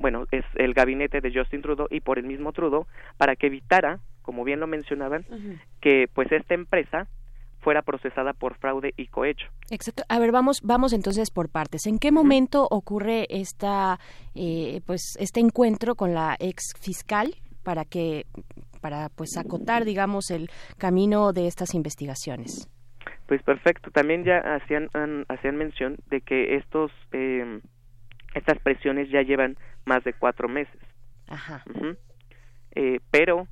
[0.00, 2.86] bueno, es el gabinete de Justin Trudeau y por el mismo Trudeau,
[3.16, 5.24] para que evitara como bien lo mencionaban,
[5.80, 7.08] que pues esta empresa
[7.60, 9.48] fuera procesada por fraude y cohecho.
[9.70, 10.02] Exacto.
[10.08, 11.86] A ver, vamos, vamos entonces por partes.
[11.86, 13.98] ¿En qué momento ocurre esta,
[14.34, 18.24] eh, pues, este encuentro con la ex fiscal para que,
[18.80, 20.48] para pues acotar, digamos, el
[20.78, 22.68] camino de estas investigaciones?
[23.26, 23.90] Pues perfecto.
[23.90, 24.88] También ya hacían
[25.28, 27.60] hacían mención de que estos eh,
[28.34, 30.80] estas presiones ya llevan más de cuatro meses.
[31.28, 31.64] Ajá.
[32.74, 33.48] Eh, pero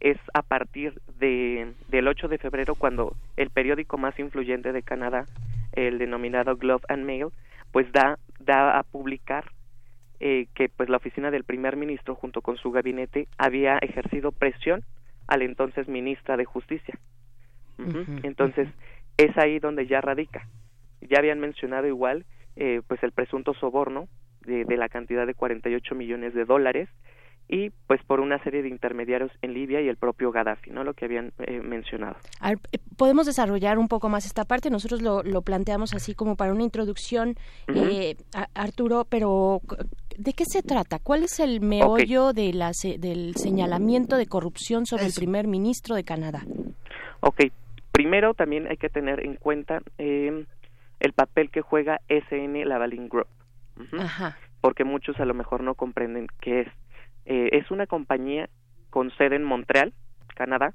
[0.00, 5.26] es a partir de, del 8 de febrero cuando el periódico más influyente de Canadá,
[5.72, 7.28] el denominado Globe and Mail,
[7.72, 9.50] pues da, da a publicar
[10.20, 14.84] eh, que pues la oficina del primer ministro junto con su gabinete había ejercido presión
[15.26, 16.98] a la entonces ministra de Justicia.
[18.22, 18.68] Entonces,
[19.16, 20.46] es ahí donde ya radica.
[21.00, 22.24] Ya habían mencionado igual
[22.56, 24.08] eh, pues el presunto soborno
[24.46, 26.88] de, de la cantidad de 48 millones de dólares
[27.46, 30.82] y pues por una serie de intermediarios en Libia y el propio Gaddafi, ¿no?
[30.82, 32.16] Lo que habían eh, mencionado.
[32.42, 34.70] Ver, eh, ¿Podemos desarrollar un poco más esta parte?
[34.70, 37.34] Nosotros lo, lo planteamos así como para una introducción,
[37.68, 39.60] eh, a- Arturo, pero
[40.16, 40.98] ¿de qué se trata?
[41.00, 45.96] ¿Cuál es el meollo de la se- del señalamiento de corrupción sobre el primer ministro
[45.96, 46.44] de Canadá?
[47.20, 47.42] Ok,
[47.92, 50.46] primero también hay que tener en cuenta eh,
[51.04, 53.28] el papel que juega SN Lavalin Group.
[53.98, 54.38] Ajá.
[54.62, 56.68] Porque muchos a lo mejor no comprenden qué es.
[57.26, 58.48] Eh, es una compañía
[58.88, 59.92] con sede en Montreal,
[60.34, 60.72] Canadá,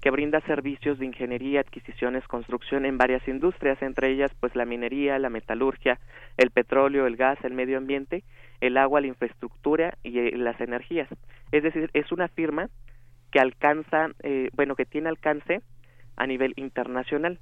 [0.00, 5.18] que brinda servicios de ingeniería, adquisiciones, construcción en varias industrias, entre ellas pues la minería,
[5.18, 5.98] la metalurgia,
[6.36, 8.22] el petróleo, el gas, el medio ambiente,
[8.60, 11.08] el agua, la infraestructura y eh, las energías.
[11.50, 12.68] Es decir, es una firma
[13.32, 15.62] que alcanza, eh, bueno, que tiene alcance
[16.18, 17.38] a nivel internacional.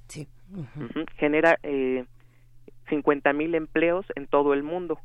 [0.52, 1.04] Ujú.
[1.16, 2.04] Genera eh,
[2.88, 4.98] 50 mil empleos en todo el mundo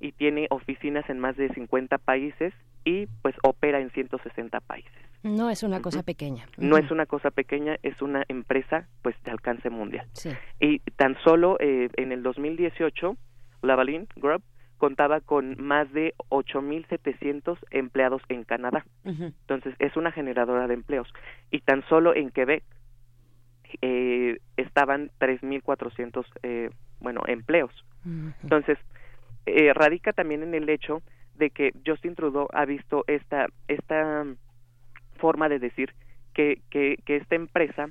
[0.00, 2.52] y tiene oficinas en más de 50 países
[2.84, 4.92] y pues opera en 160 países.
[5.22, 6.46] No es una cosa pequeña.
[6.56, 10.06] No es una cosa pequeña, es una empresa pues de alcance mundial.
[10.14, 10.30] Sí.
[10.60, 13.16] Y tan solo eh, en el 2018,
[13.62, 14.42] Lavalin Group
[14.78, 18.84] contaba con más de 8.700 empleados en Canadá.
[19.04, 21.06] Entonces, es una generadora de empleos.
[21.52, 22.64] Y tan solo en Quebec
[23.80, 26.70] eh, estaban 3.400, eh,
[27.00, 27.72] bueno, empleos.
[28.42, 28.78] Entonces,
[29.46, 31.02] eh, radica también en el hecho
[31.34, 34.24] de que Justin Trudeau ha visto esta, esta
[35.16, 35.94] forma de decir
[36.34, 37.88] que, que, que esta empresa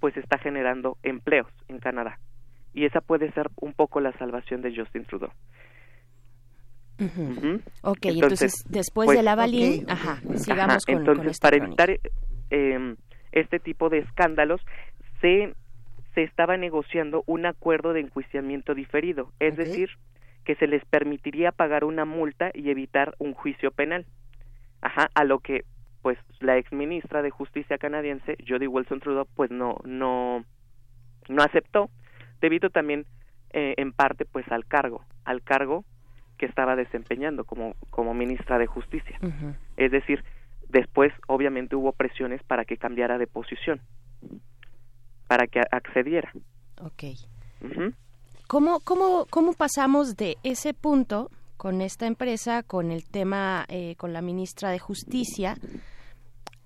[0.00, 2.18] pues está generando empleos en Canadá.
[2.74, 5.32] Y esa puede ser un poco la salvación de Justin Trudeau.
[6.98, 7.60] Ujú.
[7.82, 11.84] Ok, entonces, después de Lavalin, ajá, sigamos con- entonces, con esta para crónica.
[11.84, 12.10] evitar
[12.50, 12.94] eh,
[13.32, 14.60] este tipo de escándalos,
[15.20, 15.54] se,
[16.14, 19.90] se estaba negociando un acuerdo de enjuiciamiento diferido, es decir,
[20.44, 24.06] que se les permitiría pagar una multa y evitar un juicio penal.
[24.80, 25.64] Ajá, a lo que
[26.02, 30.44] pues la ex ministra de Justicia canadiense, Jody Wilson Trudeau, pues no no
[31.28, 31.90] no aceptó
[32.40, 33.06] debido también
[33.50, 35.84] eh, en parte pues al cargo, al cargo
[36.38, 39.18] que estaba desempeñando como como ministra de Justicia.
[39.76, 40.22] Es decir,
[40.68, 43.80] después obviamente hubo presiones para que cambiara de posición,
[45.26, 46.32] para que accediera.
[46.80, 47.04] Ok.
[48.46, 54.12] ¿Cómo, cómo, ¿Cómo pasamos de ese punto con esta empresa, con el tema, eh, con
[54.12, 55.56] la ministra de Justicia,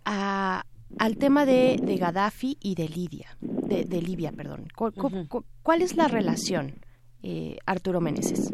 [0.05, 0.65] a,
[0.99, 3.37] al tema de, de Gaddafi y de Libia?
[3.41, 4.67] De, de Libia, perdón.
[4.75, 6.75] ¿Cu- cu- cu- ¿Cuál es la relación,
[7.23, 8.53] eh, Arturo Meneses?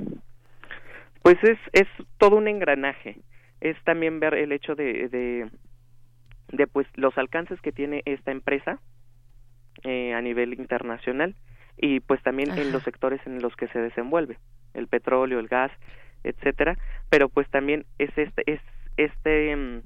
[1.22, 1.88] Pues es, es
[2.18, 3.20] todo un engranaje.
[3.60, 5.50] Es también ver el hecho de, de,
[6.52, 8.78] de, pues los alcances que tiene esta empresa
[9.86, 11.34] eh, a nivel internacional
[11.78, 14.38] y pues también en los sectores en los que se desenvuelve,
[14.74, 15.70] el petróleo, el gas,
[16.24, 16.76] etcétera,
[17.08, 18.60] pero pues también es este es
[18.96, 19.82] este mm,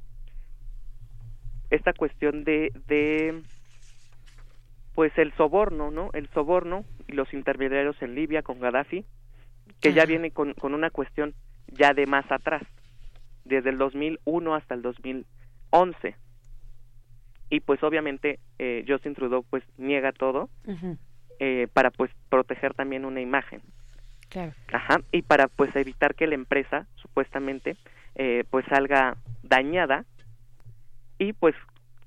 [1.71, 3.43] esta cuestión de de
[4.95, 6.11] pues el soborno, ¿no?
[6.13, 9.05] El soborno y los intermediarios en Libia con Gaddafi,
[9.81, 11.35] que ya viene con, con una cuestión
[11.69, 12.63] ya de más atrás,
[13.45, 16.17] desde el 2001 hasta el 2011.
[17.51, 20.49] Y pues obviamente eh, Justin Trudeau pues niega todo
[21.39, 23.61] eh, para pues proteger también una imagen.
[24.29, 24.53] Claro.
[24.73, 27.77] Ajá, y para pues evitar que la empresa supuestamente
[28.15, 30.05] eh, pues salga dañada
[31.19, 31.55] y pues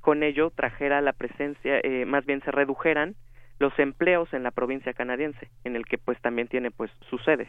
[0.01, 3.15] con ello trajera la presencia, eh, más bien se redujeran
[3.59, 7.47] los empleos en la provincia canadiense, en el que pues también tiene pues sus sedes.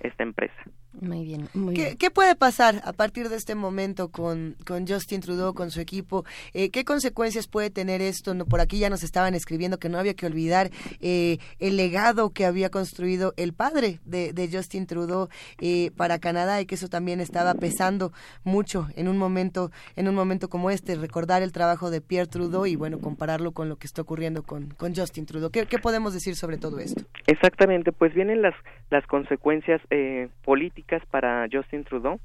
[0.00, 0.54] Esta empresa.
[1.00, 1.96] Muy bien, muy ¿Qué, bien.
[1.98, 6.24] qué puede pasar a partir de este momento con, con Justin Trudeau, con su equipo?
[6.52, 8.34] Eh, ¿Qué consecuencias puede tener esto?
[8.34, 10.70] No, por aquí ya nos estaban escribiendo que no había que olvidar
[11.00, 15.28] eh, el legado que había construido el padre de, de Justin Trudeau
[15.60, 18.12] eh, para Canadá y que eso también estaba pesando
[18.42, 22.66] mucho en un momento en un momento como este, recordar el trabajo de Pierre Trudeau
[22.66, 25.50] y bueno, compararlo con lo que está ocurriendo con, con Justin Trudeau.
[25.50, 27.02] ¿Qué, ¿Qué podemos decir sobre todo esto?
[27.26, 28.54] Exactamente, pues vienen las,
[28.90, 32.20] las consecuencias eh, políticas para Justin Trudeau.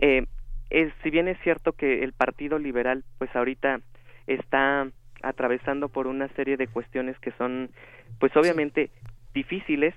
[0.00, 0.26] Eh,
[0.70, 3.80] es, si bien es cierto que el Partido Liberal, pues ahorita
[4.26, 4.88] está
[5.22, 7.70] atravesando por una serie de cuestiones que son,
[8.18, 8.90] pues obviamente
[9.34, 9.94] difíciles,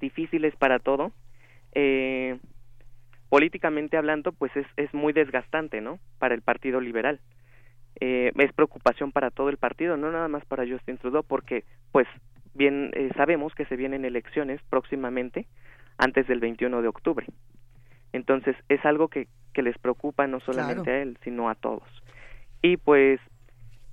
[0.00, 1.12] difíciles para todo.
[1.72, 2.38] Eh,
[3.28, 5.98] políticamente hablando, pues es, es muy desgastante, ¿no?
[6.18, 7.20] Para el Partido Liberal.
[8.00, 12.06] Eh, es preocupación para todo el partido, no nada más para Justin Trudeau, porque, pues,
[12.56, 15.46] bien eh, sabemos que se vienen elecciones próximamente,
[15.98, 17.26] antes del 21 de octubre.
[18.12, 20.98] Entonces, es algo que, que les preocupa no solamente Claro.
[20.98, 21.88] a él, sino a todos.
[22.62, 23.20] Y pues,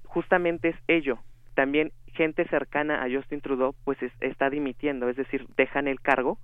[0.06, 1.19] justamente es ello.
[1.56, 6.38] También gente cercana a Justin Trudeau, pues es- está dimitiendo, es decir, dejan el cargo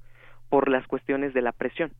[0.49, 1.91] por las cuestiones de la presión.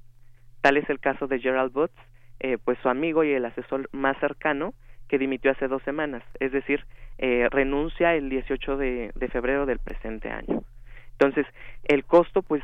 [0.61, 1.93] Tal es el caso de Gerald Butts,
[2.39, 4.73] eh, pues su amigo y el asesor más cercano,
[5.10, 6.86] que dimitió hace dos semanas, es decir,
[7.18, 10.64] eh, renuncia el 18 de, de febrero del presente año.
[11.11, 11.45] Entonces,
[11.84, 12.64] el costo, pues,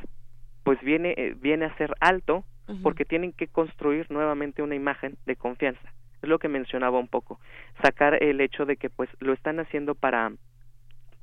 [0.63, 2.45] pues viene, eh, viene a ser alto
[2.81, 5.93] porque tienen que construir nuevamente una imagen de confianza.
[6.23, 7.39] Es lo que mencionaba un poco.
[7.83, 10.31] Sacar el hecho de que, pues, lo están haciendo para,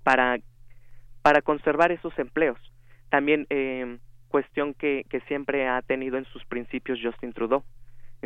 [0.05, 0.39] para,
[1.23, 2.59] para conservar esos empleos.
[3.09, 7.65] También, eh, cuestión que, que siempre ha tenido en sus principios Justin Trudeau,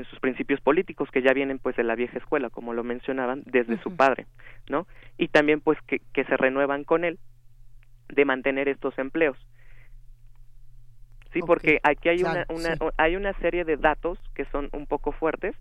[0.05, 3.78] sus principios políticos que ya vienen pues de la vieja escuela, como lo mencionaban, desde
[3.82, 4.27] su padre,
[4.68, 4.86] ¿no?
[5.16, 7.18] Y también pues que, que se renuevan con él
[8.09, 9.36] de mantener estos empleos.
[11.32, 12.78] Sí, porque aquí hay una, una sí.
[12.97, 15.55] hay una serie de datos que son un poco fuertes.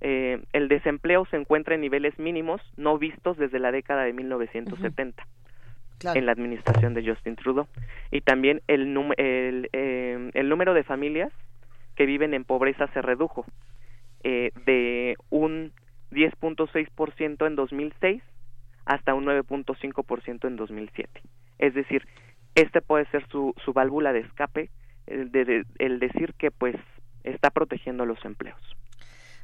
[0.00, 5.26] Eh, el desempleo se encuentra en niveles mínimos no vistos desde la década de 1970
[5.98, 6.18] Claro.
[6.18, 7.66] en la administración de Justin Trudeau.
[8.10, 11.32] Y también el, num- el, eh, el número de familias
[11.94, 13.46] que viven en pobreza se redujo
[14.28, 15.72] eh, de un
[16.10, 18.22] 10.6% en 2006
[18.84, 21.22] hasta un 9.5% en 2007.
[21.58, 22.06] Es decir,
[22.56, 24.70] este puede ser su, su válvula de escape,
[25.06, 26.74] el, de- el decir que pues
[27.22, 28.60] está protegiendo los empleos.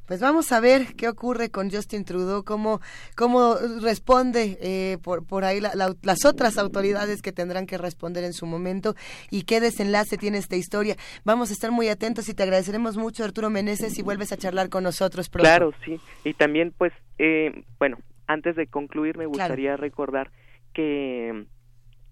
[0.05, 2.81] Pues vamos a ver qué ocurre con Justin Trudeau, cómo,
[3.15, 8.23] cómo responde eh, por, por ahí la- la- las otras autoridades que tendrán que responder
[8.25, 8.95] en su momento
[9.31, 10.97] y qué desenlace tiene esta historia.
[11.23, 14.69] Vamos a estar muy atentos y te agradeceremos mucho, Arturo Meneses, si vuelves a charlar
[14.69, 15.47] con nosotros pronto.
[15.49, 15.99] Claro, sí.
[16.25, 17.97] Y también, pues, eh, bueno,
[18.27, 20.31] antes de concluir, me gustaría recordar
[20.73, 21.45] que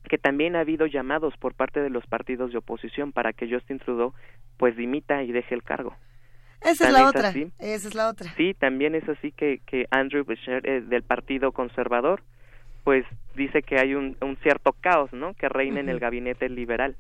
[0.10, 3.78] que también ha habido llamados por parte de los partidos de oposición para que Justin
[3.78, 4.14] Trudeau
[4.58, 5.96] pues dimita y deje el cargo.
[6.62, 7.52] Esa es la otra, así.
[7.60, 8.32] esa es la otra.
[8.38, 12.22] Sí, también es así que, que Andrew Boucher eh, del Partido Conservador
[12.84, 13.06] pues
[13.36, 15.34] dice que hay un, un cierto caos, ¿no?
[15.36, 16.96] Que reina en el gabinete liberal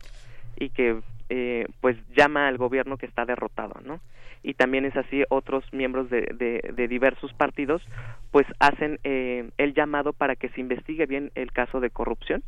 [0.58, 4.00] y que eh, pues llama al gobierno que está derrotado, ¿no?
[4.44, 7.82] Y también es así otros miembros de, de, de diversos partidos
[8.32, 12.44] pues hacen eh, el llamado para que se investigue bien el caso de corrupción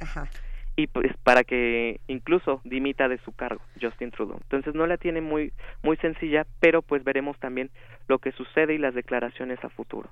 [0.00, 0.28] Ajá.
[0.76, 4.38] Y pues para que incluso dimita de su cargo Justin Trudeau.
[4.42, 7.70] Entonces no la tiene muy muy sencilla, pero pues veremos también
[8.08, 10.08] lo que sucede y las declaraciones a futuro.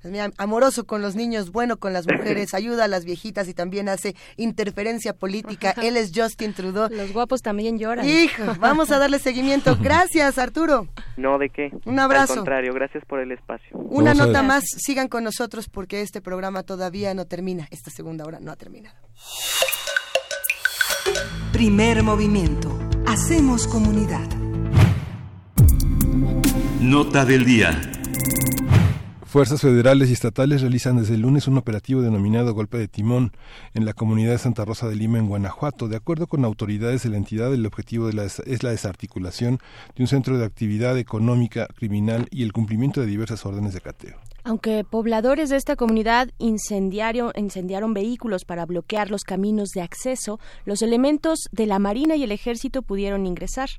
[0.00, 3.54] Pues mira, amoroso con los niños, bueno con las mujeres, ayuda a las viejitas y
[3.54, 5.74] también hace interferencia política.
[5.82, 6.88] Él es Justin Trudeau.
[6.90, 8.08] Los guapos también lloran.
[8.08, 9.76] Hijo, vamos a darle seguimiento.
[9.82, 10.86] Gracias, Arturo.
[11.16, 11.72] No de qué.
[11.86, 12.34] Un abrazo.
[12.34, 13.76] Al contrario, gracias por el espacio.
[13.76, 17.66] Una nota más, sigan con nosotros porque este programa todavía no termina.
[17.70, 18.96] Esta segunda hora no ha terminado.
[21.54, 22.76] Primer movimiento.
[23.06, 24.28] Hacemos comunidad.
[26.80, 27.80] Nota del día.
[29.24, 33.30] Fuerzas federales y estatales realizan desde el lunes un operativo denominado Golpe de Timón
[33.72, 35.86] en la comunidad de Santa Rosa de Lima, en Guanajuato.
[35.86, 39.60] De acuerdo con autoridades de la entidad, el objetivo de la des- es la desarticulación
[39.94, 44.16] de un centro de actividad económica criminal y el cumplimiento de diversas órdenes de cateo.
[44.46, 51.48] Aunque pobladores de esta comunidad incendiaron, vehículos para bloquear los caminos de acceso, los elementos
[51.50, 53.70] de la Marina y el Ejército pudieron ingresar.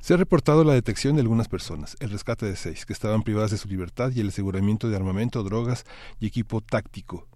[0.00, 3.50] Se ha reportado la detección de algunas personas, el rescate de seis que estaban privadas
[3.50, 5.84] de su libertad y el aseguramiento de armamento, drogas
[6.20, 7.27] y equipo táctico.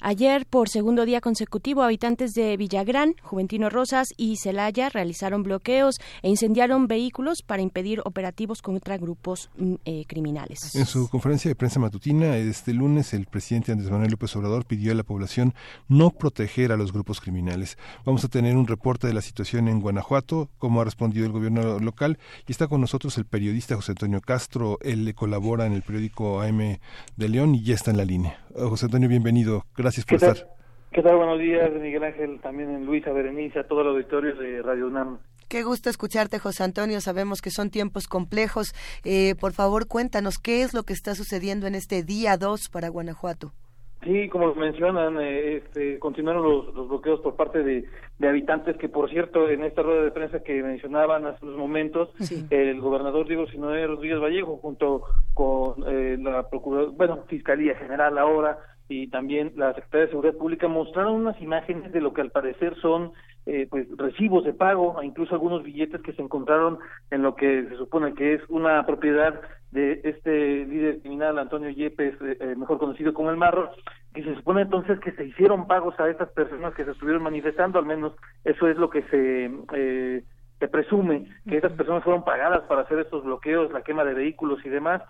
[0.00, 6.28] Ayer, por segundo día consecutivo, habitantes de Villagrán, Juventino Rosas y Celaya realizaron bloqueos e
[6.28, 10.76] incendiaron vehículos para impedir operativos contra grupos mm, eh, criminales.
[10.76, 14.92] En su conferencia de prensa matutina este lunes, el presidente Andrés Manuel López Obrador pidió
[14.92, 15.52] a la población
[15.88, 17.76] no proteger a los grupos criminales.
[18.04, 21.80] Vamos a tener un reporte de la situación en Guanajuato, cómo ha respondido el gobierno
[21.80, 24.78] local, y está con nosotros el periodista José Antonio Castro.
[24.80, 26.78] Él le colabora en el periódico AM
[27.16, 28.44] de León y ya está en la línea.
[28.54, 29.66] José Antonio, bienvenido.
[29.76, 30.36] Gracias por ¿Qué tal?
[30.36, 30.48] estar.
[30.92, 31.16] ¿Qué tal?
[31.16, 35.18] Buenos días, Miguel Ángel, también en Luisa, Berenice, a todo el auditorio de Radio UNAM.
[35.48, 37.00] Qué gusto escucharte, José Antonio.
[37.00, 38.74] Sabemos que son tiempos complejos.
[39.04, 42.88] Eh, por favor, cuéntanos qué es lo que está sucediendo en este día 2 para
[42.88, 43.52] Guanajuato.
[44.04, 47.84] Sí, como mencionan, eh, este, continuaron los, los bloqueos por parte de,
[48.18, 52.10] de habitantes que, por cierto, en esta rueda de prensa que mencionaban hace unos momentos,
[52.50, 55.02] el gobernador Diego Sinoé Rodríguez Vallejo, junto
[55.34, 58.58] con eh, la Procuraduría, bueno, Fiscalía General ahora,
[58.88, 62.76] y también la Secretaría de Seguridad Pública mostraron unas imágenes de lo que al parecer
[62.80, 63.12] son
[63.48, 66.78] eh, pues recibos de pago, incluso algunos billetes que se encontraron
[67.10, 72.14] en lo que se supone que es una propiedad de este líder criminal Antonio Yepes,
[72.20, 73.70] eh, eh, mejor conocido como el Marro,
[74.12, 77.78] que se supone entonces que se hicieron pagos a estas personas que se estuvieron manifestando,
[77.78, 78.12] al menos
[78.44, 80.22] eso es lo que se eh,
[80.58, 84.58] se presume que estas personas fueron pagadas para hacer estos bloqueos, la quema de vehículos
[84.64, 85.02] y demás,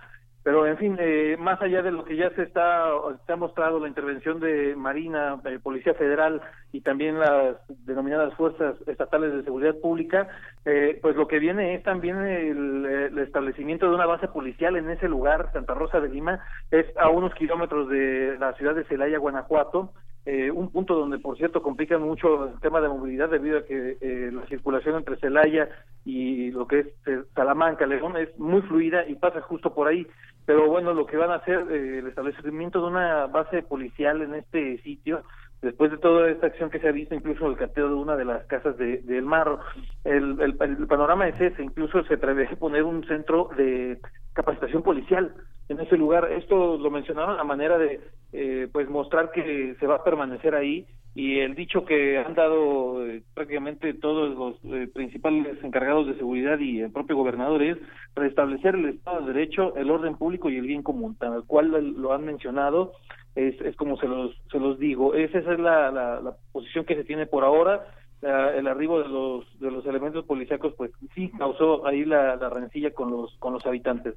[0.48, 2.88] pero en fin, eh, más allá de lo que ya se está,
[3.26, 6.40] se ha mostrado la intervención de Marina, de Policía Federal
[6.72, 10.26] y también las denominadas fuerzas estatales de seguridad pública,
[10.64, 14.88] eh, pues lo que viene es también el, el establecimiento de una base policial en
[14.88, 19.18] ese lugar, Santa Rosa de Lima, es a unos kilómetros de la ciudad de Celaya,
[19.18, 19.92] Guanajuato,
[20.30, 23.96] eh, un punto donde, por cierto, complica mucho el tema de movilidad debido a que
[23.98, 25.70] eh, la circulación entre Celaya
[26.04, 30.06] y lo que es eh, Salamanca, León, es muy fluida y pasa justo por ahí.
[30.48, 34.34] Pero bueno, lo que van a hacer, eh, el establecimiento de una base policial en
[34.34, 35.22] este sitio,
[35.62, 38.24] después de toda esta acción que se ha visto, incluso el cateo de una de
[38.24, 39.60] las casas de, de El Marro,
[40.05, 43.98] el, el, el panorama es ese, incluso se prevé poner un centro de
[44.32, 45.35] capacitación policial
[45.68, 46.30] en ese lugar.
[46.32, 48.01] Esto lo mencionaron a manera de
[48.32, 53.05] eh, pues mostrar que se va a permanecer ahí y el dicho que han dado
[53.05, 57.76] eh, prácticamente todos los eh, principales encargados de seguridad y el propio gobernador es
[58.14, 62.12] restablecer el Estado de Derecho, el orden público y el bien común, tal cual lo
[62.12, 62.93] han mencionado,
[63.34, 65.14] es, es como se los, se los digo.
[65.14, 67.86] Esa, esa es la, la, la posición que se tiene por ahora.
[68.20, 72.48] La- el arribo de los de los elementos policíacos pues sí causó ahí la, la
[72.50, 74.14] rencilla con los con los habitantes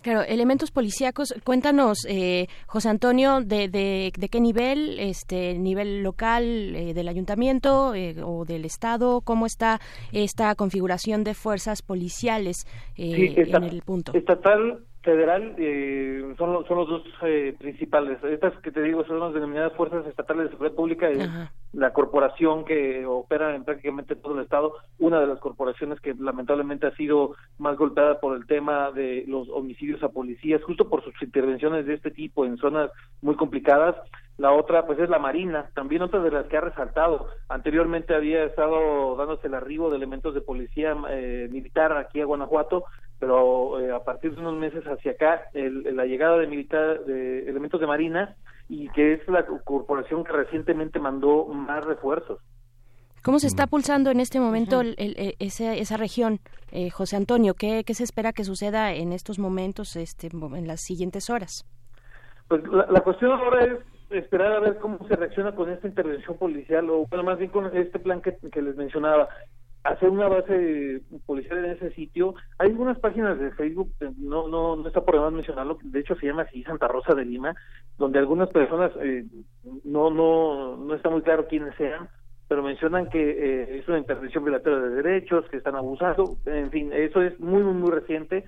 [0.00, 1.34] Claro, elementos policíacos.
[1.42, 6.44] Cuéntanos, eh, José Antonio, de, de, de qué nivel, este nivel local
[6.76, 9.80] eh, del ayuntamiento eh, o del estado, cómo está
[10.12, 12.64] esta configuración de fuerzas policiales
[12.96, 14.12] eh, Sí, esta- en el punto.
[14.14, 18.22] Estatal, federal, eh, son, los, son los dos eh, principales.
[18.22, 21.26] Estas que te digo son las denominadas Fuerzas Estatales de Seguridad Pública, es
[21.72, 26.86] la corporación que opera en prácticamente todo el Estado, una de las corporaciones que lamentablemente
[26.86, 31.14] ha sido más golpeada por el tema de los homicidios a policías, justo por sus
[31.22, 32.90] intervenciones de este tipo en zonas
[33.22, 33.96] muy complicadas.
[34.36, 37.28] La otra, pues, es la Marina, también otra de las que ha resaltado.
[37.48, 42.84] Anteriormente había estado dándose el arribo de elementos de policía eh, militar aquí a Guanajuato,
[43.18, 47.48] pero eh, a partir de unos meses hacia acá, el- la llegada de militar, de
[47.48, 48.36] elementos de Marina,
[48.68, 52.38] y que es la corporación que recientemente mandó más refuerzos.
[53.22, 56.38] ¿Cómo se está pulsando en este momento el- el- el- esa, esa región,
[56.70, 57.54] eh, José Antonio?
[57.54, 61.66] ¿Qué, ¿Qué se espera que suceda en estos momentos, este, mo- en las siguientes horas?
[62.48, 63.78] Pues la, la cuestión ahora es
[64.10, 67.66] esperar a ver cómo se reacciona con esta intervención policial, o bueno, más bien con
[67.76, 69.28] este plan que, que les mencionaba.
[69.84, 72.34] Hacer una base policial en ese sitio.
[72.58, 76.14] Hay algunas páginas de Facebook, eh, no no no está por demás mencionarlo, de hecho
[76.16, 77.54] se llama así Santa Rosa de Lima,
[77.96, 79.24] donde algunas personas, eh,
[79.84, 82.08] no no no está muy claro quiénes sean,
[82.48, 86.92] pero mencionan que eh, es una intervención bilateral de derechos, que están abusando, en fin,
[86.92, 88.44] eso es muy, muy, muy reciente.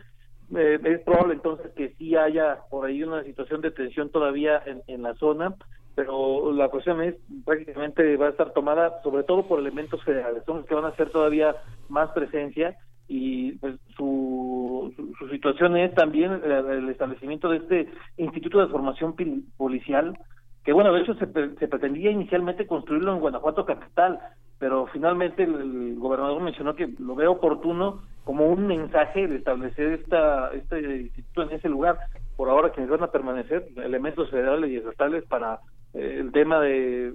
[0.56, 4.82] Eh, es probable entonces que sí haya por ahí una situación de tensión todavía en,
[4.88, 5.54] en la zona,
[6.00, 7.14] pero la cuestión es
[7.44, 10.88] prácticamente va a estar tomada sobre todo por elementos federales, son los que van a
[10.88, 11.54] hacer todavía
[11.90, 12.74] más presencia
[13.06, 19.14] y pues, su, su, situación es también el, el establecimiento de este Instituto de Formación
[19.58, 20.16] Policial
[20.64, 21.26] que bueno, de hecho se,
[21.58, 24.20] se pretendía inicialmente construirlo en Guanajuato capital,
[24.58, 30.52] pero finalmente el, gobernador mencionó que lo ve oportuno como un mensaje el establecer esta,
[30.52, 31.98] este instituto en ese lugar.
[32.36, 35.60] Por ahora quienes van a permanecer, elementos federales y estatales para
[35.94, 37.12] eh, el tema de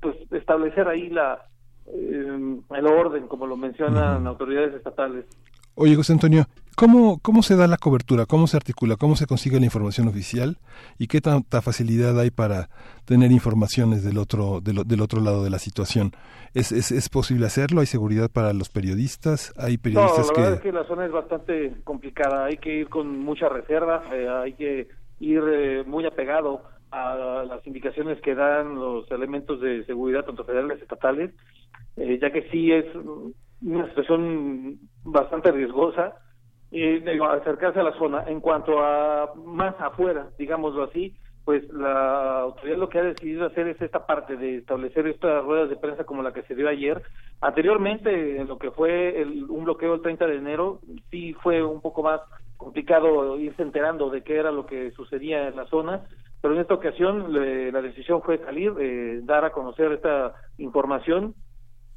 [0.00, 1.46] pues establecer ahí la
[1.86, 5.24] eh, el orden, como lo mencionan autoridades estatales.
[5.74, 6.46] Oye, José Antonio,
[6.78, 8.24] ¿Cómo, ¿Cómo se da la cobertura?
[8.24, 8.94] ¿Cómo se articula?
[8.94, 10.58] ¿Cómo se consigue la información oficial?
[10.96, 12.68] ¿Y qué tanta facilidad hay para
[13.04, 16.12] tener informaciones del otro, del, del otro lado de la situación?
[16.54, 17.80] ¿Es, ¿Es, es, posible hacerlo?
[17.80, 19.52] ¿Hay seguridad para los periodistas?
[19.58, 20.40] ¿Hay periodistas no, la que...?
[20.40, 22.44] verdad es que la zona es bastante complicada.
[22.44, 24.88] Hay que ir con mucha reserva, eh, hay que
[25.18, 30.80] ir eh, muy apegado a las indicaciones que dan los elementos de seguridad, tanto federales
[30.80, 31.32] estatales,
[31.96, 32.86] eh, ya que sí es
[33.62, 36.14] una situación bastante riesgosa
[36.70, 38.24] eh, acercarse a la zona.
[38.26, 43.68] En cuanto a más afuera, digámoslo así, pues la autoridad lo que ha decidido hacer
[43.68, 47.02] es esta parte de establecer estas ruedas de prensa como la que se dio ayer.
[47.40, 51.80] Anteriormente, en lo que fue el, un bloqueo el 30 de enero, sí fue un
[51.80, 52.20] poco más
[52.58, 56.02] complicado irse enterando de qué era lo que sucedía en la zona,
[56.48, 61.34] pero en esta ocasión le, la decisión fue salir, eh, dar a conocer esta información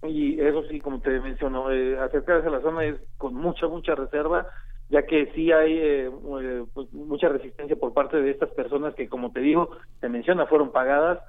[0.04, 3.96] y eso sí, como te menciono, eh, acercarse a la zona es con mucha, mucha
[3.96, 4.46] reserva,
[4.90, 6.08] ya que sí hay eh,
[6.42, 9.70] eh, pues, mucha resistencia por parte de estas personas que, como te digo,
[10.02, 11.20] te menciona, fueron pagadas,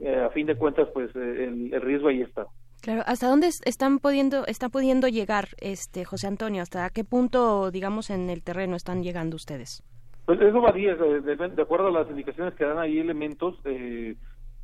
[0.00, 2.46] eh, a fin de cuentas, pues eh, el, riesgo ahí está.
[2.80, 6.62] Claro, ¿hasta dónde es- están pudiendo, está pudiendo llegar, este José Antonio?
[6.62, 9.82] ¿Hasta qué punto, digamos, en el terreno están llegando ustedes?
[10.30, 13.56] Pues eso varía, eh, de, de acuerdo a las indicaciones que dan ahí elementos.
[13.64, 14.14] Eh,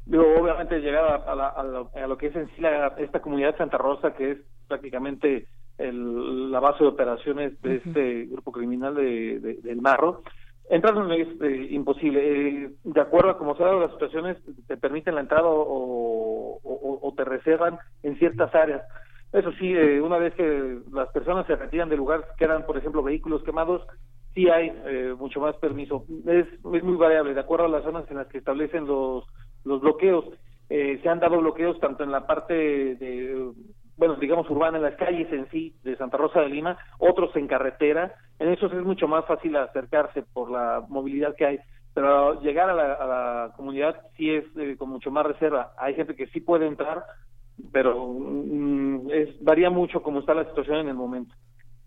[0.05, 2.95] digo, obviamente llegar a, a la- a lo, a lo que es en sí la-
[2.99, 4.39] esta comunidad de Santa Rosa, que es
[4.69, 10.23] prácticamente el- la base de operaciones de este grupo criminal de, de- del Marro,
[10.71, 12.21] entrar no es eh, imposible.
[12.23, 14.37] Eh, de acuerdo a cómo se dado las situaciones,
[14.69, 18.83] te permiten la entrada o, o- o te reservan en ciertas áreas.
[19.33, 23.03] Eso sí, eh, una vez que las personas se retiran del lugar, quedan, por ejemplo,
[23.03, 23.83] vehículos quemados,
[24.37, 26.05] sí hay eh, mucho más permiso.
[26.27, 29.25] Es, muy variable, de acuerdo a las zonas en las que establecen los,
[29.65, 30.27] los bloqueos.
[30.69, 33.51] Eh, se han dado bloqueos tanto en la parte de,
[33.97, 37.49] bueno, digamos, urbana, en las calles en sí de Santa Rosa de Lima, otros en
[37.49, 38.15] carretera.
[38.39, 41.59] En esos es mucho más fácil acercarse por la movilidad que hay.
[41.95, 45.73] Pero llegar a la, a la comunidad sí es eh, con mucho más reserva.
[45.79, 47.05] Hay gente que sí puede entrar,
[47.73, 51.35] pero mm, es, varía mucho cómo está la situación en el momento.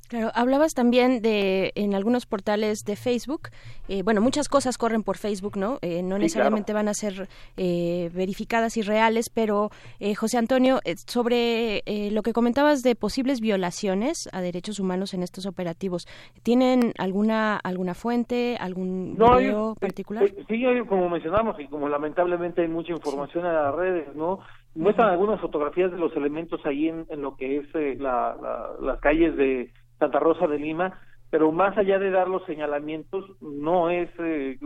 [0.10, 3.49] Claro, hablabas también de en algunos portales de Facebook,
[3.88, 5.77] eh, bueno, muchas cosas corren por Facebook, ¿no?
[5.84, 9.69] Eh, no Sí, necesariamente van a ser eh, verificadas y reales, pero
[9.99, 15.14] eh, José Antonio, eh, sobre eh, lo que comentabas de posibles violaciones a derechos humanos
[15.14, 16.07] en estos operativos,
[16.41, 20.27] ¿tienen alguna alguna fuente, algún No, hay- video particular?
[20.48, 24.40] sí, hay- como mencionamos, y como lamentablemente hay mucha información en las redes, ¿no?
[24.73, 28.69] Muestran algunas fotografías de los elementos ahí en, en lo que es eh, la- la-
[28.81, 31.00] las calles de Santa Rosa de Lima,
[31.30, 34.58] pero más allá de dar los señalamientos, no es eh,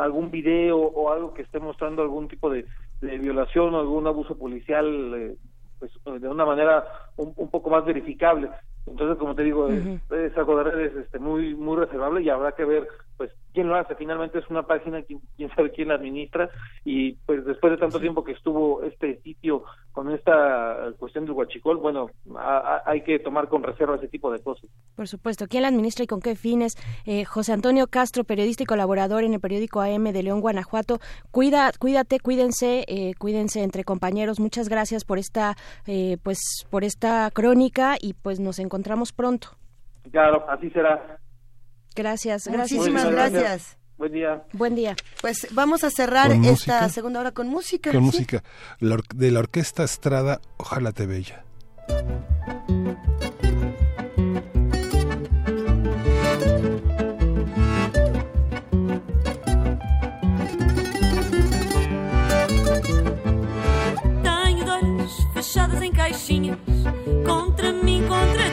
[0.00, 2.64] algún video o algo que esté mostrando algún tipo de,
[3.00, 5.36] de violación o algún abuso policial, eh,
[5.78, 6.86] pues de una manera
[7.16, 8.48] un, un poco más verificable.
[8.86, 12.52] Entonces, como te digo, es- es, algo de redes este, muy muy reservable y habrá
[12.52, 13.94] que ver pues quién lo hace.
[13.94, 16.50] Finalmente es una página, quién, quién sabe quién la administra
[16.84, 21.78] y pues después de tanto tiempo que estuvo este sitio con esta cuestión del huachicol,
[21.78, 24.68] bueno, a- a- hay que tomar con reserva ese tipo de cosas.
[24.94, 26.76] Por supuesto, ¿quién la administra y con qué fines?
[27.06, 30.98] Eh, José Antonio Castro, periodista y colaborador en el periódico AM de León, Guanajuato.
[31.30, 34.38] Cuida, cuídate, cuídense, eh, cuídense entre compañeros.
[34.40, 35.56] Muchas gracias por esta,
[35.86, 36.38] eh, pues,
[36.70, 39.48] por esta crónica y pues nos encontramos pronto.
[40.10, 41.18] Claro, así será.
[41.96, 42.72] Gracias, gracias.
[42.78, 43.76] Muchísimas gracias.
[43.98, 44.42] Buen día.
[44.52, 44.94] Buen día.
[45.22, 46.88] Pues vamos a cerrar esta música.
[46.90, 47.90] segunda hora con música.
[47.90, 48.06] Con ¿sí?
[48.06, 48.44] música
[48.78, 51.44] La or- de la orquesta Estrada, Ojalá te bella.
[64.22, 66.58] Tenho dores fechadas em caixinhas
[67.24, 68.45] Contra mim, contra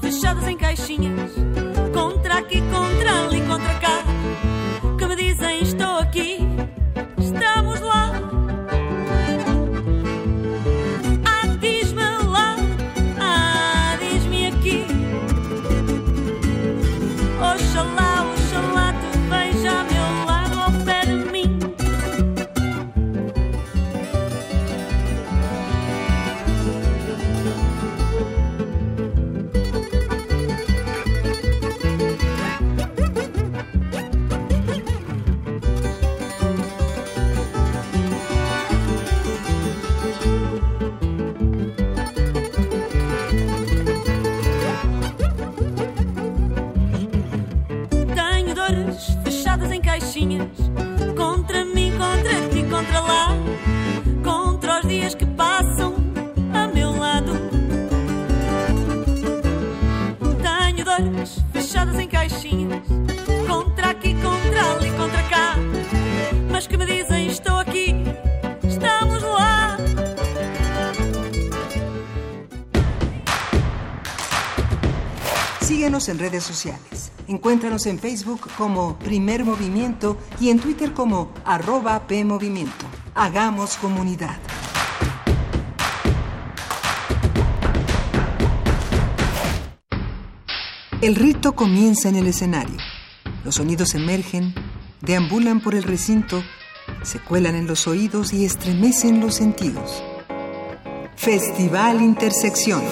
[0.00, 1.32] Fechadas em caixinhas
[1.92, 4.02] Contra aqui, contra ali, contra cá
[49.92, 50.48] caixinhas
[51.16, 53.28] Contra mim, contra ti, contra lá
[54.24, 55.94] Contra os dias que passam
[56.54, 57.32] a meu lado.
[60.46, 62.80] Tenho dores fechadas em caixinhas
[63.46, 65.56] Contra aqui, contra ali, contra cá
[66.50, 67.94] Mas que me dizem estou aqui,
[68.66, 69.76] estamos lá.
[75.60, 76.91] Síguenos en redes sociales.
[77.28, 82.86] Encuéntranos en Facebook como Primer Movimiento y en Twitter como arroba PMovimiento.
[83.14, 84.38] Hagamos comunidad.
[91.00, 92.76] El rito comienza en el escenario.
[93.44, 94.54] Los sonidos emergen,
[95.00, 96.44] deambulan por el recinto,
[97.02, 100.02] se cuelan en los oídos y estremecen los sentidos.
[101.16, 102.82] Festival Intersección.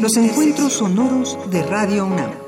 [0.00, 2.47] los encuentros sonoros de Radio UNAM.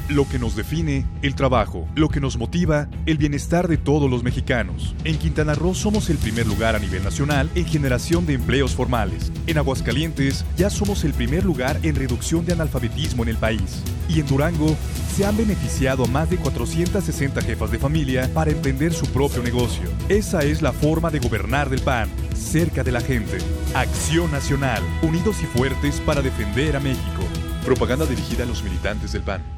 [0.08, 1.86] Lo que nos define, el trabajo.
[1.94, 4.94] Lo que nos motiva, el bienestar de todos los mexicanos.
[5.04, 9.30] En Quintana Roo somos el primer lugar a nivel nacional en generación de empleos formales.
[9.46, 13.82] En Aguascalientes ya somos el primer lugar en reducción de analfabetismo en el país.
[14.08, 14.74] Y en Durango
[15.14, 19.90] se han beneficiado a más de 460 jefas de familia para emprender su propio negocio.
[20.08, 23.36] Esa es la forma de gobernar del PAN, cerca de la gente.
[23.74, 27.22] Acción Nacional, unidos y fuertes para defender a México.
[27.62, 29.57] Propaganda dirigida a los militantes del PAN.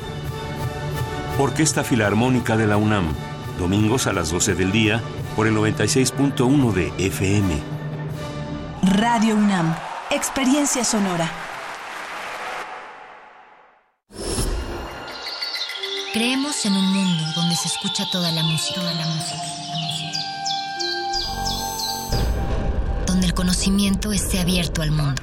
[1.41, 3.15] Orquesta Filarmónica de la UNAM,
[3.57, 5.01] domingos a las 12 del día
[5.35, 7.59] por el 96.1 de FM.
[8.83, 9.75] Radio UNAM,
[10.11, 11.31] experiencia sonora.
[16.13, 19.41] Creemos en un mundo donde se escucha toda la música, toda la música,
[23.07, 25.19] donde el conocimiento esté abierto al mundo,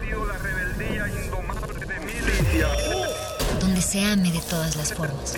[3.61, 5.37] donde se ame de todas las formas.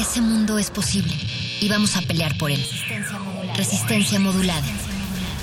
[0.00, 1.12] Ese mundo es posible
[1.60, 2.66] y vamos a pelear por él.
[3.54, 4.66] Resistencia modulada.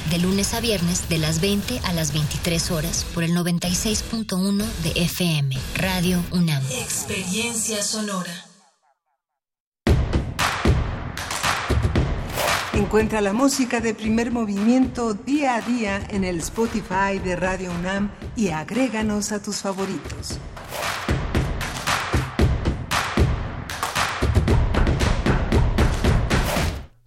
[0.09, 4.93] De lunes a viernes, de las 20 a las 23 horas, por el 96.1 de
[5.03, 6.63] FM, Radio UNAM.
[6.71, 8.31] Experiencia sonora.
[12.73, 18.09] Encuentra la música de primer movimiento día a día en el Spotify de Radio UNAM
[18.35, 20.39] y agréganos a tus favoritos.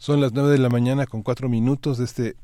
[0.00, 2.36] Son las 9 de la mañana con 4 minutos de este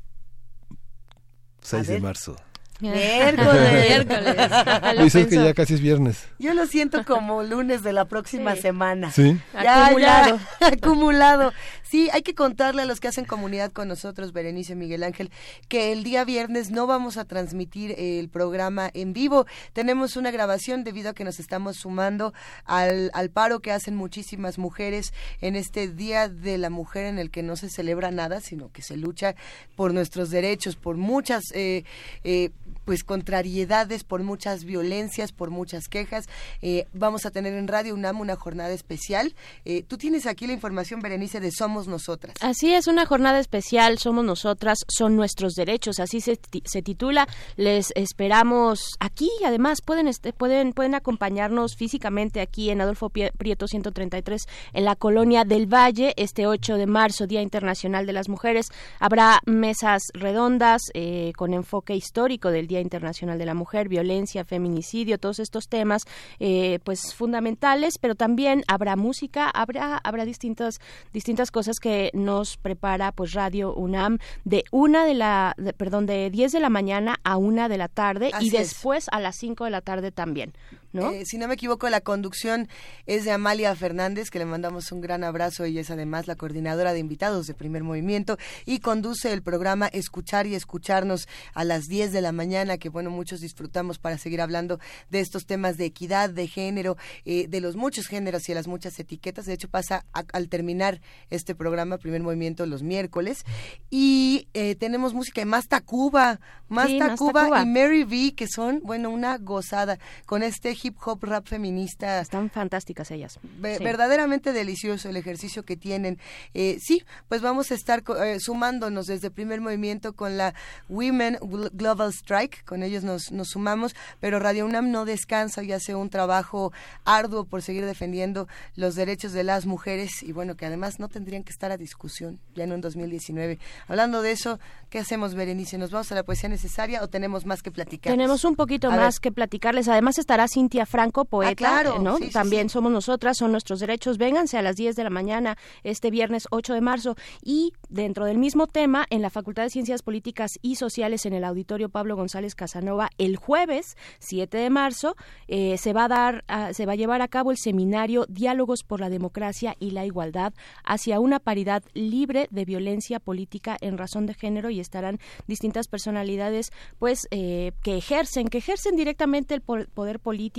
[1.63, 2.35] 6 de marzo.
[2.79, 4.05] Miércoles.
[4.05, 5.27] Miércoles.
[5.27, 6.27] que ya casi es viernes.
[6.37, 9.11] Yo lo siento como lunes de la próxima semana.
[9.11, 9.41] Sí.
[9.55, 10.39] acumulado.
[10.59, 11.53] acumulado.
[11.89, 15.31] Sí, hay que contarle a los que hacen comunidad con nosotros, Berenice Miguel Ángel,
[15.69, 19.45] que el día viernes no vamos a transmitir el programa en vivo.
[19.71, 22.33] Tenemos una grabación debido a que nos estamos sumando
[22.65, 27.31] al, al paro que hacen muchísimas mujeres en este Día de la Mujer en el
[27.31, 29.35] que no se celebra nada, sino que se lucha
[29.77, 31.45] por nuestros derechos, por muchas...
[31.53, 31.85] Eh,
[32.25, 32.49] eh,
[32.87, 36.29] pues contrariedades, por muchas violencias, por muchas quejas.
[36.61, 39.35] Eh, vamos a tener en Radio UNAM una jornada especial.
[39.65, 42.35] Eh, tú tienes aquí la información, Berenice, de Somos Nosotras.
[42.39, 47.27] Así es, una jornada especial, Somos Nosotras, son nuestros derechos, así se, se titula.
[47.57, 54.43] Les esperamos aquí además pueden, este, pueden, pueden acompañarnos físicamente aquí en Adolfo Prieto 133
[54.71, 58.67] en la colonia del Valle este 8 de marzo, Día Internacional de las Mujeres.
[58.99, 65.17] Habrá mesas redondas eh, con enfoque histórico del Día Internacional de la Mujer, violencia, feminicidio,
[65.17, 66.03] todos estos temas
[66.39, 70.79] eh, pues fundamentales, pero también habrá música, habrá, habrá distintas,
[71.13, 76.51] distintas cosas que nos prepara pues Radio UNAM de una de la, perdón, de 10
[76.51, 79.81] de la mañana a una de la tarde y después a las 5 de la
[79.81, 80.53] tarde también.
[80.93, 82.67] Eh, si no me equivoco, la conducción
[83.05, 85.63] es de Amalia Fernández, que le mandamos un gran abrazo.
[85.63, 90.47] Ella es además la coordinadora de invitados de Primer Movimiento y conduce el programa Escuchar
[90.47, 94.79] y Escucharnos a las 10 de la mañana, que bueno, muchos disfrutamos para seguir hablando
[95.09, 98.67] de estos temas de equidad, de género, eh, de los muchos géneros y de las
[98.67, 99.45] muchas etiquetas.
[99.45, 103.43] De hecho, pasa al terminar este programa, Primer Movimiento, los miércoles.
[103.89, 106.39] Y eh, tenemos música de Más Tacuba,
[106.69, 111.47] Más Tacuba y Mary V, que son, bueno, una gozada con este hip hop rap
[111.47, 112.19] feminista.
[112.21, 113.39] Están fantásticas ellas.
[113.59, 116.19] Verdaderamente delicioso el ejercicio que tienen.
[116.53, 120.53] Eh, sí, pues vamos a estar eh, sumándonos desde primer movimiento con la
[120.89, 121.37] Women
[121.73, 126.09] Global Strike, con ellos nos, nos sumamos, pero Radio UNAM no descansa y hace un
[126.09, 126.71] trabajo
[127.05, 131.43] arduo por seguir defendiendo los derechos de las mujeres y bueno, que además no tendrían
[131.43, 133.59] que estar a discusión ya en un 2019.
[133.87, 134.59] Hablando de eso,
[134.89, 135.77] ¿qué hacemos, Berenice?
[135.77, 138.11] ¿Nos vamos a la poesía necesaria o tenemos más que platicar?
[138.13, 139.87] Tenemos un poquito más que platicarles.
[139.87, 142.17] Además estará Cintia Franco, poeta, ah, ¿no?
[142.33, 144.17] También somos nosotras, son nuestros derechos.
[144.17, 147.15] Vénganse a las 10 de la mañana este viernes 8 de marzo.
[147.41, 151.45] Y dentro del mismo tema, en la Facultad de Ciencias Políticas y Sociales, en el
[151.45, 155.15] Auditorio Pablo González Casanova, el jueves 7 de marzo,
[155.47, 158.99] eh, se va a dar, se va a llevar a cabo el seminario Diálogos por
[158.99, 160.53] la Democracia y la Igualdad
[160.83, 165.17] hacia una paridad libre de violencia política en razón de género y estarán
[165.47, 170.56] distintas personalidades, pues, eh, que ejercen, que ejercen directamente el poder político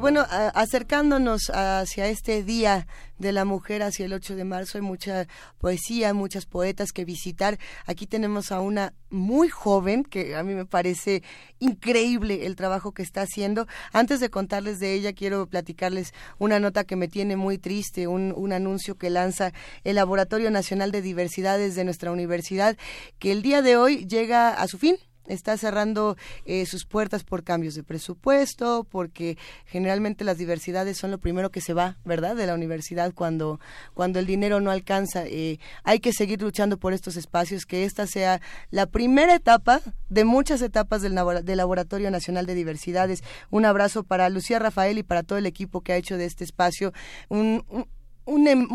[0.00, 0.24] Bueno,
[0.54, 2.86] acercándonos hacia este día
[3.18, 4.78] de la mujer hacia el 8 de marzo.
[4.78, 5.26] Hay mucha
[5.58, 7.58] poesía, muchas poetas que visitar.
[7.84, 11.22] Aquí tenemos a una muy joven que a mí me parece
[11.58, 13.66] increíble el trabajo que está haciendo.
[13.92, 18.32] Antes de contarles de ella, quiero platicarles una nota que me tiene muy triste, un,
[18.34, 19.52] un anuncio que lanza
[19.84, 22.78] el Laboratorio Nacional de Diversidades de nuestra universidad,
[23.18, 27.44] que el día de hoy llega a su fin está cerrando eh, sus puertas por
[27.44, 32.46] cambios de presupuesto, porque generalmente las diversidades son lo primero que se va, ¿verdad?, de
[32.46, 33.60] la universidad cuando,
[33.94, 35.26] cuando el dinero no alcanza.
[35.26, 38.40] Eh, hay que seguir luchando por estos espacios, que esta sea
[38.70, 41.14] la primera etapa de muchas etapas del,
[41.44, 43.22] del Laboratorio Nacional de Diversidades.
[43.50, 46.44] Un abrazo para Lucía Rafael y para todo el equipo que ha hecho de este
[46.44, 46.92] espacio
[47.28, 47.86] un, un,
[48.24, 48.68] un em,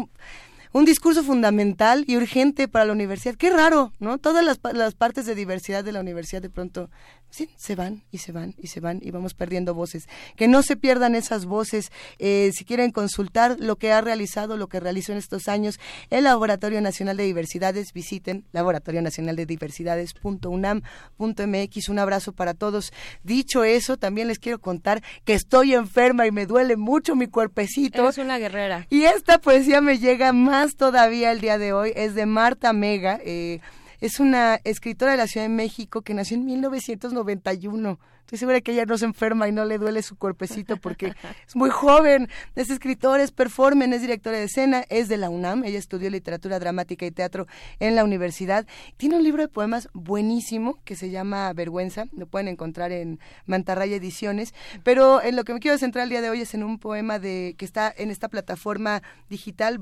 [0.76, 3.35] un discurso fundamental y urgente para la universidad.
[3.35, 4.18] Qué raro, ¿no?
[4.18, 6.89] Todas las, las partes de diversidad de la universidad de pronto
[7.30, 10.10] sí, se van y se van y se van y vamos perdiendo voces.
[10.35, 11.93] Que no se pierdan esas voces.
[12.19, 15.80] Eh, si quieren consultar lo que ha realizado, lo que realizó en estos años
[16.10, 21.89] el Laboratorio Nacional de Diversidades, visiten Laboratorio Nacional de Diversidades.unam.mx.
[21.89, 22.91] Un abrazo para todos.
[23.23, 28.03] Dicho eso, también les quiero contar que estoy enferma y me duele mucho mi cuerpecito.
[28.03, 28.88] Eres una guerrera.
[28.89, 31.94] Y esta poesía me llega más todavía el día de hoy.
[31.96, 33.20] Es de Marta Mega.
[33.24, 33.60] Eh,
[34.02, 38.00] es una escritora de la Ciudad de México que nació en 1991.
[38.26, 41.14] Estoy segura que ella no se enferma y no le duele su cuerpecito porque
[41.48, 45.64] es muy joven, es escritora, es performer, es directora de escena, es de la UNAM,
[45.64, 47.46] ella estudió literatura dramática y teatro
[47.80, 48.66] en la universidad.
[48.98, 53.96] Tiene un libro de poemas buenísimo que se llama Vergüenza, lo pueden encontrar en Mantarraya
[53.96, 56.80] Ediciones, pero en lo que me quiero centrar el día de hoy es en un
[56.80, 59.78] poema de que está en esta plataforma digital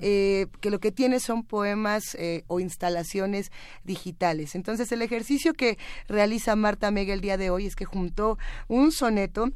[0.00, 3.52] eh, que lo que tiene son poemas eh, o instalaciones
[3.84, 4.54] digitales.
[4.54, 5.78] Entonces el ejercicio que
[6.08, 8.38] realiza Marta Mega el día de hoy es que juntó
[8.68, 9.50] un soneto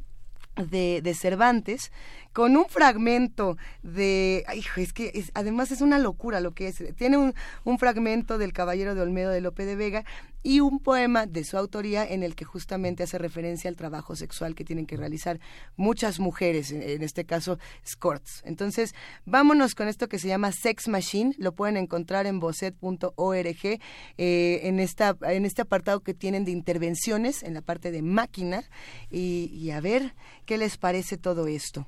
[0.55, 1.91] de, de Cervantes
[2.33, 6.83] con un fragmento de, hijo, es que es, además es una locura lo que es,
[6.95, 7.33] tiene un,
[7.77, 10.05] fragmento del Caballero de Olmedo de Lope de Vega
[10.43, 14.55] y un poema de su autoría en el que justamente hace referencia al trabajo sexual
[14.55, 15.39] que tienen que realizar
[15.77, 18.41] muchas mujeres, en, este caso escorts.
[18.45, 18.93] Entonces,
[19.25, 23.79] vámonos con esto que se llama Sex Machine, lo pueden encontrar en bocet.org,
[24.17, 28.63] eh, en, esta, en este apartado que tienen de intervenciones en la parte de máquina
[29.09, 31.87] y a ver qué les parece todo esto.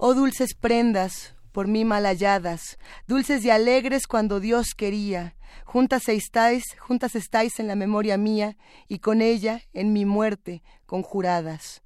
[0.00, 5.34] Oh dulces prendas, por mí mal halladas, dulces y alegres cuando Dios quería,
[5.64, 8.56] juntas estáis, juntas estáis en la memoria mía
[8.86, 11.82] y con ella en mi muerte conjuradas.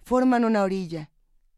[0.00, 1.10] Forman una orilla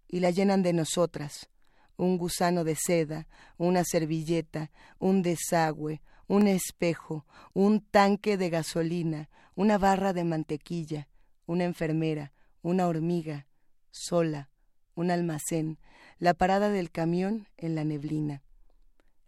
[0.09, 1.49] y la llenan de nosotras,
[1.97, 9.79] un gusano de seda, una servilleta, un desagüe, un espejo, un tanque de gasolina, una
[9.79, 11.07] barra de mantequilla,
[11.47, 12.33] una enfermera,
[12.63, 13.47] una hormiga,
[13.93, 14.51] sola,
[14.95, 15.79] un almacén,
[16.19, 18.43] la parada del camión en la neblina.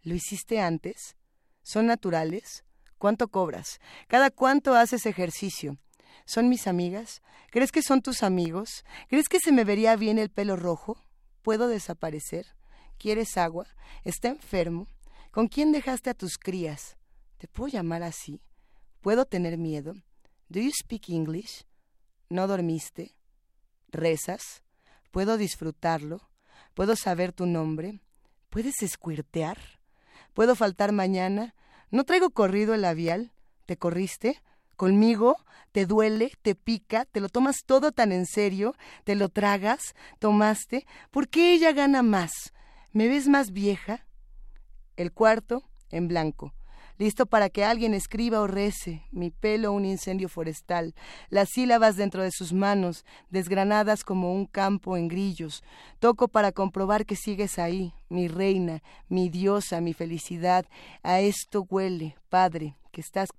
[0.03, 1.17] ¿Lo hiciste antes?
[1.63, 2.63] ¿Son naturales?
[2.97, 3.79] ¿Cuánto cobras?
[4.07, 5.77] ¿Cada cuánto haces ejercicio?
[6.25, 7.21] ¿Son mis amigas?
[7.51, 8.83] ¿Crees que son tus amigos?
[9.09, 10.97] ¿Crees que se me vería bien el pelo rojo?
[11.41, 12.47] ¿Puedo desaparecer?
[12.97, 13.67] ¿Quieres agua?
[14.03, 14.87] ¿Está enfermo?
[15.31, 16.97] ¿Con quién dejaste a tus crías?
[17.37, 18.41] ¿Te puedo llamar así?
[19.01, 19.93] ¿Puedo tener miedo?
[20.49, 21.65] ¿Do you speak English?
[22.29, 23.15] ¿No dormiste?
[23.89, 24.63] ¿Rezas?
[25.11, 26.29] ¿Puedo disfrutarlo?
[26.73, 27.99] ¿Puedo saber tu nombre?
[28.49, 29.57] ¿Puedes escuirtear?
[30.33, 31.55] ¿Puedo faltar mañana?
[31.91, 33.31] ¿No traigo corrido el labial?
[33.65, 34.41] ¿Te corriste?
[34.75, 35.37] ¿Conmigo?
[35.71, 36.31] ¿Te duele?
[36.41, 37.05] ¿Te pica?
[37.05, 38.75] ¿Te lo tomas todo tan en serio?
[39.03, 39.95] ¿Te lo tragas?
[40.19, 40.85] ¿Tomaste?
[41.11, 42.53] ¿Por qué ella gana más?
[42.91, 44.05] ¿Me ves más vieja?
[44.95, 46.53] El cuarto, en blanco
[46.97, 50.95] listo para que alguien escriba o rece, mi pelo un incendio forestal,
[51.29, 55.63] las sílabas dentro de sus manos, desgranadas como un campo en grillos.
[55.99, 60.65] Toco para comprobar que sigues ahí, mi reina, mi diosa, mi felicidad.
[61.03, 63.29] A esto huele, Padre, que estás,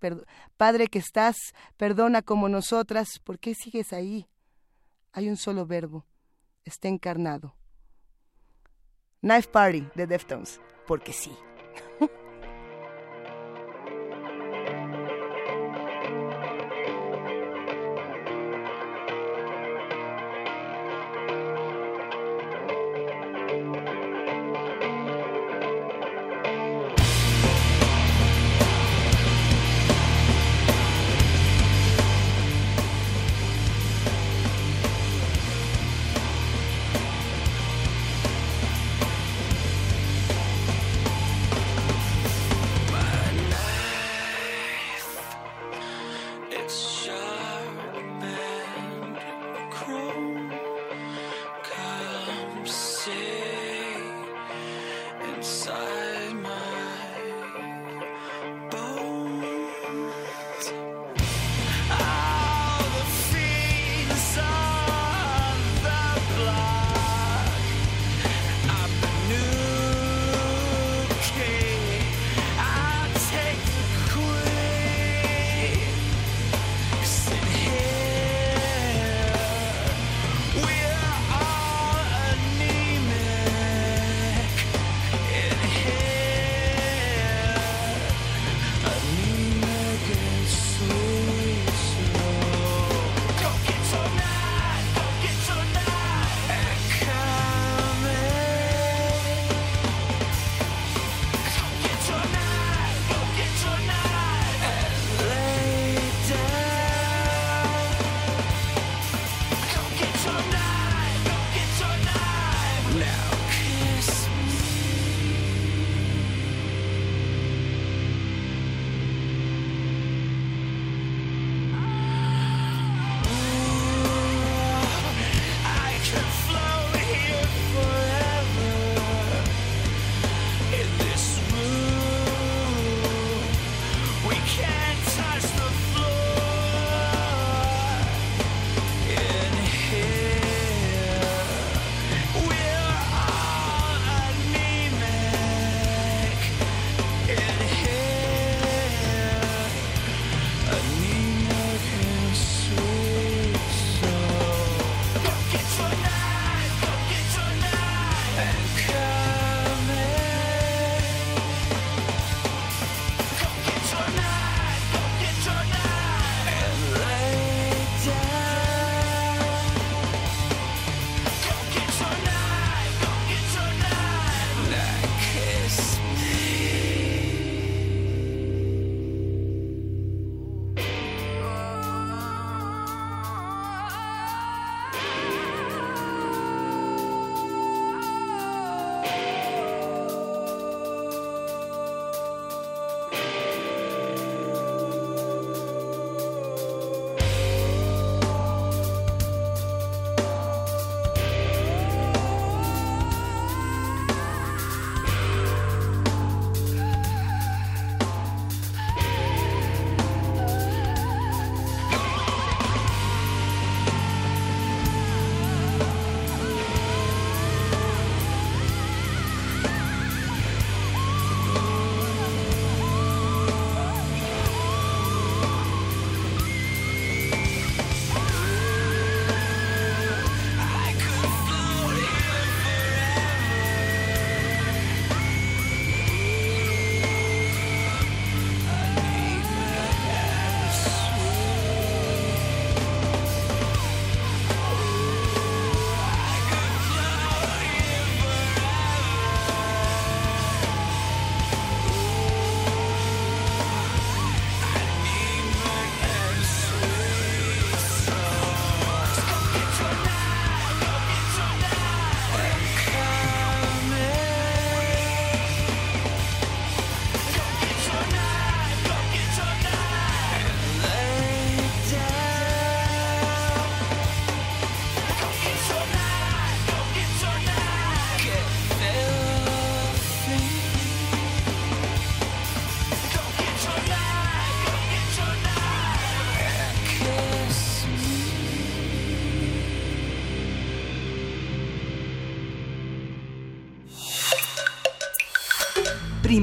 [0.57, 1.37] Padre que estás,
[1.77, 4.27] perdona como nosotras, ¿por qué sigues ahí?
[5.13, 6.05] Hay un solo verbo,
[6.65, 7.55] está encarnado.
[9.21, 11.33] Knife Party de Deftones, porque sí.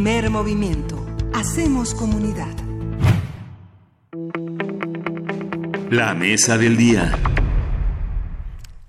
[0.05, 1.03] Primer movimiento.
[1.33, 2.55] Hacemos comunidad.
[5.89, 7.11] La mesa del día.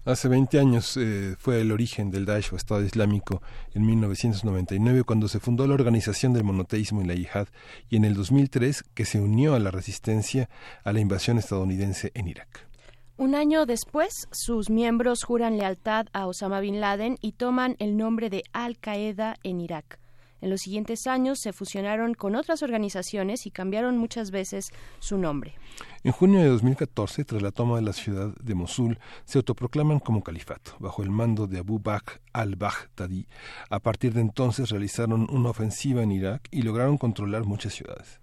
[0.04, 3.40] Hace 20 años eh, fue el origen del Daesh o Estado Islámico
[3.72, 7.48] en 1999 cuando se fundó la Organización del Monoteísmo y la Yihad
[7.88, 10.50] y en el 2003 que se unió a la resistencia
[10.84, 12.68] a la invasión estadounidense en Irak.
[13.16, 18.28] Un año después, sus miembros juran lealtad a Osama Bin Laden y toman el nombre
[18.28, 19.98] de Al-Qaeda en Irak.
[20.40, 25.54] En los siguientes años se fusionaron con otras organizaciones y cambiaron muchas veces su nombre.
[26.04, 30.22] En junio de 2014, tras la toma de la ciudad de Mosul, se autoproclaman como
[30.22, 33.26] califato, bajo el mando de Abu Bakr al-Baghdadi.
[33.70, 38.20] A partir de entonces realizaron una ofensiva en Irak y lograron controlar muchas ciudades.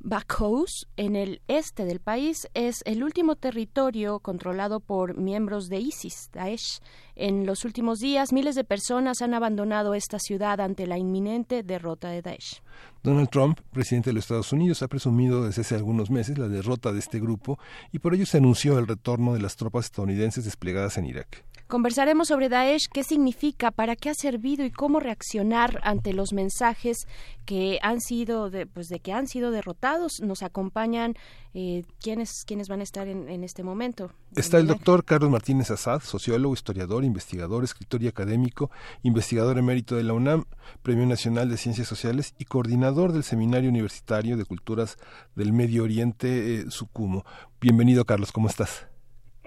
[0.00, 6.30] Bakhous, en el este del país, es el último territorio controlado por miembros de ISIS,
[6.32, 6.80] Daesh.
[7.16, 12.10] En los últimos días, miles de personas han abandonado esta ciudad ante la inminente derrota
[12.10, 12.62] de Daesh.
[13.02, 16.92] Donald Trump, presidente de los Estados Unidos, ha presumido desde hace algunos meses la derrota
[16.92, 17.58] de este grupo
[17.90, 21.44] y por ello se anunció el retorno de las tropas estadounidenses desplegadas en Irak.
[21.68, 27.06] Conversaremos sobre Daesh, qué significa, para qué ha servido y cómo reaccionar ante los mensajes
[27.44, 30.22] que han sido, de, pues de que han sido derrotados.
[30.22, 31.14] Nos acompañan
[31.52, 34.10] eh, ¿quiénes, van a estar en, este momento.
[34.34, 38.70] Está el doctor Carlos Martínez Azad, sociólogo, historiador, investigador, escritor y académico,
[39.02, 40.44] investigador emérito de la UNAM,
[40.82, 44.96] Premio Nacional de Ciencias Sociales y coordinador del Seminario Universitario de Culturas
[45.34, 47.26] del Medio Oriente, eh, Sucumo.
[47.60, 48.86] Bienvenido, Carlos, ¿cómo estás?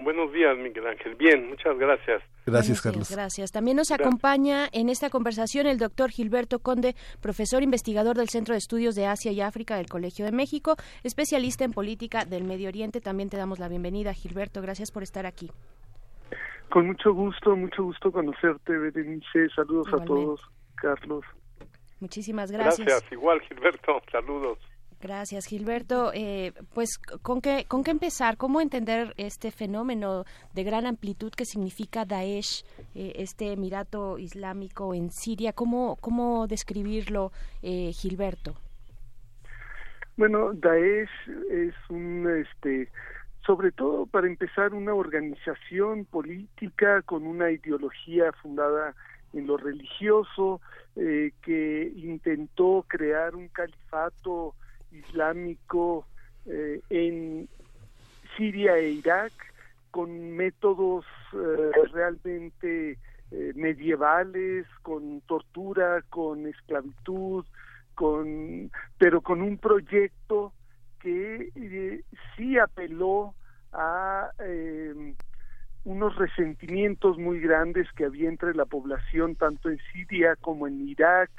[0.04, 1.14] Buenos días, Miguel Ángel.
[1.14, 2.22] Bien, muchas gracias.
[2.44, 3.10] Gracias, Carlos.
[3.10, 3.52] gracias.
[3.52, 8.58] También nos acompaña en esta conversación el doctor Gilberto Conde, profesor investigador del Centro de
[8.58, 13.00] Estudios de Asia y África del Colegio de México, especialista en política del Medio Oriente.
[13.00, 14.60] También te damos la bienvenida, Gilberto.
[14.60, 15.50] Gracias por estar aquí.
[16.68, 19.48] Con mucho gusto, mucho gusto conocerte, Berenice.
[19.54, 20.40] Saludos a todos,
[20.74, 21.24] Carlos.
[22.00, 22.86] Muchísimas gracias.
[22.86, 24.00] Gracias, igual, Gilberto.
[24.10, 24.58] Saludos.
[25.02, 26.12] Gracias, Gilberto.
[26.14, 28.36] Eh, pues, ¿con qué, ¿con qué empezar?
[28.36, 30.24] ¿Cómo entender este fenómeno
[30.54, 32.64] de gran amplitud que significa Daesh,
[32.94, 35.54] eh, este Emirato Islámico en Siria?
[35.54, 38.54] ¿Cómo, cómo describirlo, eh, Gilberto?
[40.16, 41.10] Bueno, Daesh
[41.50, 42.88] es un, este,
[43.44, 48.94] sobre todo para empezar, una organización política con una ideología fundada
[49.32, 50.60] en lo religioso,
[50.94, 54.54] que intentó crear un califato
[54.92, 56.06] islámico
[56.46, 57.48] eh, en
[58.36, 59.32] Siria e Irak
[59.90, 62.98] con métodos eh, realmente
[63.30, 67.44] eh, medievales, con tortura, con esclavitud,
[67.94, 70.52] con pero con un proyecto
[71.00, 72.02] que
[72.36, 73.34] sí apeló
[73.72, 74.30] a
[75.84, 81.30] unos resentimientos muy grandes que había entre la población tanto en Siria como en Irak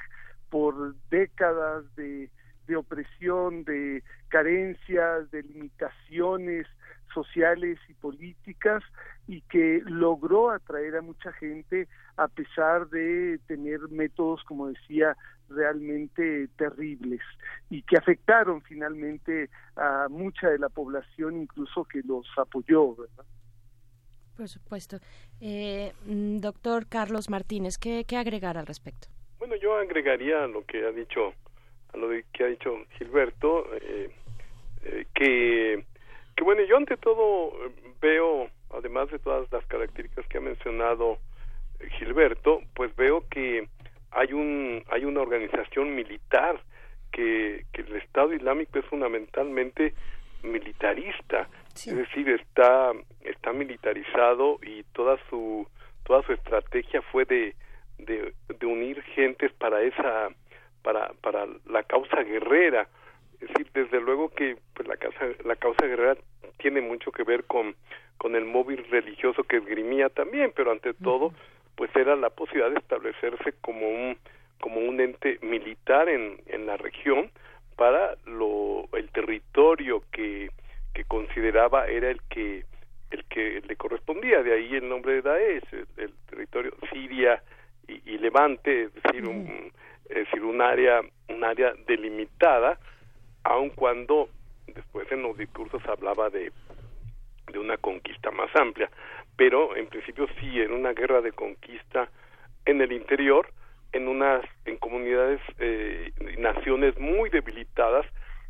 [0.50, 2.30] por décadas de
[2.66, 6.66] de opresión, de carencias, de limitaciones
[7.12, 8.82] sociales y políticas
[9.26, 15.16] y que logró atraer a mucha gente a pesar de tener métodos, como decía,
[15.48, 17.20] realmente terribles
[17.70, 23.24] y que afectaron finalmente a mucha de la población, incluso que los apoyó, ¿verdad?
[24.36, 24.98] Por supuesto.
[25.40, 29.08] Eh, mm, doctor Carlos Martínez, ¿qué, ¿qué agregar al respecto?
[29.38, 31.34] Bueno, yo agregaría lo que ha dicho
[31.94, 34.10] a lo que ha dicho Gilberto, eh,
[34.84, 35.84] eh, que,
[36.36, 37.52] que bueno, yo ante todo
[38.00, 41.18] veo, además de todas las características que ha mencionado
[41.98, 43.68] Gilberto, pues veo que
[44.10, 46.60] hay un hay una organización militar
[47.12, 49.94] que, que el Estado Islámico es fundamentalmente
[50.42, 52.92] militarista, es decir, está
[53.22, 55.66] está militarizado y toda su
[56.04, 57.54] toda su estrategia fue de,
[57.98, 60.28] de, de unir gentes para esa
[60.84, 62.86] para, para la causa guerrera.
[63.40, 66.16] Es decir, desde luego que pues, la, causa, la causa guerrera
[66.58, 67.74] tiene mucho que ver con,
[68.18, 71.32] con el móvil religioso que esgrimía también, pero ante todo,
[71.74, 74.16] pues era la posibilidad de establecerse como un,
[74.60, 77.30] como un ente militar en, en la región
[77.76, 80.50] para lo, el territorio que,
[80.92, 82.64] que consideraba era el que
[83.10, 87.40] el que le correspondía, de ahí el nombre de Daesh, el, territorio Siria
[87.86, 89.70] y, y Levante, es decir, un,
[90.08, 92.78] es decir, un área, un área delimitada,
[93.42, 94.28] aun cuando
[94.66, 96.52] después en los discursos hablaba de,
[97.52, 98.90] de una conquista más amplia,
[99.36, 102.08] pero en principio sí, en una guerra de conquista
[102.64, 103.48] en el interior,
[103.92, 108.06] en unas, en comunidades, eh, naciones muy debilitadas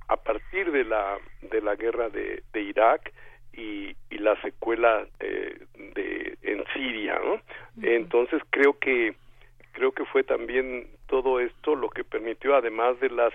[0.08, 1.18] a partir de la,
[1.50, 3.12] de la guerra de, de Irak
[3.52, 5.58] y, y la secuela eh,
[5.94, 7.40] de en Siria, ¿no?
[7.82, 9.14] Entonces creo que
[9.74, 13.34] creo que fue también todo esto lo que permitió, además de las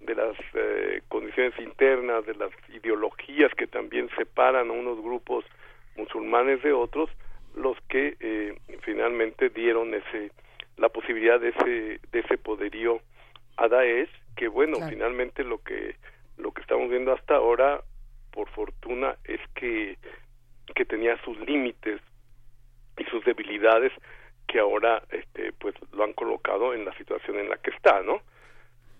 [0.00, 5.44] de las eh, condiciones internas, de las ideologías que también separan a unos grupos
[5.96, 7.08] musulmanes de otros,
[7.54, 10.32] los que eh, finalmente dieron ese
[10.76, 13.00] la posibilidad de ese de ese poderío
[13.56, 15.96] a Daesh, que bueno, finalmente lo que
[16.36, 17.80] lo que estamos viendo hasta ahora,
[18.32, 19.96] por fortuna, es que
[20.74, 22.00] que tenía sus límites
[22.98, 23.92] y sus debilidades
[24.46, 28.20] que ahora este pues lo han colocado en la situación en la que está, ¿no?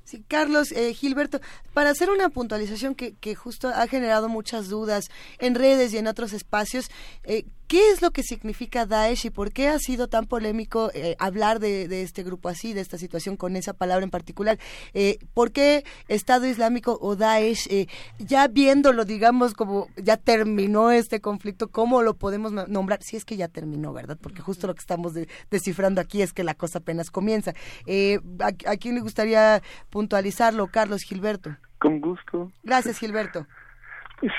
[0.06, 1.40] Sí, Carlos, eh, Gilberto,
[1.74, 5.06] para hacer una puntualización que, que, justo ha generado muchas dudas
[5.40, 6.92] en redes y en otros espacios,
[7.24, 11.16] eh, ¿Qué es lo que significa Daesh y por qué ha sido tan polémico eh,
[11.18, 14.58] hablar de, este grupo así, de esta situación con esa palabra en particular?
[14.94, 17.86] Eh, ¿Por qué Estado Islámico o Daesh, eh,
[18.18, 23.02] ya viéndolo, digamos, como ya terminó este conflicto, cómo lo podemos nombrar?
[23.02, 24.16] Si es que ya terminó, ¿verdad?
[24.20, 25.14] Porque justo lo que estamos
[25.50, 27.52] descifrando aquí es que la cosa apenas comienza.
[27.52, 31.56] ¿a, ¿A quién le gustaría puntualizarlo, Carlos Gilberto?
[31.78, 32.52] Con gusto.
[32.62, 33.46] Gracias, Gilberto.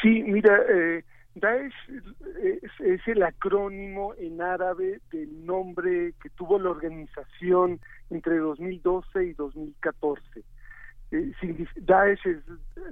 [0.02, 1.04] Sí, mira, eh,
[1.40, 1.74] Daesh
[2.80, 10.44] es, el acrónimo en árabe del nombre que tuvo la organización entre 2012 y 2014.
[11.12, 11.32] Eh,
[11.78, 12.38] Daesh es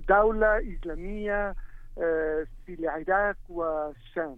[0.06, 1.56] Daula Islamía
[1.96, 3.38] eh, Irak
[4.14, 4.38] Sham,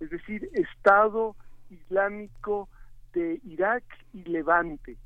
[0.00, 1.36] es decir, Estado
[1.70, 2.68] Islámico
[3.12, 4.96] de Irak y Levante.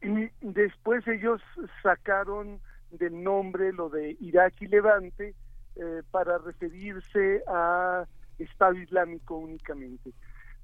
[0.00, 1.42] Y después ellos
[1.82, 5.34] sacaron del nombre lo de Irak y Levante
[5.78, 8.04] eh, para referirse a
[8.38, 10.12] Estado Islámico únicamente.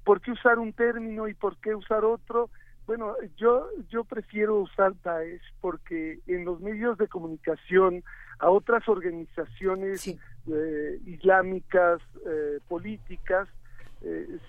[0.03, 2.49] ¿Por qué usar un término y por qué usar otro?
[2.85, 8.03] Bueno, yo, yo prefiero usar Daesh porque en los medios de comunicación
[8.39, 13.47] a otras organizaciones eh, islámicas eh, políticas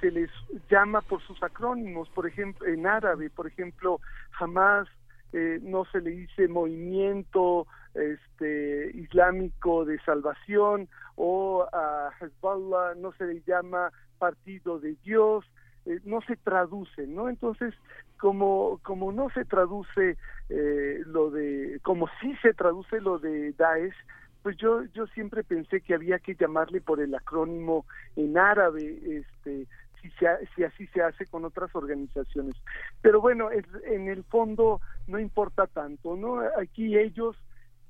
[0.01, 0.29] se les
[0.69, 4.01] llama por sus acrónimos, por ejemplo, en árabe, por ejemplo,
[4.39, 4.87] Hamas
[5.33, 13.43] no se le dice movimiento este islámico de salvación o a Hezbollah no se le
[13.47, 15.45] llama partido de Dios
[15.87, 17.75] eh, no se traduce no entonces
[18.19, 20.17] como como no se traduce
[20.49, 23.97] eh, lo de como sí se traduce lo de Daesh
[24.43, 29.67] pues yo yo siempre pensé que había que llamarle por el acrónimo en árabe este
[30.11, 32.57] si, si así se hace con otras organizaciones.
[33.03, 36.41] Pero bueno, en el fondo no importa tanto, ¿no?
[36.59, 37.37] Aquí ellos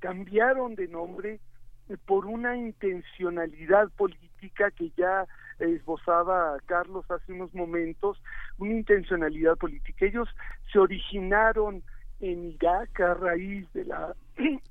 [0.00, 1.40] cambiaron de nombre
[1.88, 5.26] eh, por una intencionalidad política que ya
[5.58, 8.20] esbozaba Carlos hace unos momentos,
[8.58, 10.06] una intencionalidad política.
[10.06, 10.28] Ellos
[10.72, 11.82] se originaron
[12.20, 14.14] en Irak a raíz de la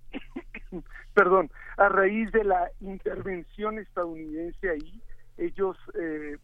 [1.13, 5.01] perdón, a raíz de la intervención estadounidense ahí,
[5.37, 6.37] ellos eh,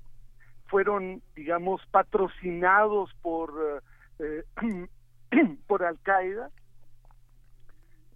[0.71, 3.83] fueron, digamos, patrocinados por
[4.19, 4.43] eh,
[5.67, 6.49] por Al Qaeda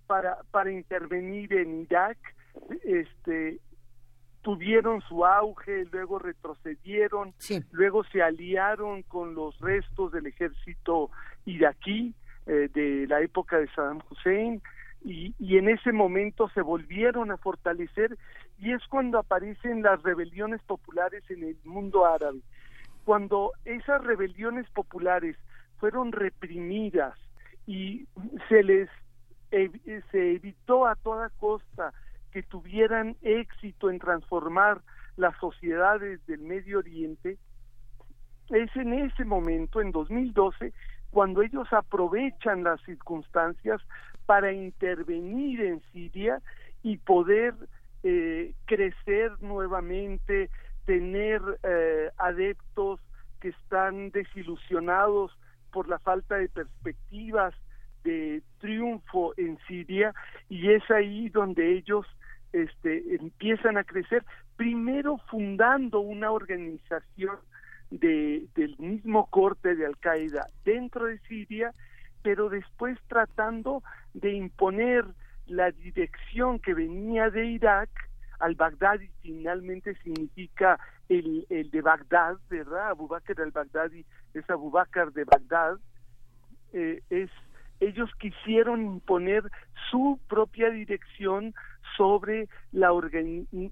[0.07, 2.17] para, para intervenir en Irak,
[2.83, 3.59] este,
[4.41, 7.33] tuvieron su auge, luego retrocedieron,
[7.71, 11.09] luego se aliaron con los restos del ejército
[11.45, 12.13] iraquí
[12.45, 14.61] eh, de la época de Saddam Hussein
[15.05, 18.17] y, y en ese momento se volvieron a fortalecer
[18.57, 22.39] y es cuando aparecen las rebeliones populares en el mundo árabe.
[23.03, 25.37] Cuando esas rebeliones populares
[25.77, 27.13] fueron reprimidas
[27.67, 28.07] y
[28.49, 28.89] se les
[30.11, 31.93] se evitó a toda costa
[32.31, 34.81] que tuvieran éxito en transformar
[35.15, 37.37] las sociedades del Medio Oriente,
[38.49, 40.73] es en ese momento, en 2012,
[41.15, 43.79] cuando ellos aprovechan las circunstancias
[44.25, 46.41] para intervenir en Siria
[46.83, 47.53] y poder
[48.03, 50.49] eh, crecer nuevamente,
[50.83, 52.99] tener eh, adeptos
[53.39, 55.31] que están desilusionados
[55.71, 57.53] por la falta de perspectivas
[58.03, 60.13] de triunfo en Siria
[60.49, 62.05] y es ahí donde ellos
[62.51, 64.25] este, empiezan a crecer,
[64.57, 67.37] primero fundando una organización
[67.99, 71.73] de, del mismo corte de Al Qaeda dentro de Siria,
[72.21, 73.83] pero después tratando
[74.13, 75.05] de imponer
[75.47, 77.89] la dirección que venía de Irak
[78.39, 82.89] al Bagdadi finalmente significa el, el de Bagdad, ¿verdad?
[82.89, 85.77] Abu Bakr al-Baghdadi es Abu Bakr de Bagdad,
[86.73, 87.29] eh, es
[87.79, 89.43] ellos quisieron imponer
[89.91, 91.53] su propia dirección
[91.97, 92.89] sobre la,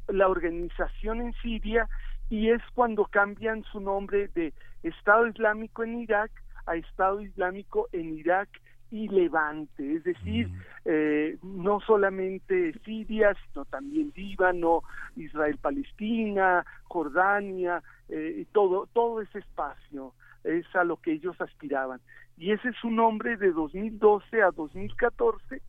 [0.07, 1.87] la organización en Siria
[2.29, 4.53] y es cuando cambian su nombre de
[4.83, 6.31] Estado Islámico en Irak
[6.65, 8.49] a Estado Islámico en Irak
[8.91, 10.61] y Levante, es decir, mm.
[10.85, 14.83] eh, no solamente Siria, sino también Líbano,
[15.15, 22.01] Israel-Palestina, Jordania, eh, todo, todo ese espacio es a lo que ellos aspiraban.
[22.37, 25.61] Y ese es un nombre de 2012 a 2014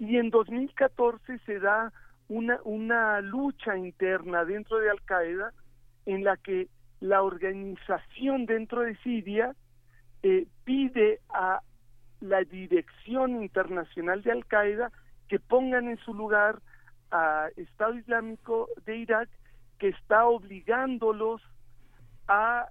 [0.00, 1.92] y en 2014 se da
[2.28, 5.52] una, una lucha interna dentro de Al Qaeda
[6.06, 6.68] en la que
[7.00, 9.54] la organización dentro de Siria
[10.22, 11.60] eh, pide a
[12.20, 14.92] la dirección internacional de Al Qaeda
[15.28, 16.60] que pongan en su lugar
[17.10, 19.28] a Estado Islámico de Irak
[19.78, 21.42] que está obligándolos
[22.28, 22.68] a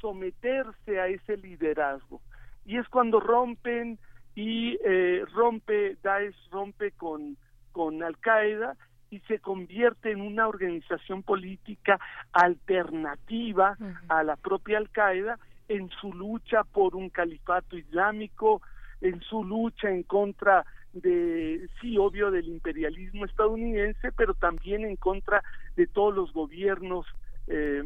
[0.00, 2.20] someterse a ese liderazgo.
[2.66, 3.98] Y es cuando rompen
[4.34, 7.36] y eh, rompe, Daesh rompe con,
[7.72, 8.76] con Al Qaeda
[9.12, 12.00] y se convierte en una organización política
[12.32, 13.76] alternativa
[14.08, 18.62] a la propia Al Qaeda en su lucha por un califato islámico,
[19.02, 25.42] en su lucha en contra de, sí, obvio, del imperialismo estadounidense, pero también en contra
[25.76, 27.04] de todos los gobiernos
[27.48, 27.84] eh,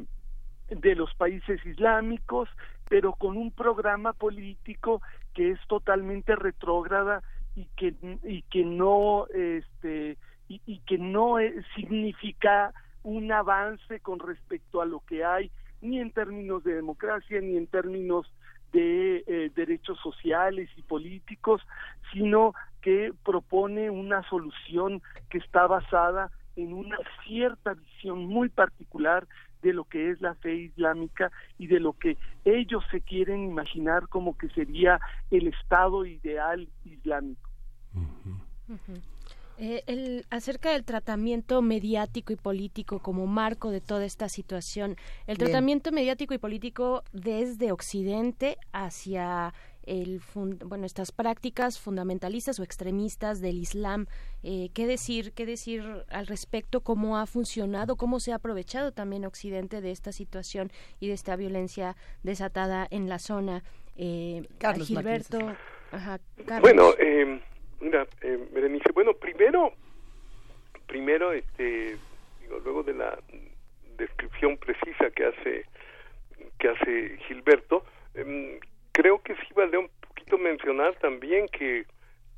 [0.68, 2.48] de los países islámicos,
[2.88, 5.02] pero con un programa político
[5.34, 7.24] que es totalmente retrógrada
[7.56, 10.18] y que y que no este
[10.49, 15.50] y, y que no eh, significa un avance con respecto a lo que hay
[15.81, 18.26] ni en términos de democracia ni en términos
[18.73, 21.62] de eh, derechos sociales y políticos,
[22.12, 29.26] sino que propone una solución que está basada en una cierta visión muy particular
[29.62, 34.08] de lo que es la fe islámica y de lo que ellos se quieren imaginar
[34.08, 35.00] como que sería
[35.31, 37.50] el estado ideal islámico.
[39.59, 45.39] Eh, el, acerca del tratamiento mediático y político como marco de toda esta situación, el
[45.39, 49.55] tratamiento mediático y político desde Occidente hacia
[49.86, 50.20] el
[50.65, 54.07] bueno estas prácticas fundamentalistas o extremistas del Islam
[54.43, 59.25] eh, qué decir qué decir al respecto cómo ha funcionado cómo se ha aprovechado también
[59.25, 63.62] Occidente de esta situación y de esta violencia desatada en la zona
[63.94, 65.39] eh, Carlos Gilberto
[65.93, 66.62] ajá, Carlos.
[66.62, 66.93] bueno
[67.80, 68.06] eh, mira
[68.52, 69.72] Berenice bueno primero
[70.86, 71.96] primero este
[72.40, 73.18] digo, luego de la
[73.96, 75.64] descripción precisa que hace
[76.58, 78.60] que hace Gilberto eh,
[78.96, 81.84] creo que sí vale un poquito mencionar también que,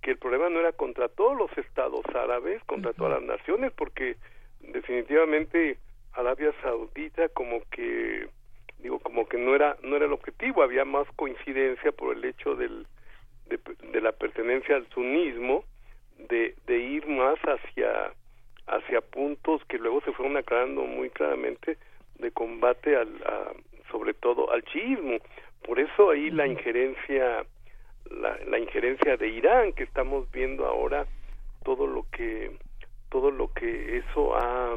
[0.03, 4.17] que el problema no era contra todos los estados árabes, contra todas las naciones, porque
[4.61, 5.79] definitivamente
[6.15, 8.29] Arabia Saudita como que
[8.81, 12.57] digo como que no era no era el objetivo, había más coincidencia por el hecho
[12.57, 12.89] del
[13.49, 13.59] de,
[13.93, 15.65] de la pertenencia al sunismo
[16.29, 18.13] de, de ir más hacia
[18.67, 21.79] hacia puntos que luego se fueron aclarando muy claramente
[22.19, 23.53] de combate al a,
[23.91, 25.17] sobre todo al chiismo.
[25.63, 27.47] Por eso ahí la injerencia
[28.11, 31.07] la, la injerencia de Irán que estamos viendo ahora
[31.65, 32.57] todo lo que
[33.11, 34.77] todo lo que eso ha,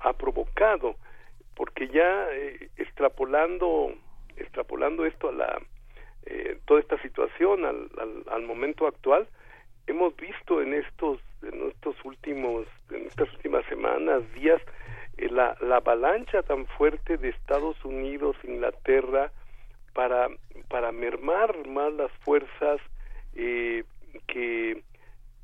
[0.00, 0.96] ha provocado
[1.54, 3.92] porque ya eh, extrapolando
[4.36, 5.62] extrapolando esto a la
[6.26, 9.28] eh, toda esta situación al, al, al, momento actual
[9.86, 14.60] hemos visto en estos en estos últimos en estas últimas semanas días
[15.16, 19.30] eh, la, la avalancha tan fuerte de Estados Unidos Inglaterra
[19.96, 20.28] para,
[20.68, 22.80] para mermar más las fuerzas
[23.34, 23.84] eh,
[24.26, 24.82] que,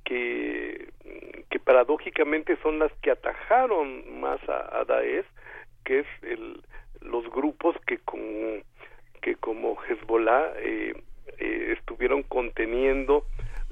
[0.05, 0.93] que,
[1.49, 5.25] que paradójicamente son las que atajaron más a, a Daesh,
[5.85, 6.63] que es el,
[7.01, 8.61] los grupos que como,
[9.23, 10.95] que como Hezbollah eh,
[11.39, 13.25] eh, estuvieron conteniendo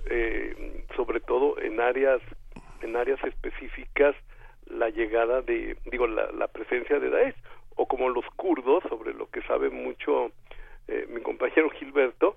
[0.09, 2.23] eh, sobre todo en áreas
[2.81, 4.17] en áreas específicas
[4.67, 7.37] la llegada de digo la, la presencia de Daesh
[7.77, 10.33] o como los kurdos sobre lo que sabe mucho
[10.91, 12.37] eh, mi compañero Gilberto,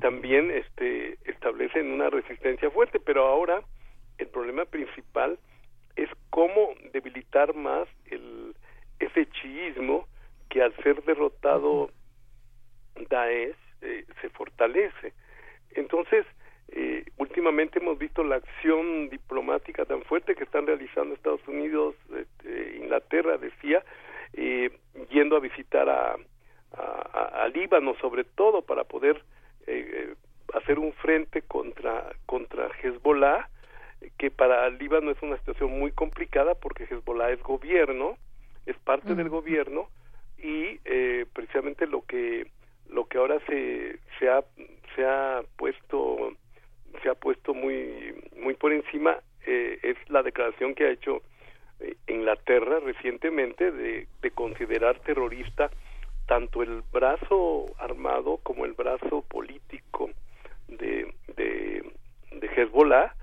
[0.00, 3.62] también este, establecen una resistencia fuerte, pero ahora
[4.16, 5.38] el problema principal
[5.96, 8.54] es cómo debilitar más el,
[8.98, 10.06] ese chiismo
[10.48, 11.90] que al ser derrotado
[13.08, 15.12] Daesh eh, se fortalece.
[15.72, 16.26] Entonces,
[16.68, 22.76] eh, últimamente hemos visto la acción diplomática tan fuerte que están realizando Estados Unidos, este,
[22.78, 23.82] Inglaterra, decía,
[24.34, 24.70] eh,
[25.10, 26.16] yendo a visitar a,
[26.72, 29.22] a, a, Líbano sobre todo para poder
[29.66, 30.14] eh, eh,
[30.54, 33.48] hacer un frente contra contra Hezbollah
[34.18, 38.16] que para Líbano es una situación muy complicada porque Hezbollah es gobierno
[38.66, 39.88] es parte del gobierno
[40.38, 42.46] y eh, precisamente lo que
[42.92, 44.42] lo que ahora se se ha
[44.94, 46.32] se ha puesto
[47.02, 51.22] se ha puesto muy muy por encima eh, es la declaración que ha hecho
[51.80, 55.70] eh, Inglaterra recientemente de, de considerar terrorista
[56.26, 60.10] tanto el brazo armado como el brazo político
[60.68, 61.84] de, de,
[62.30, 63.14] de Hezbollah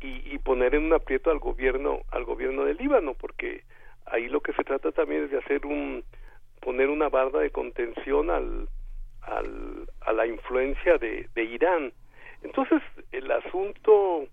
[0.00, 3.62] y, y, poner en un aprieto al gobierno al gobierno del Líbano porque
[4.06, 6.04] ahí lo que se trata también es de hacer un
[6.60, 8.68] poner una barda de contención al,
[9.22, 11.92] al, a la influencia de, de Irán.
[12.42, 14.26] Entonces, el asunto,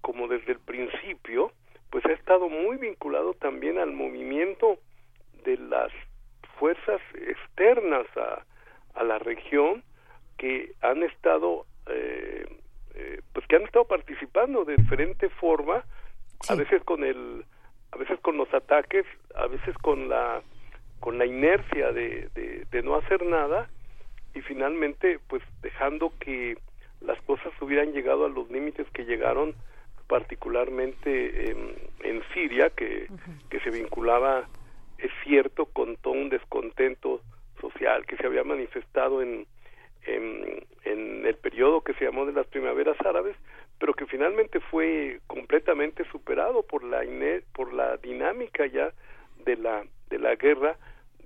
[0.00, 1.52] como desde el principio,
[1.90, 4.78] pues ha estado muy vinculado también al movimiento
[5.44, 5.92] de las
[6.58, 8.44] fuerzas externas a,
[8.94, 9.82] a la región
[10.38, 12.46] que han estado eh,
[12.94, 15.84] eh, pues que han estado participando de diferente forma
[16.48, 17.44] a veces con el
[17.92, 20.42] a veces con los ataques a veces con la
[21.00, 22.28] con la inercia de,
[22.70, 23.68] de, no hacer nada
[24.36, 26.58] y finalmente pues dejando que
[27.00, 29.54] las cosas hubieran llegado a los límites que llegaron
[30.08, 31.74] particularmente en,
[32.04, 33.08] en Siria que,
[33.48, 34.46] que se vinculaba
[34.98, 37.22] es cierto con todo un descontento
[37.60, 39.46] social que se había manifestado en,
[40.06, 43.36] en, en, el periodo que se llamó de las primaveras árabes,
[43.78, 47.02] pero que finalmente fue completamente superado por la
[47.54, 48.92] por la dinámica ya
[49.44, 50.76] de la de la guerra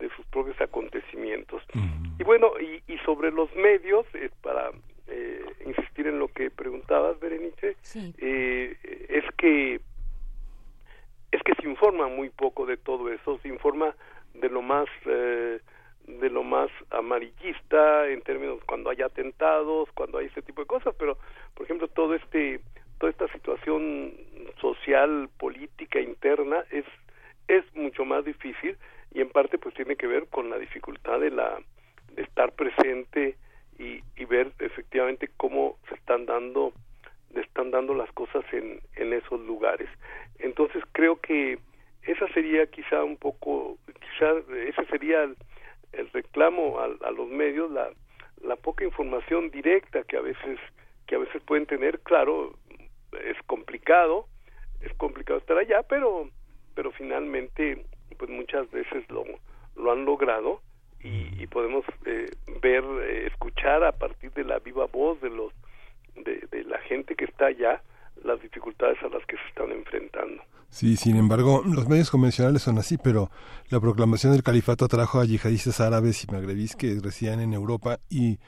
[0.01, 1.63] de sus propios acontecimientos.
[2.19, 4.71] Y bueno, y, y, sobre los medios, eh, para
[5.07, 7.77] eh, insistir en lo que preguntabas, Berenice,
[8.19, 8.77] eh,
[9.09, 9.81] es que
[11.33, 13.95] es que se informa muy poco de todo eso, se informa
[14.35, 15.61] de lo más eh,
[16.07, 20.95] de lo más amarillista en términos cuando hay atentados, cuando hay ese tipo de cosas,
[20.99, 21.19] pero
[21.55, 22.61] por ejemplo todo este
[22.99, 24.13] toda esta situación
[24.61, 26.85] social, política interna es
[27.49, 28.77] es mucho más difícil
[29.13, 31.59] y en parte pues tiene que ver con la dificultad de la
[32.15, 33.37] de estar presente
[33.79, 36.73] y, y ver efectivamente cómo se están dando
[37.35, 39.89] están dando las cosas en, en esos lugares.
[40.39, 41.59] Entonces creo que
[42.03, 44.33] esa sería quizá un poco, quizá
[44.67, 45.37] ese sería el,
[46.13, 47.91] reclamo a, a, los medios, la,
[48.43, 50.59] la poca información directa que a veces
[51.07, 52.01] que a veces pueden tener.
[52.01, 52.55] Claro,
[53.13, 54.27] es complicado,
[54.81, 56.29] es complicado estar allá, pero
[56.75, 57.85] pero finalmente
[58.21, 59.25] pues muchas veces lo
[59.77, 60.61] lo han logrado
[61.03, 65.51] y, podemos eh, ver, eh, escuchar a partir de la viva voz de los
[66.15, 67.83] de, la gente que está allá
[68.23, 70.43] las dificultades a las que se están enfrentando.
[70.69, 73.31] Sí, sin embargo, los medios convencionales son así, pero
[73.71, 78.39] la proclamación del califato atrajo a yihadistas árabes y magrebíes que residían en Europa y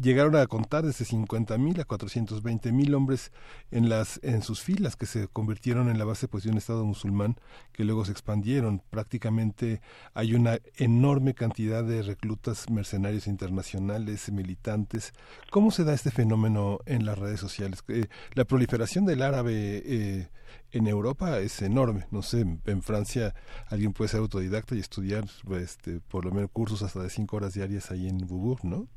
[0.00, 3.32] llegaron a contar desde 50.000 a 420.000 hombres
[3.70, 6.84] en las en sus filas que se convirtieron en la base pues de un estado
[6.84, 7.36] musulmán
[7.72, 9.80] que luego se expandieron prácticamente
[10.12, 15.12] hay una enorme cantidad de reclutas mercenarios internacionales militantes
[15.50, 20.28] cómo se da este fenómeno en las redes sociales eh, la proliferación del árabe eh,
[20.72, 22.06] en Europa es enorme.
[22.10, 23.34] No sé, en Francia
[23.68, 25.24] alguien puede ser autodidacta y estudiar
[25.58, 28.88] este, por lo menos cursos hasta de cinco horas diarias ahí en Bubur, ¿no?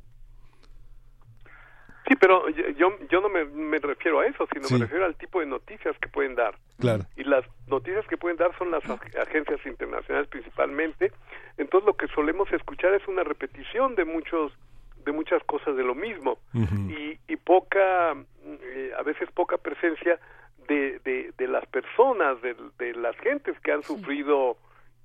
[2.07, 5.41] Sí, pero yo, yo no me, me refiero a eso, sino me refiero al tipo
[5.41, 6.55] de noticias que pueden dar.
[6.79, 7.03] Claro.
[7.17, 11.11] Y las noticias que pueden dar son las agencias internacionales principalmente.
[11.57, 14.53] Entonces lo que solemos escuchar es una repetición de muchos
[15.03, 20.19] de muchas cosas de lo mismo y, y poca eh, a veces poca presencia
[20.67, 24.57] de, de, de las personas de, de las gentes que han sufrido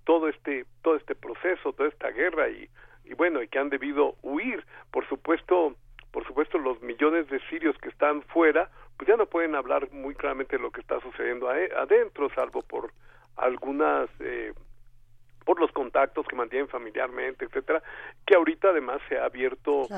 [0.03, 2.69] todo este todo este proceso toda esta guerra y,
[3.05, 5.77] y bueno y que han debido huir por supuesto
[6.13, 10.15] por supuesto los millones de sirios que están fuera, pues ya no pueden hablar muy
[10.15, 12.93] claramente de lo que está sucediendo adentro, salvo por
[13.37, 14.53] algunas, eh,
[15.45, 17.83] por los contactos que mantienen familiarmente, etcétera,
[18.27, 19.89] que ahorita además se ha abierto,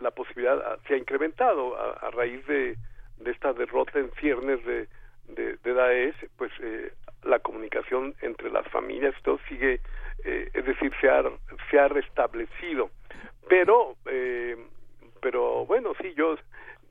[0.00, 2.76] la posibilidad ah, se ha incrementado a, raíz de,
[3.18, 4.88] de, esta derrota en ciernes de,
[5.28, 6.92] de, de Daesh, pues eh,
[7.22, 9.80] la comunicación entre las familias, todo sigue,
[10.24, 11.22] eh, es decir, se ha,
[11.70, 12.90] se ha restablecido.
[13.48, 14.56] Pero eh,
[15.20, 16.36] pero bueno, sí, yo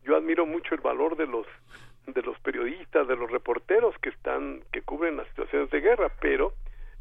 [0.03, 1.45] yo admiro mucho el valor de los
[2.07, 6.53] de los periodistas, de los reporteros que están que cubren las situaciones de guerra, pero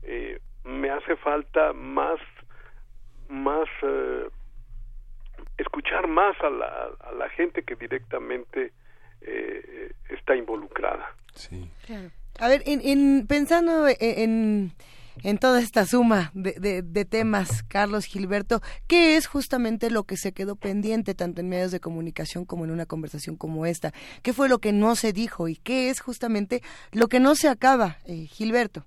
[0.02, 2.18] eh, me hace falta más
[3.28, 4.28] más eh,
[5.56, 8.72] escuchar más a la, a la gente que directamente
[9.20, 11.14] eh, está involucrada.
[11.34, 11.70] Sí.
[12.40, 14.72] A ver, en, en pensando en en
[15.38, 20.56] toda esta suma de, de, temas, Carlos Gilberto, ¿qué es justamente lo que se quedó
[20.56, 23.92] pendiente tanto en medios de comunicación como en una conversación como esta?
[24.22, 26.60] ¿Qué fue lo que no se dijo y qué es justamente
[26.92, 28.84] lo que no se acaba, eh, Gilberto?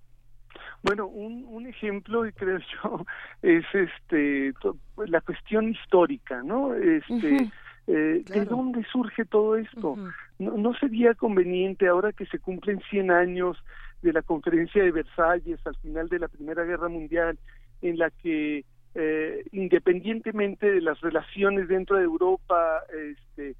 [0.83, 3.05] Bueno, un, un ejemplo, creo yo,
[3.41, 4.53] es este
[4.97, 6.73] la cuestión histórica, ¿no?
[6.73, 7.51] Este,
[7.87, 9.95] eh, ¿De dónde surge todo esto?
[10.39, 13.57] no, no sería conveniente ahora que se cumplen 100 años
[14.01, 17.38] de la conferencia de Versalles al final de la Primera Guerra Mundial,
[17.81, 22.81] en la que eh, independientemente de las relaciones dentro de Europa,
[23.11, 23.55] este,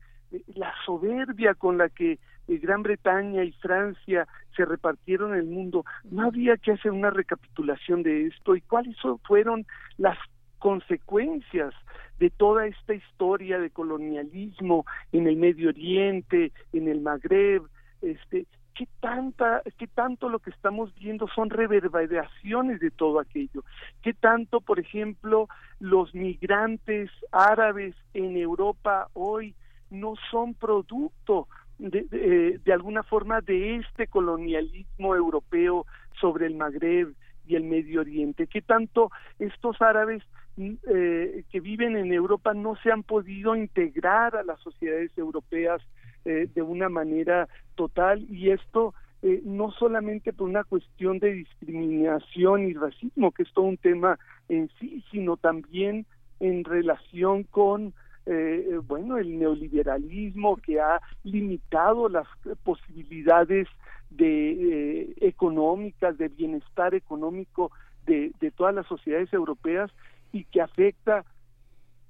[0.56, 6.28] la soberbia con la que eh, Gran Bretaña y Francia se repartieron el mundo, no
[6.28, 8.56] había que hacer una recapitulación de esto.
[8.56, 9.66] Y cuáles fueron
[9.98, 10.18] las
[10.60, 11.74] consecuencias
[12.20, 17.64] de toda esta historia de colonialismo en el Medio Oriente, en el Magreb,
[18.02, 18.46] este,
[18.82, 23.64] qué tanta, qué tanto lo que estamos viendo son reverberaciones de todo aquello,
[24.02, 25.48] qué tanto, por ejemplo,
[25.80, 29.54] los migrantes árabes en Europa hoy
[29.92, 35.86] no son producto de, de, de alguna forma de este colonialismo europeo
[36.20, 37.14] sobre el Magreb
[37.46, 40.24] y el Medio Oriente, qué tanto estos árabes
[40.58, 45.84] eh, que viven en Europa no se han podido integrar a las sociedades europeas
[46.26, 48.94] eh, de una manera total y esto
[49.24, 54.20] eh, no solamente por una cuestión de discriminación y racismo, que es todo un tema
[54.50, 56.06] en sí, sino también
[56.40, 57.94] en relación con
[58.26, 62.28] eh, bueno el neoliberalismo que ha limitado las
[62.64, 63.68] posibilidades
[64.12, 67.72] de económicas de bienestar económico
[68.06, 69.90] de, de todas las sociedades europeas
[70.32, 71.26] y que afecta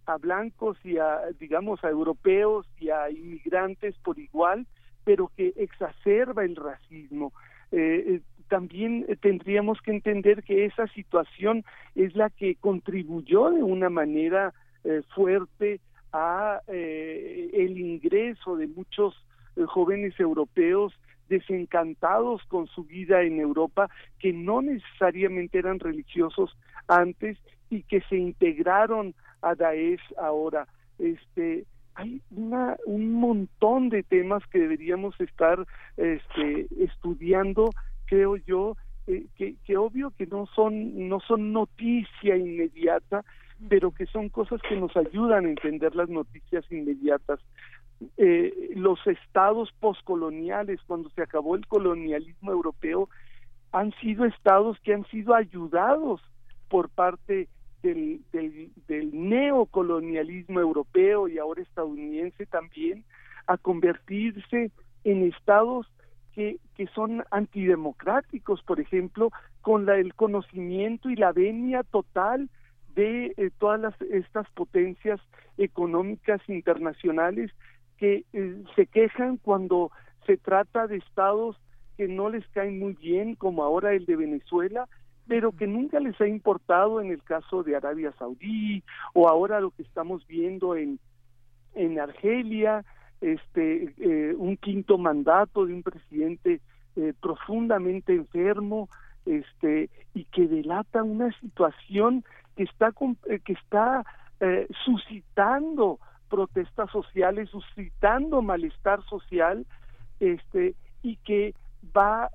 [0.05, 4.65] a blancos y a, digamos, a europeos y a inmigrantes por igual,
[5.03, 7.33] pero que exacerba el racismo.
[7.71, 11.63] Eh, eh también tendríamos que entender que esa situación
[11.95, 15.79] es la que contribuyó de una manera eh, fuerte
[16.11, 19.15] a el ingreso de muchos
[19.67, 20.93] jóvenes europeos
[21.31, 23.89] desencantados con su vida en Europa,
[24.19, 26.55] que no necesariamente eran religiosos
[26.87, 27.37] antes
[27.69, 30.67] y que se integraron a Daesh ahora.
[30.99, 35.65] Este, hay una, un montón de temas que deberíamos estar
[35.97, 37.69] este, estudiando,
[38.05, 38.75] creo yo,
[39.07, 43.25] eh, que, obvio que no son, no son noticia inmediata,
[43.67, 47.39] pero que son cosas que nos ayudan a entender las noticias inmediatas.
[48.17, 53.09] Eh, los estados poscoloniales, cuando se acabó el colonialismo europeo,
[53.71, 56.21] han sido estados que han sido ayudados
[56.67, 57.47] por parte
[57.81, 63.03] del, del, neocolonialismo europeo y ahora estadounidense también
[63.47, 64.71] a convertirse
[65.03, 65.87] en estados
[66.33, 72.49] que, que son antidemocráticos, por ejemplo, con la, el conocimiento y la venia total
[72.95, 75.19] de eh, todas las, estas potencias
[75.57, 77.51] económicas internacionales
[77.97, 79.91] que eh, se quejan cuando
[80.25, 81.57] se trata de estados
[81.97, 84.87] que no les caen muy bien, como ahora el de Venezuela,
[85.31, 89.71] pero que nunca les ha importado en el caso de Arabia Saudí o ahora lo
[89.71, 90.99] que estamos viendo en
[91.73, 92.83] en Argelia,
[93.21, 96.59] este eh, un quinto mandato de un presidente
[96.97, 98.89] eh, profundamente enfermo,
[99.25, 102.25] este y que delata una situación
[102.57, 102.91] que está
[103.29, 104.03] eh, que está
[104.83, 109.65] suscitando protestas sociales, suscitando malestar social,
[110.19, 111.55] este y que
[111.95, 112.29] va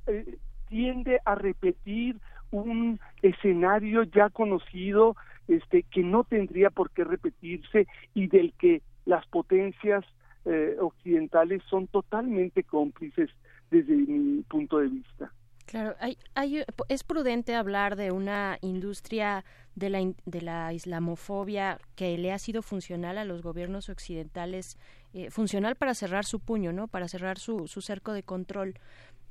[0.66, 2.18] tiende a repetir
[2.50, 5.16] un escenario ya conocido
[5.48, 10.04] este que no tendría por qué repetirse y del que las potencias
[10.44, 13.30] eh, occidentales son totalmente cómplices
[13.70, 15.32] desde mi punto de vista.
[15.66, 19.44] Claro, hay, hay, es prudente hablar de una industria
[19.74, 24.78] de la, de la islamofobia que le ha sido funcional a los gobiernos occidentales,
[25.12, 26.86] eh, funcional para cerrar su puño, ¿no?
[26.86, 28.74] Para cerrar su, su cerco de control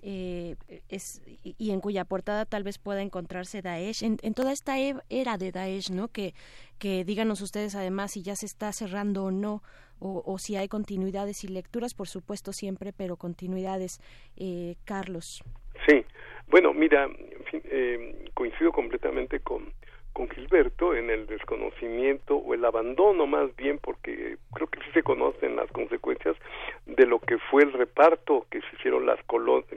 [0.08, 0.56] eh,
[0.88, 5.40] es, y en cuya portada tal vez pueda encontrarse Daesh, en, toda esta e, era
[5.40, 6.10] de Daesh, ¿no?
[6.10, 6.36] Que,
[6.78, 9.64] que díganos ustedes además si ya se está cerrando o no,
[10.00, 14.00] o, si hay continuidades y lecturas, por supuesto siempre, pero continuidades.
[14.38, 15.44] Eh, Carlos.
[15.88, 16.06] Sí,
[16.50, 17.10] bueno, mira,
[17.52, 19.74] eh, coincido completamente con,
[20.16, 25.04] con Gilberto en el desconocimiento o el abandono más bien porque creo que sí se
[25.04, 26.38] conocen las consecuencias
[26.86, 29.20] de lo que fue el reparto que se hicieron las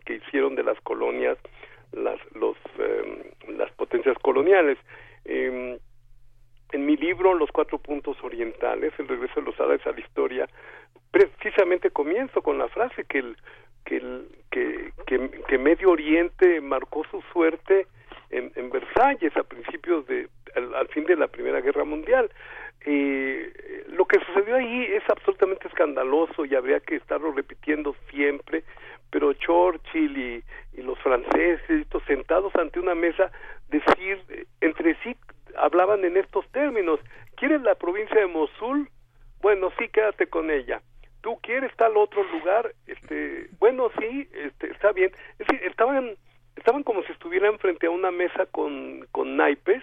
[0.05, 1.36] que hicieron de las colonias
[1.91, 4.78] las los em, las potencias coloniales.
[5.25, 5.76] Em,
[6.70, 10.49] en mi libro Los cuatro puntos orientales el regreso de los árabes a la historia
[11.10, 13.36] precisamente comienzo con la frase que el
[13.84, 14.92] que el que,
[15.49, 17.89] que Medio Oriente marcó su suerte
[18.31, 22.31] en, en Versalles a principios de al, fin de la Primera Guerra Mundial.
[22.84, 28.65] Eh, lo que sucedió ahí es absolutamente escandaloso y habría que estarlo repitiendo siempre,
[29.10, 30.44] pero Churchill y,
[30.78, 33.31] y los franceses, estos sentados ante una mesa,
[33.68, 35.16] decir eh, entre sí,
[35.57, 37.00] hablaban en estos términos,
[37.36, 38.89] ¿quieres la provincia de Mosul?
[39.40, 40.81] Bueno, sí, quédate con ella.
[41.20, 42.73] ¿Tú quieres tal otro lugar?
[42.86, 45.10] Este, bueno, sí, este, está bien.
[45.39, 46.16] Es decir, estaban
[46.59, 49.83] estaban como si estuvieran frente a una mesa con, con naipes,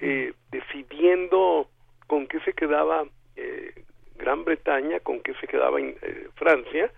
[0.00, 1.68] eh, decidiendo
[2.06, 3.04] con qué se quedaba
[3.36, 3.84] eh,
[4.16, 6.90] Gran Bretaña, con qué se quedaba eh, Francia,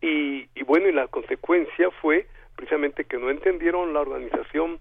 [0.00, 4.78] y, y bueno, y la consecuencia fue precisamente que no entendieron la organización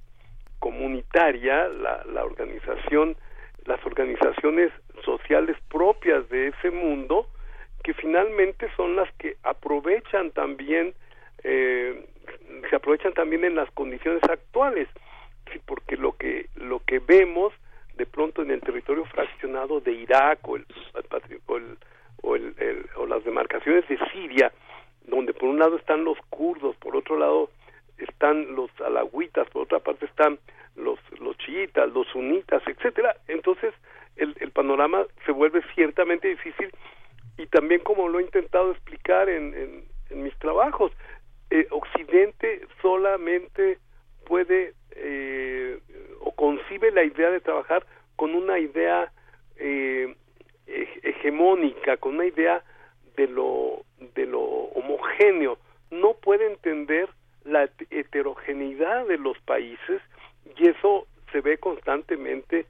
[0.59, 3.15] comunitaria, la, la organización,
[3.65, 4.71] las organizaciones
[5.03, 7.27] sociales propias de ese mundo,
[7.83, 10.93] que finalmente son las que aprovechan también,
[11.43, 12.05] eh,
[12.69, 14.87] se aprovechan también en las condiciones actuales,
[15.65, 17.53] porque lo que lo que vemos
[17.95, 20.65] de pronto en el territorio fraccionado de Irak o el,
[21.47, 21.77] o, el,
[22.21, 24.53] o, el, o las demarcaciones de Siria,
[25.05, 27.49] donde por un lado están los kurdos, por otro lado
[27.97, 30.39] están los alagüitas, por otra parte están
[30.77, 33.17] los, los chiitas, los sunitas, etcétera.
[33.27, 33.73] Entonces,
[34.15, 36.71] el, el panorama se vuelve ciertamente difícil
[37.37, 40.91] y también como lo he intentado explicar en, en mis trabajos,
[41.49, 43.79] eh, Occidente solamente
[44.25, 45.79] puede eh,
[46.19, 49.11] o concibe la idea de trabajar con una idea
[49.55, 50.15] eh,
[50.67, 52.63] hegemónica, con una idea
[53.15, 53.83] de lo,
[54.15, 55.57] de lo homogéneo.
[55.89, 57.09] No puede entender
[57.43, 60.01] la heterogeneidad de los países
[60.57, 62.65] y eso se ve constantemente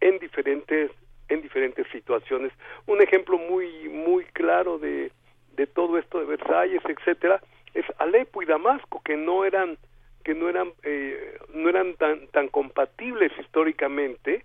[0.00, 0.90] en diferentes
[1.28, 2.52] en diferentes situaciones
[2.86, 5.12] un ejemplo muy muy claro de
[5.56, 7.40] de todo esto de Versalles etcétera
[7.78, 9.78] es Alepo y Damasco que no eran
[10.24, 14.44] que no eran eh, no eran tan tan compatibles históricamente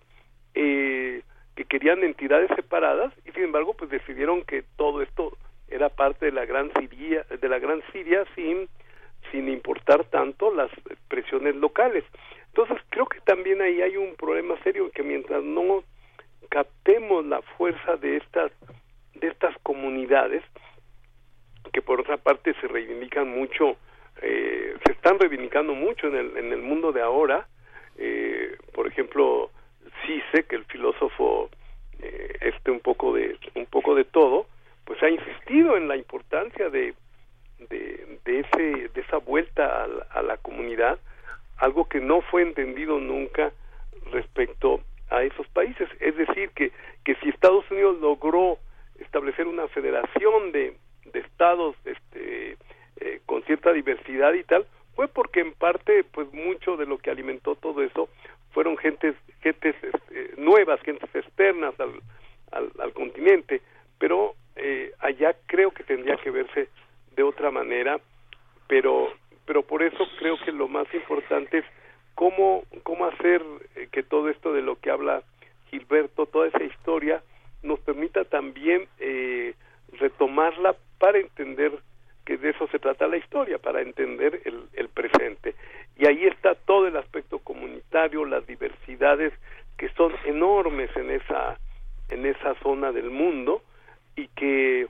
[0.53, 1.21] eh,
[1.55, 5.35] que querían entidades separadas y sin embargo pues decidieron que todo esto
[5.67, 8.69] era parte de la gran Siria de la gran Siria sin
[9.31, 10.69] sin importar tanto las
[11.07, 12.03] presiones locales.
[12.47, 15.83] Entonces creo que también ahí hay un problema serio que mientras no
[16.49, 18.51] captemos la fuerza de estas
[19.15, 20.43] de estas comunidades
[21.71, 23.77] que por otra parte se reivindican mucho
[24.21, 27.47] eh, se están reivindicando mucho en el en el mundo de ahora
[27.97, 29.51] eh, por ejemplo
[30.31, 31.49] sé que el filósofo
[31.99, 34.47] eh, este un poco de un poco de todo
[34.85, 36.93] pues ha insistido en la importancia de
[37.69, 40.99] de, de ese de esa vuelta a la, a la comunidad
[41.57, 43.51] algo que no fue entendido nunca
[44.11, 45.87] respecto a esos países.
[45.99, 46.71] Es decir, que,
[47.03, 48.57] que si Estados Unidos logró
[48.99, 50.75] establecer una federación de,
[51.11, 52.57] de estados este,
[52.97, 54.65] eh, con cierta diversidad y tal,
[54.95, 58.09] fue porque en parte, pues mucho de lo que alimentó todo eso
[58.51, 61.93] fueron gentes, gentes este, nuevas, gentes externas al,
[62.51, 63.61] al, al continente,
[63.97, 66.69] pero eh, allá creo que tendría que verse
[67.15, 67.99] de otra manera,
[68.67, 69.11] pero
[69.45, 71.65] pero por eso creo que lo más importante es
[72.15, 73.43] cómo, cómo hacer
[73.75, 75.23] eh, que todo esto de lo que habla
[75.69, 77.21] Gilberto, toda esa historia,
[77.61, 79.55] nos permita también eh,
[79.93, 81.73] retomarla para entender
[82.23, 85.53] que de eso se trata la historia, para entender el, el presente.
[85.97, 89.33] Y ahí está todo el aspecto comunitario, las diversidades
[89.77, 91.59] que son enormes en esa,
[92.07, 93.61] en esa zona del mundo
[94.15, 94.87] y que,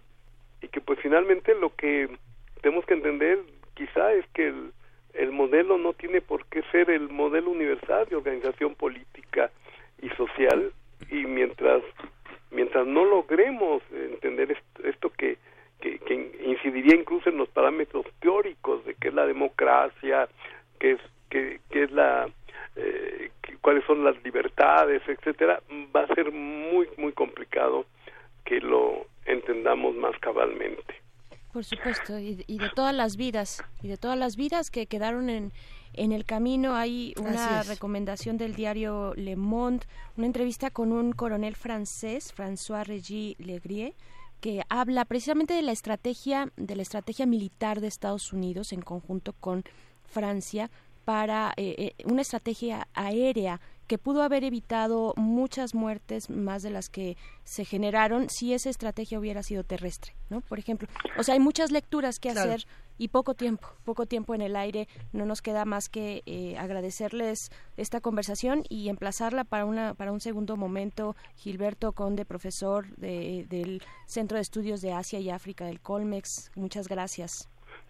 [0.61, 2.07] y que pues finalmente lo que
[2.61, 3.39] tenemos que entender
[3.73, 4.71] quizá es que el,
[5.15, 9.49] el modelo no tiene por qué ser el modelo universal de organización política
[9.99, 10.71] y social
[11.09, 11.81] y mientras
[12.51, 15.39] mientras no logremos entender esto, esto que,
[15.83, 20.29] que, que, incidiría incluso en los parámetros teóricos de qué es la democracia,
[20.79, 22.29] qué es, qué, qué es la,
[22.77, 25.61] eh, cuáles son las libertades, etcétera,
[25.93, 27.85] va a ser muy, muy complicado
[28.45, 30.95] que lo entendamos más cabalmente.
[31.51, 35.29] Por supuesto, y, y, de todas las vidas, y de todas las vidas que quedaron
[35.29, 35.51] en,
[35.93, 36.75] en el camino.
[36.75, 39.85] Hay una recomendación del diario Le Monde,
[40.17, 43.93] una entrevista con un coronel francés, François Regis Legrier,
[44.43, 49.31] que habla precisamente de la estrategia, de la estrategia militar de Estados Unidos en conjunto
[49.31, 49.63] con
[50.03, 50.69] Francia
[51.05, 56.89] para eh, eh, una estrategia aérea que pudo haber evitado muchas muertes más de las
[56.89, 57.15] que
[57.45, 60.41] se generaron si esa estrategia hubiera sido terrestre, ¿no?
[60.41, 62.51] Por ejemplo, o sea, hay muchas lecturas que claro.
[62.51, 64.87] hacer y poco tiempo, poco tiempo en el aire.
[65.11, 70.19] No nos queda más que eh, agradecerles esta conversación y emplazarla para una para un
[70.19, 71.15] segundo momento.
[71.35, 76.51] Gilberto Conde, profesor de, del Centro de Estudios de Asia y África del Colmex.
[76.55, 77.49] Muchas gracias.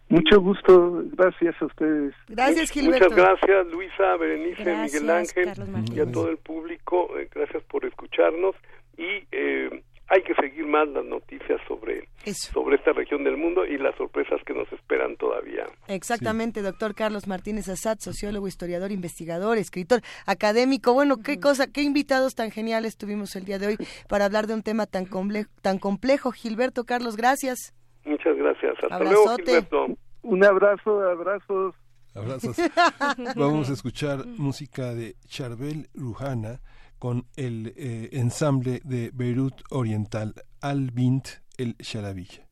[0.10, 2.14] Mucho gusto, gracias a ustedes.
[2.28, 3.10] Gracias, Gilberto.
[3.10, 7.18] Muchas gracias, Luisa, Berenice, gracias, Miguel Ángel y a todo el público.
[7.18, 8.56] Eh, gracias por escucharnos
[8.98, 9.84] y eh,
[10.14, 12.08] hay que seguir más las noticias sobre,
[12.54, 15.66] sobre esta región del mundo y las sorpresas que nos esperan todavía.
[15.88, 16.66] Exactamente, sí.
[16.66, 20.94] doctor Carlos Martínez Assad, sociólogo, historiador, investigador, escritor, académico.
[20.94, 23.78] Bueno, qué cosa, qué invitados tan geniales tuvimos el día de hoy
[24.08, 26.32] para hablar de un tema tan, comple tan complejo.
[26.32, 27.74] Gilberto, Carlos, gracias.
[28.06, 28.76] Muchas gracias.
[28.84, 29.14] Hasta Abrazote.
[29.16, 29.86] luego, Gilberto.
[30.22, 31.76] Un abrazo, abrazos.
[32.14, 32.56] Abrazos.
[33.36, 36.60] Vamos a escuchar música de Charbel Rujana
[37.04, 42.48] con el eh, ensamble de Beirut Oriental, Al Bint el Shalabiya.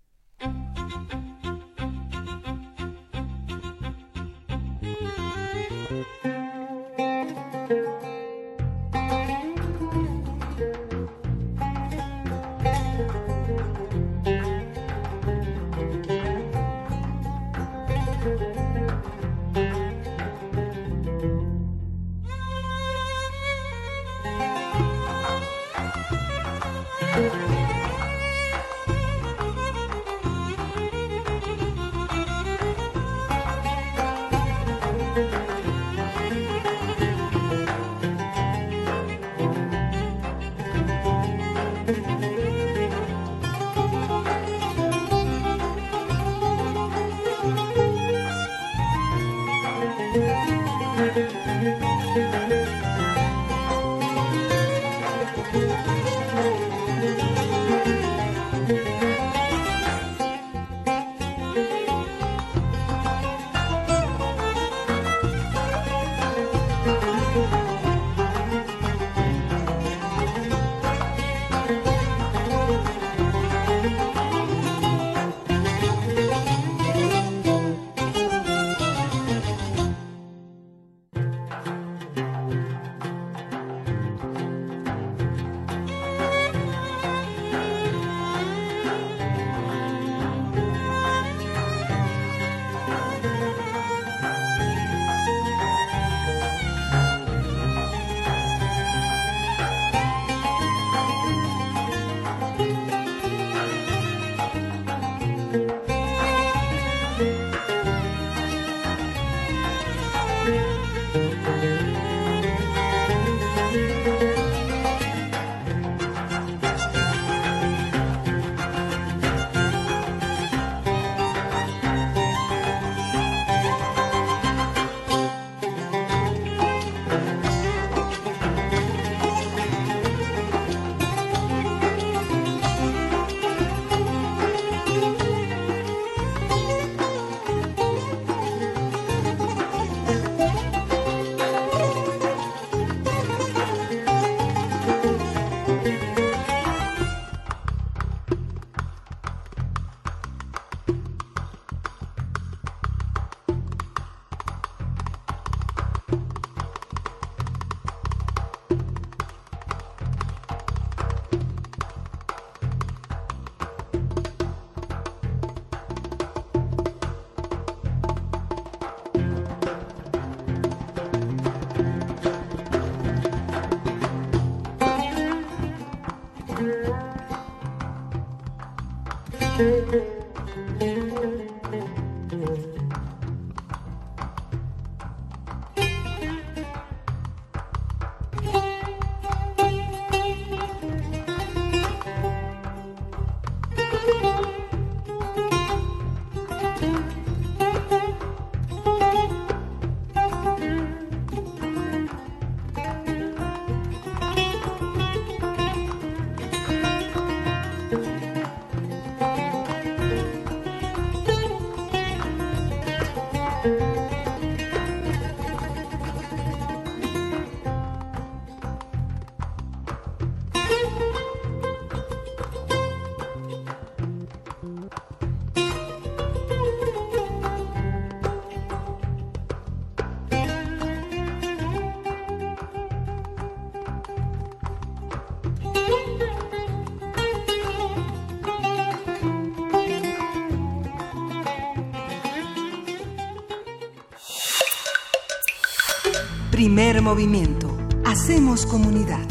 [246.81, 247.77] Primer movimiento.
[248.05, 249.23] Hacemos comunidad.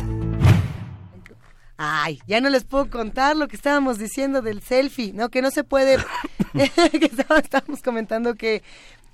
[1.77, 5.31] Ay, ya no les puedo contar lo que estábamos diciendo del selfie, ¿no?
[5.31, 5.97] Que no se puede...
[6.53, 8.63] que estábamos comentando que,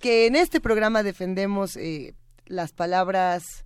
[0.01, 3.65] que en este programa defendemos eh, las palabras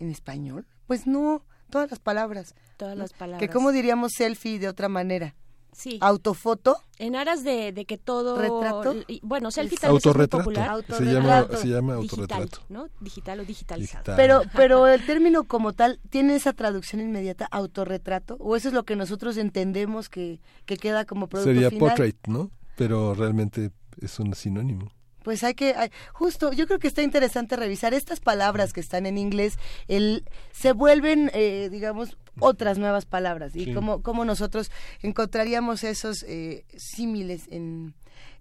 [0.00, 0.66] en español.
[0.88, 2.56] Pues no, todas las palabras.
[2.78, 3.38] Todas las palabras.
[3.38, 5.36] Que cómo diríamos selfie de otra manera.
[5.76, 5.98] Sí.
[6.00, 6.78] Autofoto.
[6.98, 8.38] En aras de, de que todo...
[8.38, 8.94] ¿Retrato?
[9.20, 10.38] Bueno, selfie también es muy Autorretrato.
[10.44, 10.84] popular.
[10.88, 12.58] Se llama, se llama Digital, autorretrato.
[12.70, 12.88] ¿no?
[13.00, 14.16] Digital o digitalizado.
[14.16, 18.36] Pero, pero el término como tal, ¿tiene esa traducción inmediata, autorretrato?
[18.40, 21.88] ¿O eso es lo que nosotros entendemos que, que queda como producto Sería final?
[21.90, 22.50] portrait, ¿no?
[22.76, 24.90] Pero realmente es un sinónimo.
[25.24, 29.04] Pues hay que, hay- justo, yo creo que está interesante revisar estas palabras que están
[29.06, 33.74] en inglés, el, se vuelven, eh, digamos, otras nuevas palabras y Sí.
[33.74, 34.70] cómo, cómo nosotros
[35.02, 37.94] encontraríamos esos eh, símiles en,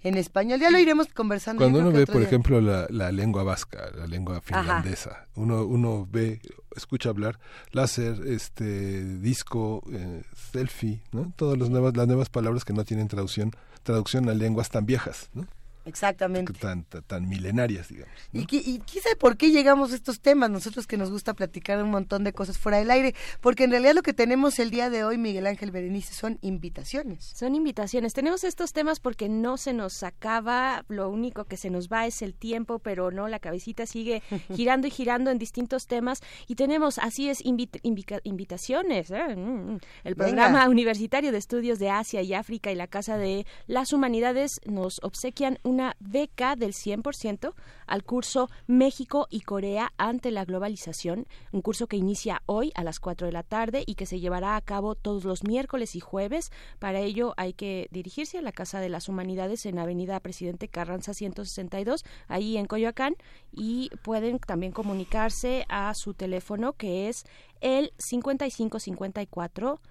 [0.04, 0.60] en español.
[0.60, 1.62] Ya lo iremos conversando.
[1.62, 2.28] Cuando uno ve, por día.
[2.28, 6.42] ejemplo, la, la lengua vasca, la lengua finlandesa, uno, uno ve,
[6.76, 7.40] escucha hablar
[7.72, 11.34] láser, este, disco, eh, selfie, ¿no?
[11.36, 13.52] Todas las nuevas, las nuevas palabras que no tienen traducción,
[13.84, 15.48] traducción a lenguas tan viejas, ¿no?
[15.86, 16.54] Exactamente.
[16.54, 18.14] Tan, tan, tan milenarias, digamos.
[18.34, 21.34] Y, qui- y quién sabe por qué llegamos a estos temas, nosotros que nos gusta
[21.34, 24.72] platicar un montón de cosas fuera del aire, porque en realidad lo que tenemos el
[24.72, 27.32] día de hoy, Miguel Ángel Berenice, son invitaciones.
[27.36, 28.14] Son invitaciones.
[28.14, 32.22] Tenemos estos temas porque no se nos acaba, lo único que se nos va es
[32.22, 34.22] el tiempo, pero no, la cabecita sigue
[34.56, 36.22] girando y girando en distintos temas.
[36.48, 39.12] Y tenemos, así es, invit- invica- invitaciones.
[39.12, 39.36] ¿eh?
[39.36, 39.80] Mm, mm.
[40.04, 40.26] El Venga.
[40.26, 45.00] programa universitario de estudios de Asia y África y la Casa de las Humanidades nos
[45.04, 47.54] obsequian una beca del 100%
[47.86, 53.02] al curso México y Corea ante la globalización, un curso que inicia hoy a las
[53.02, 56.50] 4 de la tarde y que se llevará a cabo todos los miércoles y jueves.
[56.80, 61.14] Para ello hay que dirigirse a la Casa de las Humanidades en Avenida Presidente Carranza
[61.14, 63.16] 162, ahí en Coyoacán,
[63.52, 67.26] y pueden también comunicarse a su teléfono que es
[67.60, 69.82] el 5554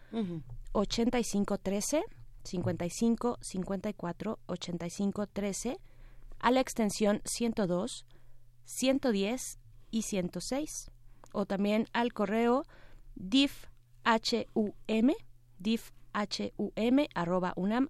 [0.73, 2.05] 8513
[2.45, 5.79] 55 54 85 13
[6.39, 8.07] a la extensión 102
[8.65, 9.59] 110
[9.91, 10.91] y 106
[11.33, 12.65] o también al correo
[13.15, 14.71] difhum
[15.59, 17.89] difhum arroba unam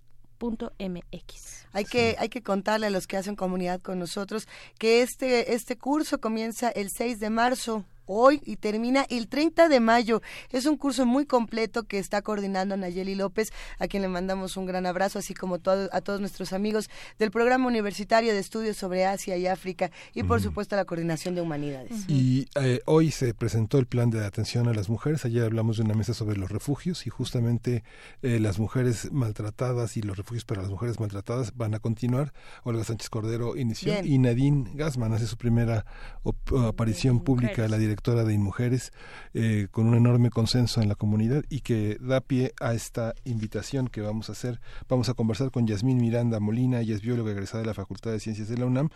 [0.78, 1.66] mx.
[1.72, 4.46] Hay que, hay que contarle a los que hacen comunidad con nosotros
[4.78, 9.80] que este, este curso comienza el 6 de marzo hoy y termina el 30 de
[9.80, 10.22] mayo.
[10.50, 14.66] Es un curso muy completo que está coordinando Nayeli López, a quien le mandamos un
[14.66, 19.04] gran abrazo, así como todo- a todos nuestros amigos del Programa Universitario de Estudios sobre
[19.06, 22.08] Asia y África y por supuesto a la Coordinación de Humanidades.
[22.08, 25.24] Y eh, hoy se presentó el plan de atención a las mujeres.
[25.24, 27.84] Ayer hablamos de una mesa sobre los refugios y justamente
[28.22, 32.32] eh, las mujeres maltratadas y los refugios para las mujeres maltratadas van a continuar.
[32.62, 34.06] Olga Sánchez Cordero inició Bien.
[34.06, 35.84] y Nadine Gassman hace su primera
[36.22, 38.92] op- aparición pública, la directora de Inmujeres,
[39.34, 43.86] eh, con un enorme consenso en la comunidad y que da pie a esta invitación
[43.86, 44.58] que vamos a hacer.
[44.88, 48.18] Vamos a conversar con Yasmín Miranda Molina, ella es bióloga egresada de la Facultad de
[48.18, 48.88] Ciencias de la UNAM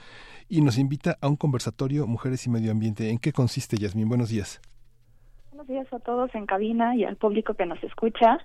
[0.49, 3.11] y nos invita a un conversatorio Mujeres y Medio Ambiente.
[3.11, 4.09] ¿En qué consiste, Yasmín?
[4.09, 4.61] Buenos días.
[5.51, 8.39] Buenos días a todos en cabina y al público que nos escucha.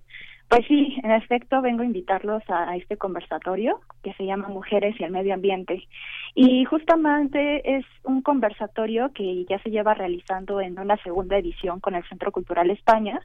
[0.49, 4.95] Pues sí, en efecto, vengo a invitarlos a, a este conversatorio que se llama Mujeres
[4.99, 5.87] y el Medio Ambiente.
[6.35, 11.95] Y justamente es un conversatorio que ya se lleva realizando en una segunda edición con
[11.95, 13.19] el Centro Cultural España.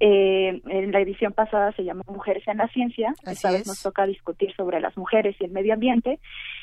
[0.00, 3.14] Eh, en la edición pasada se llamó Mujeres en la Ciencia.
[3.24, 3.66] Así Esta vez es.
[3.68, 6.18] nos toca discutir sobre las mujeres y el medio ambiente.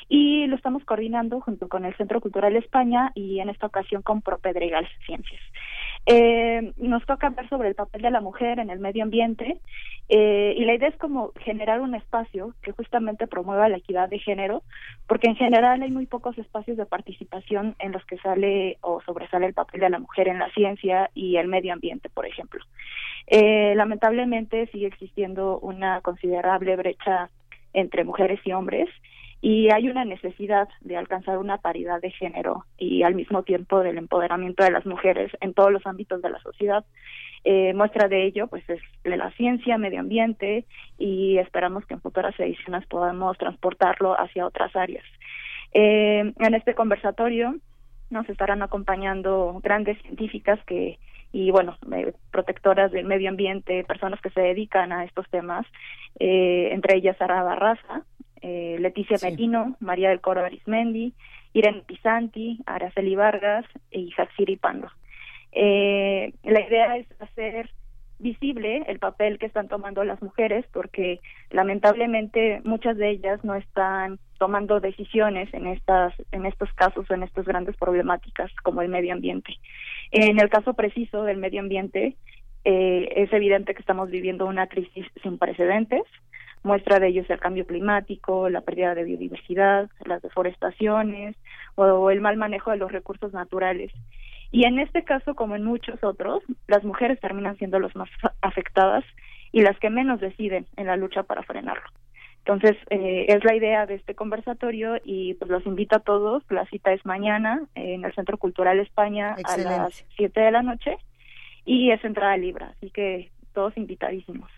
[0.08, 4.22] Y lo estamos coordinando junto con el Centro Cultural España y en esta ocasión con
[4.22, 5.40] Propedregal Ciencias.
[6.06, 9.60] Eh, nos toca hablar sobre el papel de la mujer en el medio ambiente
[10.12, 14.18] Eh, y la idea es como generar un espacio que justamente promueva la equidad de
[14.18, 14.64] género,
[15.06, 19.46] porque en general hay muy pocos espacios de participación en los que sale o sobresale
[19.46, 22.60] el papel de la mujer en la ciencia y el medio ambiente, por ejemplo.
[23.28, 27.30] Eh, lamentablemente sigue existiendo una considerable brecha
[27.72, 28.88] entre mujeres y hombres
[29.42, 33.98] y hay una necesidad de alcanzar una paridad de género y al mismo tiempo del
[33.98, 36.84] empoderamiento de las mujeres en todos los ámbitos de la sociedad.
[37.44, 40.66] Eh, muestra de ello pues es la ciencia, medio ambiente
[40.98, 45.04] y esperamos que en futuras ediciones podamos transportarlo hacia otras áreas.
[45.72, 47.56] Eh, en este conversatorio
[48.10, 50.98] nos estarán acompañando grandes científicas que
[51.32, 55.64] y bueno, eh, protectoras del medio ambiente, personas que se dedican a estos temas,
[56.18, 58.02] eh, entre ellas Sara Barraza,
[58.42, 59.50] eh, Leticia sí.
[59.80, 61.14] María del Coro Arismendi,
[61.52, 64.88] Irene Pisanti, Araceli Vargas y Hatsiri Pando.
[65.52, 67.70] Eh, la idea es hacer
[68.20, 71.20] visible el papel que están tomando las mujeres porque
[71.50, 77.46] lamentablemente muchas de ellas no están tomando decisiones en estas en estos casos en estas
[77.46, 79.54] grandes problemáticas como el medio ambiente
[80.10, 82.16] en el caso preciso del medio ambiente
[82.64, 86.02] eh, es evidente que estamos viviendo una crisis sin precedentes
[86.62, 91.36] muestra de ello es el cambio climático la pérdida de biodiversidad las deforestaciones
[91.74, 93.92] o el mal manejo de los recursos naturales
[94.52, 98.08] y en este caso, como en muchos otros, las mujeres terminan siendo las más
[98.42, 99.04] afectadas
[99.52, 101.84] y las que menos deciden en la lucha para frenarlo.
[102.38, 106.42] Entonces, eh, es la idea de este conversatorio y pues los invito a todos.
[106.50, 110.96] La cita es mañana en el Centro Cultural España a las 7 de la noche
[111.64, 114.50] y es entrada libre, así que todos invitadísimos.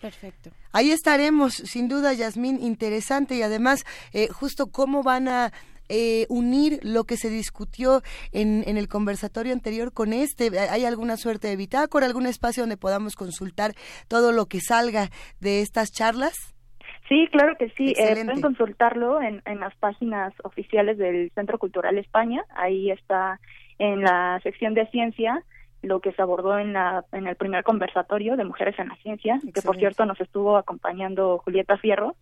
[0.00, 0.50] Perfecto.
[0.72, 5.52] Ahí estaremos, sin duda, Yasmín, interesante y además, eh, justo cómo van a
[5.88, 8.02] eh, unir lo que se discutió
[8.32, 10.50] en, en, el conversatorio anterior con este?
[10.58, 13.72] ¿Hay alguna suerte de bitácora, algún espacio donde podamos consultar
[14.06, 15.08] todo lo que salga
[15.40, 16.34] de estas charlas?
[17.08, 17.94] Sí, claro que sí.
[17.96, 22.44] Eh, pueden consultarlo en, en las páginas oficiales del Centro Cultural España.
[22.54, 23.40] Ahí está
[23.78, 25.42] en la sección de ciencia
[25.82, 29.40] lo que se abordó en, la, en el primer conversatorio de Mujeres en la Ciencia,
[29.54, 32.16] que por cierto nos estuvo acompañando Julieta Fierro.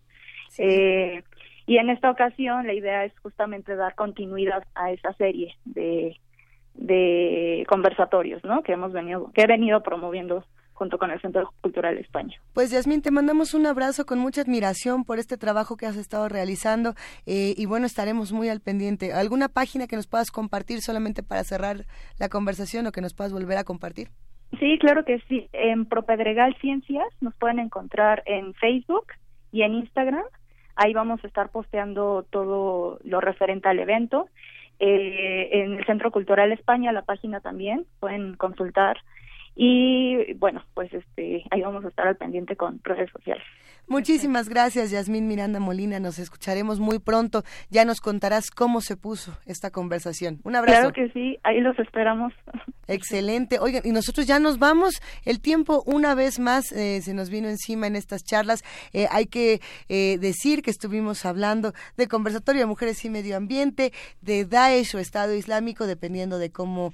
[0.59, 1.23] Eh,
[1.67, 6.17] y en esta ocasión la idea es justamente dar continuidad a esa serie de,
[6.75, 8.63] de conversatorios, ¿no?
[8.63, 10.45] Que hemos venido, que he venido promoviendo
[10.77, 12.37] junto con el Centro Cultural España.
[12.55, 16.29] Pues Yasmín, te mandamos un abrazo con mucha admiración por este trabajo que has estado
[16.29, 16.95] realizando
[17.27, 19.13] eh, y bueno, estaremos muy al pendiente.
[19.13, 21.87] ¿Alguna página que nos puedas compartir solamente para cerrar
[22.19, 24.09] la conversación o que nos puedas volver a compartir?
[24.61, 25.49] Sí, claro que sí.
[25.53, 29.07] En Propedregal Ciencias nos pueden encontrar en Facebook
[29.51, 30.25] y en Instagram
[30.77, 34.29] Ahí vamos a estar posteando todo lo referente al evento.
[34.79, 38.99] Eh, en el Centro Cultural España, la página también, pueden consultar.
[39.59, 43.45] Y bueno, pues este, ahí vamos a estar al pendiente con redes sociales.
[43.89, 46.01] Muchísimas gracias, Yasmín Miranda Molina.
[46.01, 47.45] Nos escucharemos muy pronto.
[47.71, 50.41] Ya nos contarás cómo se puso esta conversación.
[50.43, 50.91] Un abrazo.
[50.91, 52.33] Claro que sí, ahí los esperamos.
[52.89, 53.59] Excelente.
[53.59, 55.01] Oigan, y nosotros ya nos vamos.
[55.25, 58.63] El tiempo, una vez más, eh, se nos vino encima en estas charlas.
[58.93, 63.93] Eh, hay que eh, decir que estuvimos hablando de conversatorio de mujeres y medio ambiente,
[64.21, 66.93] de Daesh o Estado Islámico, dependiendo de cómo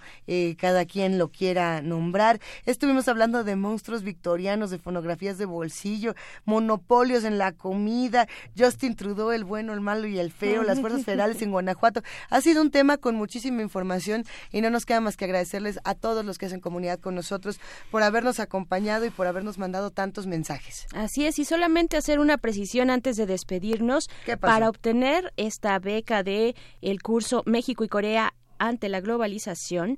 [0.58, 2.38] cada quien lo quiera nombrar.
[2.66, 6.14] Estuvimos hablando de monstruos victorianos, de fonografías de bolsillo,
[6.44, 11.04] monopolios en la comida, Justin Trudeau, el bueno, el malo y el feo, las fuerzas
[11.04, 12.02] federales en Guanajuato.
[12.30, 15.94] Ha sido un tema con muchísima información y no nos queda más que agradecerles a
[15.94, 20.26] todos los que hacen comunidad con nosotros por habernos acompañado y por habernos mandado tantos
[20.26, 20.86] mensajes.
[20.94, 24.08] Así es, y solamente hacer una precisión antes de despedirnos.
[24.40, 29.96] Para obtener esta beca de el curso México y Corea ante la globalización,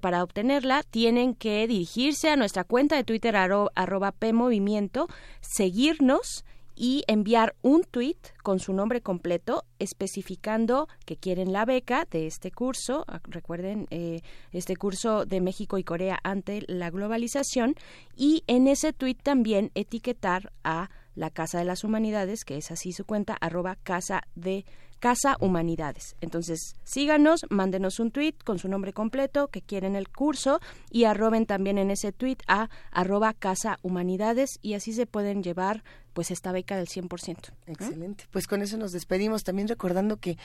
[0.00, 5.08] para obtenerla tienen que dirigirse a nuestra cuenta de Twitter arroba PMovimiento,
[5.40, 6.44] seguirnos
[6.76, 12.52] y enviar un tweet con su nombre completo especificando que quieren la beca de este
[12.52, 17.74] curso, ah, recuerden eh, este curso de México y Corea ante la globalización.
[18.16, 22.92] Y en ese tweet también etiquetar a la Casa de las Humanidades, que es así
[22.92, 24.64] su cuenta, arroba Casa de
[25.04, 26.16] Casa Humanidades.
[26.22, 30.60] Entonces, síganos, mándenos un tweet con su nombre completo que quieren el curso
[30.90, 35.84] y arroben también en ese tweet a arroba Casa Humanidades y así se pueden llevar
[36.14, 37.52] pues esta beca del 100%.
[37.66, 38.24] Excelente.
[38.30, 40.38] Pues con eso nos despedimos, también recordando que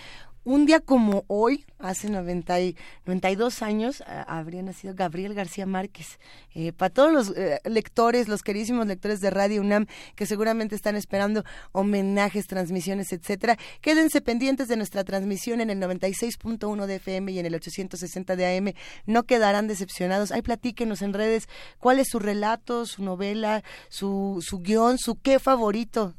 [0.44, 2.76] un día como hoy, hace 90 y,
[3.06, 6.18] 92 años, habría nacido Gabriel García Márquez.
[6.56, 10.96] Eh, para todos los eh, lectores, los queridísimos lectores de Radio UNAM, que seguramente están
[10.96, 17.40] esperando homenajes, transmisiones, etcétera, quédense pendientes de nuestra transmisión en el 96.1 de FM y
[17.40, 18.74] en el 860 de AM.
[19.06, 20.32] No quedarán decepcionados.
[20.32, 25.38] Ahí platíquenos en redes cuál es su relato, su novela, su, su guion, su qué
[25.38, 25.59] favorito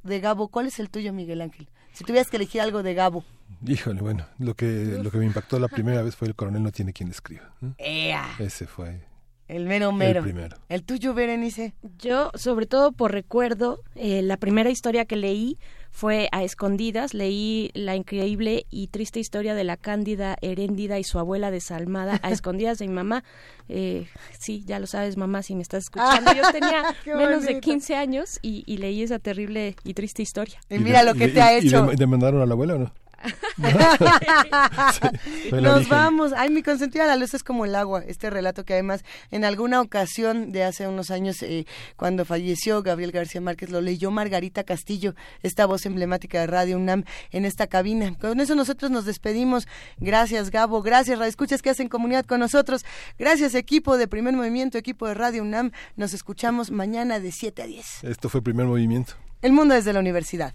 [0.03, 0.49] de Gabo.
[0.49, 1.69] ¿Cuál es el tuyo, Miguel Ángel?
[1.93, 3.25] Si tuvieras que elegir algo de Gabo.
[3.67, 6.73] Híjole, bueno, lo que, lo que me impactó la primera vez fue El coronel no
[6.73, 7.53] tiene quien le escriba.
[8.39, 9.01] Ese fue
[9.51, 10.21] el mero mero.
[10.21, 10.57] El primero.
[10.69, 11.75] ¿El tuyo, Berenice?
[11.99, 15.59] Yo, sobre todo por recuerdo, eh, la primera historia que leí
[15.91, 17.15] fue a escondidas.
[17.15, 22.31] Leí la increíble y triste historia de la cándida Heréndida y su abuela desalmada a
[22.31, 23.25] escondidas de mi mamá.
[23.69, 24.07] Eh,
[24.39, 26.33] sí, ya lo sabes, mamá, si me estás escuchando.
[26.33, 30.61] Yo tenía menos de 15 años y, leí esa terrible y triste historia.
[30.71, 31.93] Y mira lo que te ha hecho.
[31.93, 32.93] ¿Y demandaron a la abuela o no?
[35.53, 36.33] Nos vamos.
[36.37, 38.03] Ay, mi consentida la luz es como el agua.
[38.07, 41.67] Este relato que además en alguna ocasión de hace unos años, eh,
[41.97, 47.05] cuando falleció Gabriel García Márquez, lo leyó Margarita Castillo, esta voz emblemática de Radio UNAM
[47.31, 48.15] en esta cabina.
[48.19, 49.69] Con eso nosotros nos despedimos.
[49.99, 50.83] Gracias, Gabo.
[50.83, 52.85] Gracias, Radio Escuchas que hacen comunidad con nosotros.
[53.19, 55.73] Gracias, equipo de Primer Movimiento, equipo de Radio UNAM.
[55.97, 58.05] Nos escuchamos mañana de 7 a 10.
[58.05, 59.15] Esto fue Primer Movimiento.
[59.43, 60.55] El mundo desde la universidad.